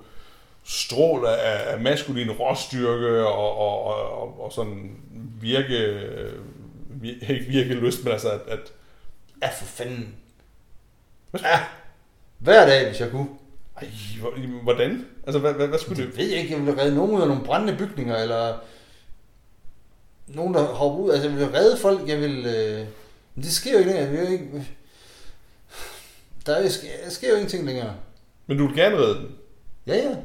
stråler 0.64 1.30
af, 1.30 1.74
af 1.74 1.82
maskulin 1.82 2.32
råstyrke 2.32 3.28
og, 3.28 3.58
og, 3.58 3.84
og, 3.84 4.44
og, 4.46 4.52
sådan 4.54 4.92
virke, 5.42 6.02
vir- 7.04 7.32
ikke 7.34 7.46
virke 7.48 7.74
lyst, 7.74 8.04
men 8.04 8.14
altså 8.14 8.30
at, 8.32 8.40
at 8.48 8.60
Ja, 9.42 9.48
for 9.48 9.66
fanden. 9.66 10.16
Hvad- 11.32 11.42
Ja. 11.42 11.60
Hver 12.40 12.66
dag, 12.66 12.88
hvis 12.88 13.00
jeg 13.02 13.12
kunne. 13.12 13.28
ej, 13.82 13.88
hvor- 14.20 14.62
hvordan? 14.64 15.06
Altså 15.26 15.40
hvad, 15.40 15.54
hvad, 15.54 15.68
hvad 15.68 15.80
skulle 15.80 16.04
det? 16.04 16.12
Det 16.14 16.18
ved 16.22 16.30
jeg 16.30 16.40
ikke. 16.40 16.54
Jeg 16.54 16.66
ville 16.66 16.82
redde 16.82 16.96
nogen 16.96 17.12
ud 17.12 17.22
af 17.22 17.28
nogle 17.28 17.44
brændende 17.44 17.78
bygninger, 17.78 18.18
eller 18.18 18.54
nogen, 20.28 20.54
der 20.54 20.64
hopper 20.64 21.00
ud. 21.00 21.12
Altså, 21.12 21.30
jeg 21.30 21.38
ville 21.38 21.54
redde 21.58 21.78
folk. 21.82 22.08
Jeg 22.08 22.20
vil... 22.22 22.46
Øh... 22.46 22.86
Men 23.36 23.44
det 23.44 23.52
sker 23.52 23.72
jo 23.72 23.78
ikke. 23.78 23.96
Jeg 23.96 24.12
vil 24.12 24.32
ikke... 24.32 24.68
Der, 26.46 26.56
er, 26.56 26.70
sker 27.10 27.30
jo 27.30 27.36
ingenting 27.36 27.66
længere. 27.66 27.96
Men 28.48 28.58
du 28.58 28.68
vil 28.68 28.76
gerne 28.76 28.98
redde 28.98 29.16
den. 29.16 29.36
Ja, 29.88 29.96
ja. 29.96 30.16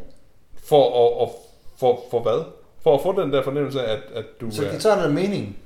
For, 0.65 0.87
at, 0.87 1.21
og, 1.21 1.47
for, 1.79 2.05
for 2.11 2.23
hvad? 2.23 2.45
For 2.83 2.95
at 2.95 3.03
få 3.03 3.23
den 3.23 3.33
der 3.33 3.43
fornemmelse 3.43 3.83
af, 3.85 3.93
at, 3.93 4.03
at 4.15 4.25
du 4.41 4.51
Så 4.51 4.67
er... 4.67 4.71
det 4.71 4.83
tager 4.83 4.97
der 5.03 5.09
mening. 5.09 5.59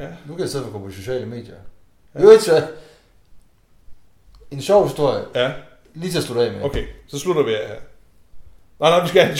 Ja. 0.00 0.08
Nu 0.26 0.34
kan 0.34 0.40
jeg 0.40 0.48
sidde 0.48 0.64
og 0.66 0.72
gå 0.72 0.78
på 0.78 0.90
sociale 0.90 1.26
medier. 1.26 1.54
Ja. 2.14 2.22
Jo, 2.22 2.38
så... 2.40 2.66
En 4.50 4.62
sjov 4.62 4.84
historie. 4.84 5.24
Ja, 5.34 5.52
Lige 5.94 6.10
til 6.12 6.18
at 6.18 6.24
slutte 6.24 6.42
af 6.46 6.52
med. 6.52 6.64
okay. 6.64 6.86
Så 7.06 7.18
slutter 7.18 7.42
vi 7.42 7.54
af 7.54 7.68
her. 7.68 7.76
Nej, 8.80 8.90
nej, 8.90 9.02
vi 9.02 9.08
skal 9.08 9.22
have 9.26 9.36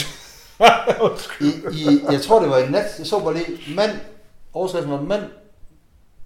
I, 1.41 1.45
i, 1.73 1.99
jeg 2.11 2.21
tror, 2.21 2.39
det 2.41 2.49
var 2.49 2.57
i 2.57 2.69
nat. 2.69 2.85
Jeg 2.99 3.07
så 3.07 3.19
bare 3.19 3.33
lige. 3.33 3.75
Mand. 3.75 3.91
Overskriften 4.53 4.91
var 4.91 5.01
mand 5.01 5.23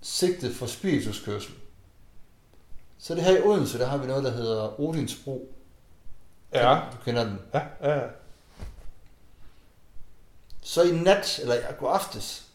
sigtet 0.01 0.55
for 0.55 0.65
spirituskørsel. 0.65 1.51
Så 2.99 3.15
det 3.15 3.23
her 3.23 3.37
i 3.37 3.41
Odense, 3.41 3.79
der 3.79 3.85
har 3.85 3.97
vi 3.97 4.07
noget, 4.07 4.23
der 4.23 4.31
hedder 4.31 4.79
Odinsbro. 4.79 5.55
Ja. 6.53 6.81
Du 6.91 6.97
kender 7.05 7.23
den. 7.23 7.39
Ja, 7.53 7.61
ja, 7.81 7.99
ja. 7.99 8.07
Så 10.61 10.83
i 10.83 10.91
nat, 10.91 11.39
eller 11.39 11.55
i 11.55 11.73
går 11.79 11.89
aftes, 11.89 12.47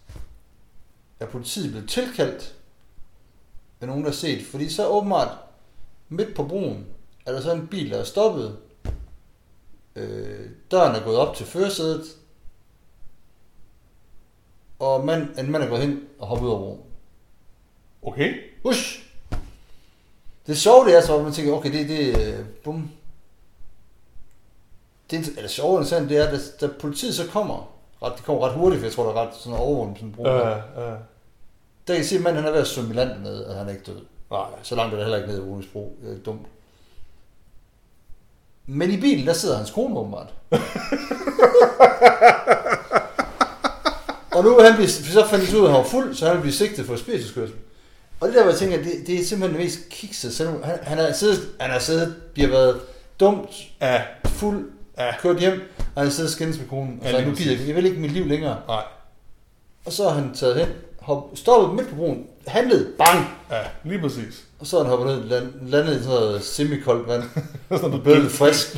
er 1.21 1.27
politiet 1.27 1.71
blevet 1.71 1.89
tilkaldt 1.89 2.55
af 3.81 3.87
nogen, 3.87 4.05
der 4.05 4.11
har 4.11 4.15
set. 4.15 4.47
Fordi 4.47 4.69
så 4.69 4.89
åbenbart 4.89 5.39
midt 6.09 6.37
på 6.37 6.45
broen, 6.45 6.87
er 7.27 7.33
der 7.33 7.41
så 7.41 7.53
en 7.53 7.69
bil, 7.69 7.91
der 7.91 7.99
er 7.99 8.05
stoppet. 8.05 8.59
Øh, 9.97 10.51
døren 10.71 10.97
er 10.97 11.05
gået 11.05 11.17
op 11.17 11.37
til 11.37 11.47
førersædet. 11.47 12.05
Og 14.79 15.05
mand, 15.05 15.39
en 15.39 15.51
mand 15.51 15.63
er 15.63 15.69
gået 15.69 15.81
hen 15.81 16.09
og 16.19 16.27
hoppet 16.27 16.47
ud 16.47 16.53
af 16.53 16.59
broen. 16.59 16.81
Okay. 18.03 18.35
Ush! 18.65 19.04
Det 20.47 20.59
sjove 20.59 20.85
det 20.85 20.97
er 20.97 21.01
så, 21.01 21.17
at 21.17 21.25
man 21.25 21.33
tænker, 21.33 21.53
okay, 21.53 21.73
det, 21.73 21.89
det 21.89 22.29
er, 22.29 22.45
bum. 22.65 22.91
Det, 25.11 25.29
eller 25.37 25.49
sjovere 25.49 25.79
end 25.79 25.87
sådan, 25.87 26.09
det 26.09 26.17
er, 26.17 26.27
at 26.27 26.33
da, 26.61 26.67
da 26.67 26.73
politiet 26.81 27.15
så 27.15 27.27
kommer, 27.27 27.73
ret, 28.03 28.17
det 28.17 28.25
kommer 28.25 28.49
ret 28.49 28.55
hurtigt, 28.55 28.81
for 28.81 28.87
jeg 28.87 28.93
tror, 28.93 29.05
der 29.05 29.11
er 29.11 29.27
ret 29.27 29.35
sådan 29.35 29.59
overvågning, 29.59 29.99
sådan 29.99 30.13
bro. 30.13 30.29
Ja, 30.29 30.49
ja. 30.49 30.57
Der 31.87 31.95
kan 31.95 31.97
jeg 31.97 32.05
se, 32.05 32.17
at 32.17 32.23
manden 32.23 32.43
han 32.43 32.49
er 32.49 32.53
ved 32.53 32.61
at 32.61 32.67
svømme 32.67 32.91
i 32.91 32.97
land 32.97 33.09
dernede, 33.09 33.49
og 33.49 33.55
han 33.55 33.67
er 33.69 33.73
ikke 33.73 33.85
død. 33.85 34.01
Nej. 34.31 34.47
Så 34.63 34.75
langt 34.75 34.93
er 34.95 34.97
det 34.97 35.05
heller 35.05 35.19
ikke 35.19 35.29
nede 35.29 35.43
i 35.43 35.49
Roningsbro. 35.49 35.97
Det 36.03 36.13
er 36.13 36.19
dumt. 36.19 36.47
Men 38.67 38.91
i 38.91 39.01
bilen, 39.01 39.27
der 39.27 39.33
sidder 39.33 39.57
hans 39.57 39.71
kone 39.71 39.99
åbenbart. 39.99 40.35
og 44.37 44.45
nu 44.45 44.61
han 44.61 44.75
blive, 44.75 44.89
så 44.89 45.27
fandt 45.27 45.55
ud 45.55 45.61
af, 45.61 45.65
at 45.65 45.71
han 45.71 45.79
var 45.79 45.85
fuld, 45.89 46.15
så 46.15 46.27
han 46.27 46.35
vil 46.35 46.41
blive 46.41 46.53
sigtet 46.53 46.87
for 46.87 46.97
spirituskørsel. 46.97 47.57
Og 48.25 48.29
det 48.31 48.37
der, 48.37 48.43
hvor 48.43 48.51
jeg 48.53 48.59
tænker, 48.59 48.77
det, 48.83 48.93
det 49.07 49.21
er 49.21 49.25
simpelthen 49.25 49.59
det 49.61 49.67
mest 49.67 49.79
kikset. 49.91 50.35
Selv 50.35 50.65
han, 50.65 50.79
han, 50.83 50.99
er 50.99 51.13
siddet, 51.13 51.39
han 51.61 51.71
har 51.71 51.79
siddet, 51.79 52.15
bliver 52.35 52.49
været 52.49 52.81
dumt, 53.21 53.51
Ja, 53.81 54.03
fuld, 54.27 54.71
Ja. 54.99 55.17
kørt 55.21 55.41
hjem, 55.41 55.53
og 55.79 55.85
han 55.97 56.05
har 56.05 56.11
siddet 56.11 56.29
og 56.29 56.33
skændes 56.33 56.59
med 56.59 56.67
konen. 56.69 56.99
Og 57.03 57.07
Ja, 57.11 57.21
så 57.21 57.25
nu 57.29 57.35
gider 57.35 57.57
jeg, 57.59 57.67
jeg 57.69 57.77
vil 57.77 57.87
ikke 57.87 58.01
mit 58.01 58.11
liv 58.11 58.27
længere. 58.27 58.59
nej. 58.69 58.83
Og 59.87 59.93
så 59.93 60.09
har 60.09 60.11
han 60.11 60.35
taget 60.35 60.57
hen, 60.57 60.69
hop, 61.01 61.31
stoppet 61.35 61.77
midt 61.77 61.89
på 61.89 61.95
broen, 61.97 62.27
handlet, 62.47 62.93
bang, 62.99 63.29
Ja, 63.51 63.61
lige 63.85 64.01
præcis. 64.01 64.45
Og 64.61 64.67
så 64.67 64.79
er 64.79 64.83
han 64.83 64.91
hoppet 64.91 65.07
ned, 65.07 65.25
land, 65.25 65.53
landet 65.69 66.01
i 66.01 66.03
sådan 66.03 66.21
noget 66.21 66.43
semikoldt 66.43 67.09
vand, 67.09 67.23
Sådan 67.71 67.93
og 67.93 68.03
blevet 68.03 68.21
lidt 68.21 68.33
frisk. 68.33 68.77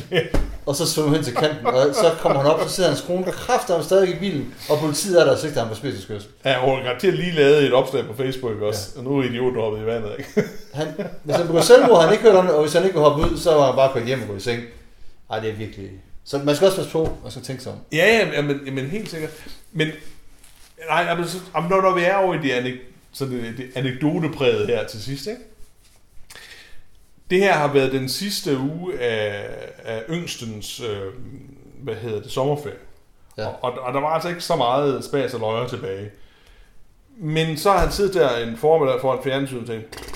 Og 0.65 0.75
så 0.75 0.85
svømmer 0.85 1.15
hen 1.15 1.23
til 1.23 1.35
kanten, 1.35 1.67
og 1.67 1.95
så 1.95 2.11
kommer 2.19 2.39
han 2.41 2.51
op, 2.51 2.59
og 2.59 2.69
så 2.69 2.75
sidder 2.75 2.89
hans 2.89 3.01
kone 3.01 3.23
kræfter 3.23 3.73
ham 3.73 3.83
stadig 3.83 4.15
i 4.15 4.19
bilen, 4.19 4.53
og 4.69 4.79
politiet 4.79 5.21
er 5.21 5.25
der 5.25 5.31
og 5.31 5.37
sigter 5.37 5.59
ham 5.59 5.69
på 5.69 5.75
spidskørsel. 5.75 6.29
Ja, 6.45 6.59
hun 6.59 6.75
har 6.75 6.83
garanteret 6.83 7.13
lige 7.13 7.31
lavet 7.31 7.63
et 7.63 7.73
opslag 7.73 8.05
på 8.05 8.13
Facebook 8.13 8.61
også, 8.61 8.89
ja. 8.95 8.99
og 8.99 9.05
nu 9.05 9.19
er 9.19 9.23
idioten 9.23 9.61
hoppet 9.61 9.81
i 9.81 9.85
vandet, 9.85 10.11
ikke? 10.17 10.49
Han, 10.73 10.87
hvis 11.23 11.35
han 11.35 11.47
begår 11.47 11.61
selvmord, 11.61 12.03
han 12.03 12.13
ikke 12.13 12.23
hørt 12.23 12.35
om 12.35 12.45
det, 12.45 12.55
og 12.55 12.61
hvis 12.61 12.73
han 12.73 12.83
ikke 12.83 12.93
vil 12.93 13.03
hoppe 13.03 13.23
ud, 13.23 13.37
så 13.37 13.53
var 13.53 13.65
han 13.65 13.75
bare 13.75 13.93
kørt 13.93 14.05
hjem 14.05 14.21
og 14.21 14.27
gå 14.27 14.35
i 14.35 14.39
seng. 14.39 14.63
Ej, 15.29 15.39
det 15.39 15.49
er 15.49 15.53
virkelig... 15.53 15.89
Så 16.25 16.37
man 16.37 16.55
skal 16.55 16.65
også 16.65 16.77
passe 16.77 16.91
på, 16.91 17.17
man 17.23 17.31
skal 17.31 17.43
tænke 17.43 17.63
sig 17.63 17.71
om. 17.71 17.77
Ja, 17.91 18.27
ja, 18.33 18.41
men, 18.41 18.75
men 18.75 18.85
helt 18.85 19.09
sikkert. 19.09 19.31
Men, 19.71 19.87
nej, 20.89 21.01
jamen, 21.01 21.27
så, 21.27 21.37
når, 21.69 21.81
når 21.81 21.93
vi 21.95 22.01
er 22.01 22.15
over 22.15 22.43
i 22.43 22.51
anek, 22.51 22.73
sådan 23.11 23.33
det, 23.33 23.57
det 23.57 23.71
anekdotepræget 23.75 24.67
her 24.67 24.87
til 24.87 25.03
sidst, 25.03 25.27
ikke? 25.27 25.41
Det 27.29 27.39
her 27.39 27.53
har 27.53 27.73
været 27.73 27.91
den 27.91 28.09
sidste 28.09 28.57
uge 28.57 28.99
af, 28.99 29.49
af 29.83 30.03
yngstens, 30.09 30.79
øh, 30.79 31.13
hvad 31.81 31.95
hedder 31.95 32.21
det, 32.21 32.31
sommerferie. 32.31 32.75
Ja. 33.37 33.47
Og, 33.47 33.55
og, 33.61 33.71
og 33.79 33.93
der 33.93 33.99
var 33.99 34.07
altså 34.07 34.29
ikke 34.29 34.41
så 34.41 34.55
meget 34.55 35.05
spas 35.05 35.33
og 35.33 35.39
løjer 35.39 35.67
tilbage. 35.67 36.11
Men 37.17 37.57
så 37.57 37.71
har 37.71 37.79
han 37.79 37.91
siddet 37.91 38.13
der 38.13 38.37
en 38.37 38.57
formiddag 38.57 39.01
foran 39.01 39.23
fjernsyn 39.23 39.61
og 39.61 39.67
tænkt, 39.67 40.07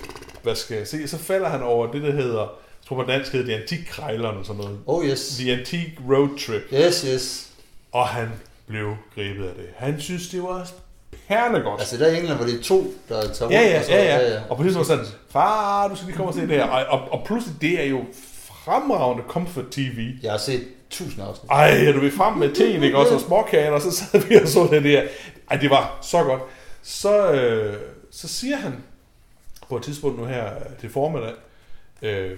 hvad 0.44 0.56
skal 0.56 0.78
jeg 0.78 0.88
se? 0.88 1.08
Så 1.08 1.18
falder 1.18 1.50
han 1.50 1.64
over 1.64 1.92
det, 1.92 2.02
der 2.02 2.12
hedder, 2.12 2.40
jeg 2.40 2.88
tror 2.88 2.96
på 2.96 3.12
dansk 3.12 3.32
hedder 3.32 3.46
det 3.46 3.62
Antikkrejlerne 3.62 4.38
og 4.38 4.46
sådan 4.46 4.62
noget. 4.62 4.80
Oh 4.86 5.06
yes. 5.06 5.38
The 5.38 5.52
Antique 5.52 5.94
Road 6.10 6.40
Trip. 6.40 6.62
Yes, 6.74 7.02
yes. 7.02 7.52
Og 7.92 8.08
han 8.08 8.30
blev 8.68 8.96
grebet 9.16 9.46
af 9.46 9.56
det. 9.56 9.66
Han 9.76 10.02
synes, 10.02 10.30
det 10.30 10.44
var 10.44 10.72
perlegodt. 11.32 11.80
Altså 11.80 11.98
der 11.98 12.08
i 12.08 12.18
England, 12.18 12.38
hvor 12.38 12.46
det 12.46 12.62
to, 12.62 12.94
der 13.10 13.34
tager 13.34 13.52
ja, 13.52 13.70
ja, 13.70 13.80
og 13.80 13.86
så, 13.86 13.92
ja, 13.92 14.34
ja, 14.34 14.42
Og 14.50 14.58
på 14.58 14.64
det 14.64 14.76
var 14.76 14.84
sådan, 14.84 15.06
far, 15.30 15.88
du 15.88 15.96
skal 15.96 16.06
lige 16.06 16.16
komme 16.16 16.30
og 16.30 16.34
se 16.34 16.42
det 16.42 16.50
her. 16.50 16.64
Og, 16.64 17.00
og, 17.00 17.12
og 17.12 17.26
pludselig, 17.26 17.62
det 17.62 17.80
er 17.80 17.86
jo 17.86 18.06
fremragende 18.66 19.24
comfort 19.28 19.66
TV. 19.72 20.14
Jeg 20.24 20.32
har 20.32 20.38
set 20.38 20.68
tusind 20.90 21.24
afsnit. 21.26 21.52
Ej, 21.52 21.92
du 21.92 22.00
vil 22.00 22.12
frem 22.12 22.38
med 22.38 22.56
teen, 22.56 22.84
ikke? 22.84 22.98
Også 22.98 23.14
og 23.14 23.22
småkagen, 23.22 23.74
og 23.74 23.82
så 23.82 23.92
sad 23.92 24.28
vi 24.28 24.36
og 24.36 24.48
så 24.48 24.68
det 24.72 24.84
der. 24.84 25.04
Ej, 25.50 25.58
det 25.58 25.70
var 25.70 25.98
så 26.02 26.24
godt. 26.24 26.42
Så, 26.82 27.32
øh, 27.32 27.78
så 28.12 28.28
siger 28.28 28.58
han 28.58 28.84
på 29.70 29.78
et 29.78 29.84
tidspunkt 29.84 30.20
nu 30.20 30.26
her 30.26 30.50
til 30.80 30.90
formiddag, 30.90 31.34
øh, 32.02 32.38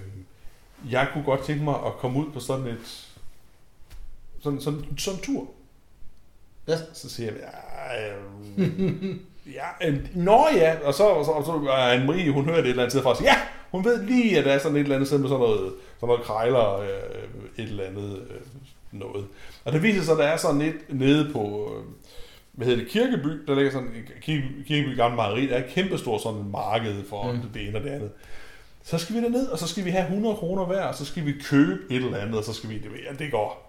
jeg 0.90 1.08
kunne 1.12 1.24
godt 1.24 1.44
tænke 1.44 1.64
mig 1.64 1.74
at 1.86 1.92
komme 1.98 2.18
ud 2.18 2.32
på 2.32 2.40
sådan 2.40 2.66
et 2.66 3.08
sådan, 4.42 4.60
sådan, 4.60 4.84
sådan 4.98 5.18
en 5.18 5.24
tur. 5.24 5.46
Ja. 6.68 6.76
Så 6.92 7.08
siger 7.10 7.30
jeg, 7.32 7.40
ja, 7.40 8.10
øh, 8.10 9.16
ja, 9.54 9.88
øh, 9.88 9.98
nå 10.14 10.46
ja, 10.54 10.76
og 10.84 10.94
så, 10.94 11.04
og 11.04 11.24
så, 11.24 11.30
og 11.30 11.44
så 11.44 11.52
er 11.52 11.96
Anne-Marie, 11.96 12.30
hun 12.30 12.44
hører 12.44 12.56
det 12.56 12.64
et 12.64 12.70
eller 12.70 12.82
andet 12.82 12.92
sted 12.92 13.02
fra, 13.02 13.16
siger, 13.16 13.30
ja, 13.30 13.36
hun 13.70 13.84
ved 13.84 14.02
lige, 14.02 14.38
at 14.38 14.44
der 14.44 14.52
er 14.52 14.58
sådan 14.58 14.76
et 14.76 14.80
eller 14.80 14.94
andet 14.94 15.08
sted 15.08 15.18
med 15.18 15.28
sådan 15.28 15.40
noget, 15.40 15.72
sådan 16.00 16.06
noget 16.06 16.22
krejler, 16.22 16.80
øh, 16.80 17.64
et 17.64 17.68
eller 17.68 17.84
andet 17.84 18.22
øh, 18.30 18.40
noget. 18.92 19.26
Og 19.64 19.72
det 19.72 19.82
viser 19.82 20.02
sig, 20.02 20.12
at 20.12 20.18
der 20.18 20.24
er 20.24 20.36
sådan 20.36 20.58
lidt 20.58 20.98
nede 20.98 21.32
på, 21.32 21.72
øh, 21.76 21.84
hvad 22.52 22.66
hedder 22.66 22.82
det, 22.82 22.92
Kirkeby, 22.92 23.28
der 23.46 23.54
ligger 23.54 23.70
sådan, 23.70 23.90
Kirkeby, 24.20 24.64
Kirkeby 24.66 24.96
Gamle 24.96 25.16
Mejeri, 25.16 25.46
der 25.46 25.54
er 25.54 25.64
et 25.64 25.70
kæmpestort 25.70 26.22
sådan 26.22 26.50
marked 26.50 27.04
for 27.08 27.32
mm. 27.32 27.38
det 27.54 27.68
ene 27.68 27.78
og 27.78 27.84
det 27.84 27.90
andet. 27.90 28.10
Så 28.82 28.98
skal 28.98 29.16
vi 29.16 29.22
derned, 29.22 29.46
og 29.46 29.58
så 29.58 29.68
skal 29.68 29.84
vi 29.84 29.90
have 29.90 30.04
100 30.04 30.36
kroner 30.36 30.64
hver, 30.64 30.82
og 30.82 30.94
så 30.94 31.04
skal 31.04 31.26
vi 31.26 31.32
købe 31.32 31.78
et 31.90 31.96
eller 31.96 32.18
andet, 32.18 32.38
og 32.38 32.44
så 32.44 32.52
skal 32.52 32.70
vi, 32.70 32.74
ja, 32.74 33.24
det 33.24 33.30
går. 33.30 33.63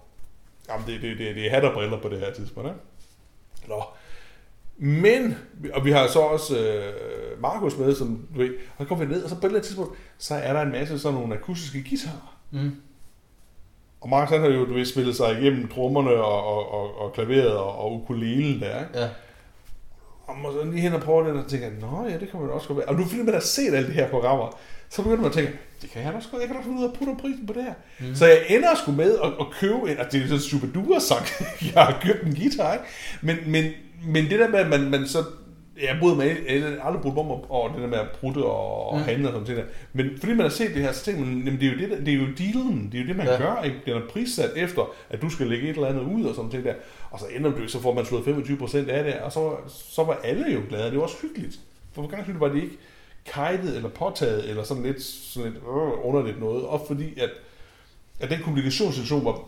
Jamen, 0.69 0.87
det, 0.87 1.01
det, 1.01 1.17
det, 1.17 1.35
det 1.35 1.45
er 1.45 1.49
hat 1.49 1.63
og 1.63 1.73
briller 1.73 2.01
på 2.01 2.09
det 2.09 2.19
her 2.19 2.33
tidspunkt, 2.33 2.69
ikke? 2.69 2.79
Nå. 3.67 3.83
Men, 4.77 5.35
og 5.73 5.85
vi 5.85 5.91
har 5.91 6.07
så 6.07 6.19
også 6.19 6.59
øh, 6.59 7.41
Markus 7.41 7.77
med, 7.77 7.95
som 7.95 8.27
du 8.33 8.39
ved, 8.39 8.49
og 8.49 8.85
så 8.85 8.87
kommer 8.87 9.05
vi 9.05 9.13
ned, 9.13 9.23
og 9.23 9.29
så 9.29 9.35
på 9.35 9.39
et 9.39 9.45
eller 9.45 9.57
andet 9.57 9.67
tidspunkt, 9.67 9.97
så 10.17 10.35
er 10.35 10.53
der 10.53 10.61
en 10.61 10.71
masse 10.71 10.99
sådan 10.99 11.19
nogle 11.19 11.35
akustiske 11.35 11.83
guitarer. 11.89 12.39
Mm. 12.51 12.75
Og 14.01 14.09
Markus 14.09 14.29
han 14.29 14.41
har 14.41 14.47
jo, 14.47 14.65
du 14.65 14.73
ved, 14.73 14.85
spillet 14.85 15.15
sig 15.15 15.41
igennem 15.41 15.67
trommerne 15.67 16.11
og, 16.11 16.43
og, 16.43 16.71
og, 16.71 17.01
og 17.01 17.13
klaveret 17.13 17.57
og, 17.57 17.77
og 17.77 17.93
ukulelen 17.93 18.61
der, 18.61 18.79
ikke? 18.79 18.99
Ja. 18.99 19.09
Og 20.27 20.35
man 20.37 20.51
så 20.51 20.71
lige 20.71 20.81
hen 20.81 20.93
og 20.93 21.01
prøve 21.01 21.27
det, 21.27 21.43
og 21.43 21.49
tænker, 21.49 21.69
nå 21.81 22.07
ja, 22.09 22.17
det 22.17 22.31
kan 22.31 22.39
man 22.39 22.49
også 22.49 22.67
godt 22.67 22.77
være. 22.77 22.87
Og 22.87 22.95
nu 22.95 23.05
fordi 23.05 23.21
man 23.21 23.33
har 23.33 23.41
set 23.41 23.73
alle 23.73 23.87
de 23.87 23.93
her 23.93 24.09
programmer, 24.09 24.59
så 24.89 25.01
begynder 25.01 25.21
man 25.21 25.25
at 25.25 25.33
tænke, 25.33 25.51
det 25.81 25.89
kan 25.89 26.03
jeg 26.03 26.11
da 26.11 26.17
også 26.17 26.29
godt, 26.29 26.41
jeg 26.41 26.47
kan 26.47 26.57
da 26.57 26.63
finde 26.63 26.77
ud 26.77 26.83
af 26.83 26.87
at 26.87 26.93
putte 26.93 27.15
prisen 27.21 27.47
på 27.47 27.53
det 27.53 27.63
her. 27.63 27.73
Mm. 27.99 28.15
Så 28.15 28.25
jeg 28.25 28.45
ender 28.49 28.75
sgu 28.75 28.91
med 28.91 29.17
at, 29.23 29.29
at 29.39 29.45
købe 29.59 29.75
en, 29.75 29.97
altså 29.97 30.07
det 30.11 30.23
er 30.23 30.37
sådan 30.37 30.69
en 30.69 30.73
super 30.73 30.99
sang, 30.99 31.25
jeg 31.75 31.83
har 31.83 31.99
købt 32.01 32.23
en 32.23 32.35
guitar, 32.35 32.73
ikke? 32.73 32.85
Men, 33.21 33.37
men, 33.47 33.71
men 34.05 34.29
det 34.29 34.39
der 34.39 34.47
med, 34.47 34.59
at 34.59 34.67
man, 34.67 34.89
man 34.89 35.07
så, 35.07 35.23
jeg 35.81 35.97
bryder 35.99 36.15
mig 36.15 36.37
aldrig 36.83 37.01
brugt 37.01 37.17
om 37.17 37.31
over 37.49 37.73
det 37.73 37.81
der 37.81 37.87
med 37.87 37.97
at 37.97 38.07
prutte 38.19 38.37
og, 38.39 38.89
og 38.89 38.97
Mm. 38.97 39.03
handle 39.03 39.27
og 39.27 39.33
sådan 39.33 39.45
ting 39.45 39.57
der. 39.57 39.63
Men 39.93 40.09
fordi 40.19 40.33
man 40.33 40.41
har 40.41 40.49
set 40.49 40.73
det 40.75 40.81
her, 40.81 40.91
så 40.91 41.05
tænker 41.05 41.25
man, 41.25 41.37
jamen 41.37 41.59
det 41.59 41.67
er 41.67 41.71
jo, 41.73 41.77
det, 41.79 41.89
der, 41.89 41.95
det 42.05 42.13
er 42.13 42.17
jo 42.17 42.25
dealen, 42.37 42.89
det 42.91 42.97
er 42.97 43.01
jo 43.01 43.07
det, 43.07 43.15
man 43.15 43.25
Ja. 43.27 43.37
gør, 43.37 43.61
ikke? 43.63 43.77
Den 43.85 43.93
er 43.93 44.01
prissat 44.09 44.51
efter, 44.55 44.91
at 45.09 45.21
du 45.21 45.29
skal 45.29 45.47
lægge 45.47 45.69
et 45.69 45.75
eller 45.75 45.87
andet 45.87 46.01
ud 46.03 46.25
og 46.25 46.35
sådan 46.35 46.51
ting 46.51 46.63
der. 46.63 46.73
Og 47.11 47.19
så 47.19 47.25
ender 47.37 47.51
det, 47.51 47.71
så 47.71 47.81
får 47.81 47.93
man 47.93 48.05
slået 48.05 48.23
25% 48.23 48.89
af 48.89 49.03
det, 49.03 49.13
og 49.13 49.31
så, 49.31 49.51
så 49.67 50.03
var 50.03 50.19
alle 50.23 50.53
jo 50.53 50.59
glade. 50.69 50.89
Det 50.89 50.97
var 50.97 51.03
også 51.03 51.17
hyggeligt. 51.21 51.59
For 51.93 52.01
for 52.01 52.09
gang 52.09 52.39
var 52.39 52.47
det 52.47 52.55
ikke 52.63 52.77
kajtet 53.25 53.75
eller 53.75 53.89
påtaget, 53.89 54.49
eller 54.49 54.63
sådan 54.63 54.83
lidt, 54.83 55.01
sådan 55.03 55.51
lidt 55.51 55.63
øh, 55.63 56.05
underligt 56.07 56.39
noget. 56.39 56.65
Og 56.65 56.83
fordi, 56.87 57.19
at, 57.19 57.29
at 58.19 58.29
den 58.29 58.39
kommunikationssituation 58.43 59.25
var, 59.25 59.39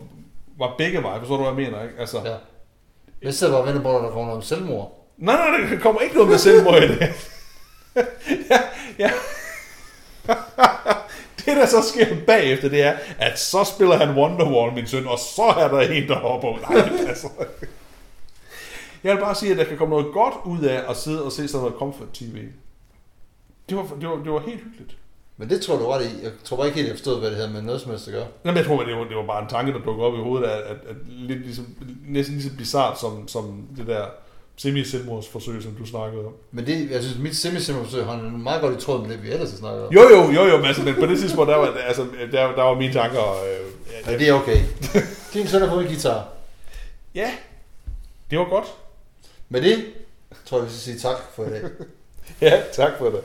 var 0.58 0.74
begge 0.78 1.02
veje. 1.02 1.18
Forstår 1.18 1.36
du, 1.36 1.42
hvad 1.42 1.62
jeg 1.64 1.70
mener? 1.70 1.82
Ikke? 1.84 1.94
Altså, 2.00 2.18
ja. 2.24 2.34
Jeg 3.22 3.34
sidder 3.34 3.52
bare 3.52 3.62
og 3.62 3.66
venter 3.66 3.82
på, 3.82 3.96
at 3.96 4.02
der 4.04 4.10
kommer 4.10 4.28
noget 4.28 4.44
selvmord. 4.44 4.97
Nej, 5.18 5.36
nej, 5.36 5.70
der 5.70 5.78
kommer 5.78 6.00
ikke 6.00 6.14
noget 6.14 6.30
med 6.30 6.38
selvmord 6.38 6.82
i 6.82 6.88
det. 6.88 6.98
ja, 8.50 8.60
ja. 8.98 9.10
det, 11.44 11.56
der 11.56 11.66
så 11.66 11.82
sker 11.82 12.06
bagefter, 12.26 12.68
det 12.68 12.82
er, 12.82 12.96
at 13.18 13.38
så 13.38 13.64
spiller 13.64 13.96
han 13.96 14.16
Wonderwall, 14.16 14.74
min 14.74 14.86
søn, 14.86 15.06
og 15.06 15.18
så 15.18 15.42
er 15.42 15.68
der 15.68 15.80
en, 15.80 16.08
der 16.08 16.18
hopper 16.18 16.48
ud. 16.48 16.60
Nej, 16.60 16.88
det 16.88 17.06
passer 17.06 17.28
ikke. 17.40 17.72
Jeg 19.04 19.16
vil 19.16 19.20
bare 19.20 19.34
sige, 19.34 19.52
at 19.52 19.58
der 19.58 19.64
kan 19.64 19.78
komme 19.78 19.96
noget 19.96 20.12
godt 20.12 20.34
ud 20.44 20.60
af 20.60 20.90
at 20.90 20.96
sidde 20.96 21.24
og 21.24 21.32
se 21.32 21.48
sådan 21.48 21.60
noget 21.62 21.78
comfort 21.78 22.08
TV. 22.14 22.48
Det 23.68 23.76
var, 23.76 23.82
det 24.00 24.08
var, 24.08 24.16
det 24.16 24.32
var 24.32 24.40
helt 24.40 24.60
hyggeligt. 24.64 24.96
Men 25.36 25.50
det 25.50 25.60
tror 25.60 25.76
du 25.76 25.86
ret 25.86 26.04
i. 26.04 26.24
Jeg 26.24 26.32
tror 26.44 26.56
bare 26.56 26.66
ikke 26.66 26.76
helt, 26.76 26.88
jeg 26.88 26.96
forstod, 26.96 27.18
hvad 27.18 27.30
det 27.30 27.36
havde 27.36 27.50
med 27.50 27.62
noget 27.62 27.80
som 27.80 27.90
helst 27.90 28.08
at 28.08 28.14
gøre. 28.14 28.26
Jamen, 28.44 28.56
jeg 28.56 28.66
tror, 28.66 28.82
det 28.82 28.96
var, 28.96 29.04
det 29.04 29.16
var 29.16 29.26
bare 29.26 29.42
en 29.42 29.48
tanke, 29.48 29.72
der 29.72 29.78
dukkede 29.78 30.06
op 30.06 30.14
i 30.14 30.22
hovedet, 30.22 30.46
at, 30.46 30.60
at, 30.60 30.76
at 30.88 30.96
lidt 31.06 31.40
ligesom, 31.40 31.66
næsten 32.06 32.34
lige 32.34 32.50
så 32.50 32.56
bizart 32.56 33.00
som, 33.00 33.28
som 33.28 33.66
det 33.76 33.86
der 33.86 34.06
semi-selvmordsforsøg, 34.58 35.62
som 35.62 35.72
du 35.72 35.86
snakkede 35.86 36.24
om. 36.26 36.32
Men 36.52 36.66
det, 36.66 36.90
jeg 36.90 37.02
synes, 37.02 37.18
mit 37.18 37.36
semi 37.36 37.58
har 38.04 38.14
en 38.14 38.42
meget 38.42 38.60
godt 38.60 38.82
i 38.82 38.84
tråd 38.84 39.00
med 39.00 39.10
det, 39.10 39.22
vi 39.22 39.30
ellers 39.30 39.50
har 39.50 39.56
snakket 39.58 39.86
om. 39.86 39.92
Jo, 39.94 40.02
jo, 40.02 40.30
jo, 40.32 40.46
jo, 40.46 40.56
men, 40.56 40.66
altså, 40.66 40.82
men 40.82 40.94
på 40.94 41.06
det 41.06 41.18
tidspunkt, 41.18 41.48
der 41.50 41.56
var, 41.56 41.66
altså, 41.66 42.06
der, 42.32 42.46
der 42.46 42.62
var 42.62 42.74
mine 42.74 42.92
tanker... 42.92 43.20
Øh, 43.20 43.50
ja, 44.06 44.12
Ja, 44.12 44.18
det 44.18 44.28
er 44.28 44.32
okay. 44.32 44.60
Din 45.34 45.46
søn 45.46 45.60
har 45.62 45.68
fået 45.68 45.82
en 45.82 45.86
guitar. 45.88 46.28
ja, 47.14 47.30
det 48.30 48.38
var 48.38 48.48
godt. 48.48 48.66
Med 49.48 49.62
det 49.62 49.84
tror 50.46 50.58
jeg, 50.58 50.66
vi 50.66 50.70
skal 50.72 50.80
sige 50.80 50.98
tak 50.98 51.16
for 51.34 51.44
i 51.44 51.50
dag. 51.50 51.62
Ja, 52.40 52.62
tak 52.72 52.92
for 52.98 53.04
det. 53.10 53.20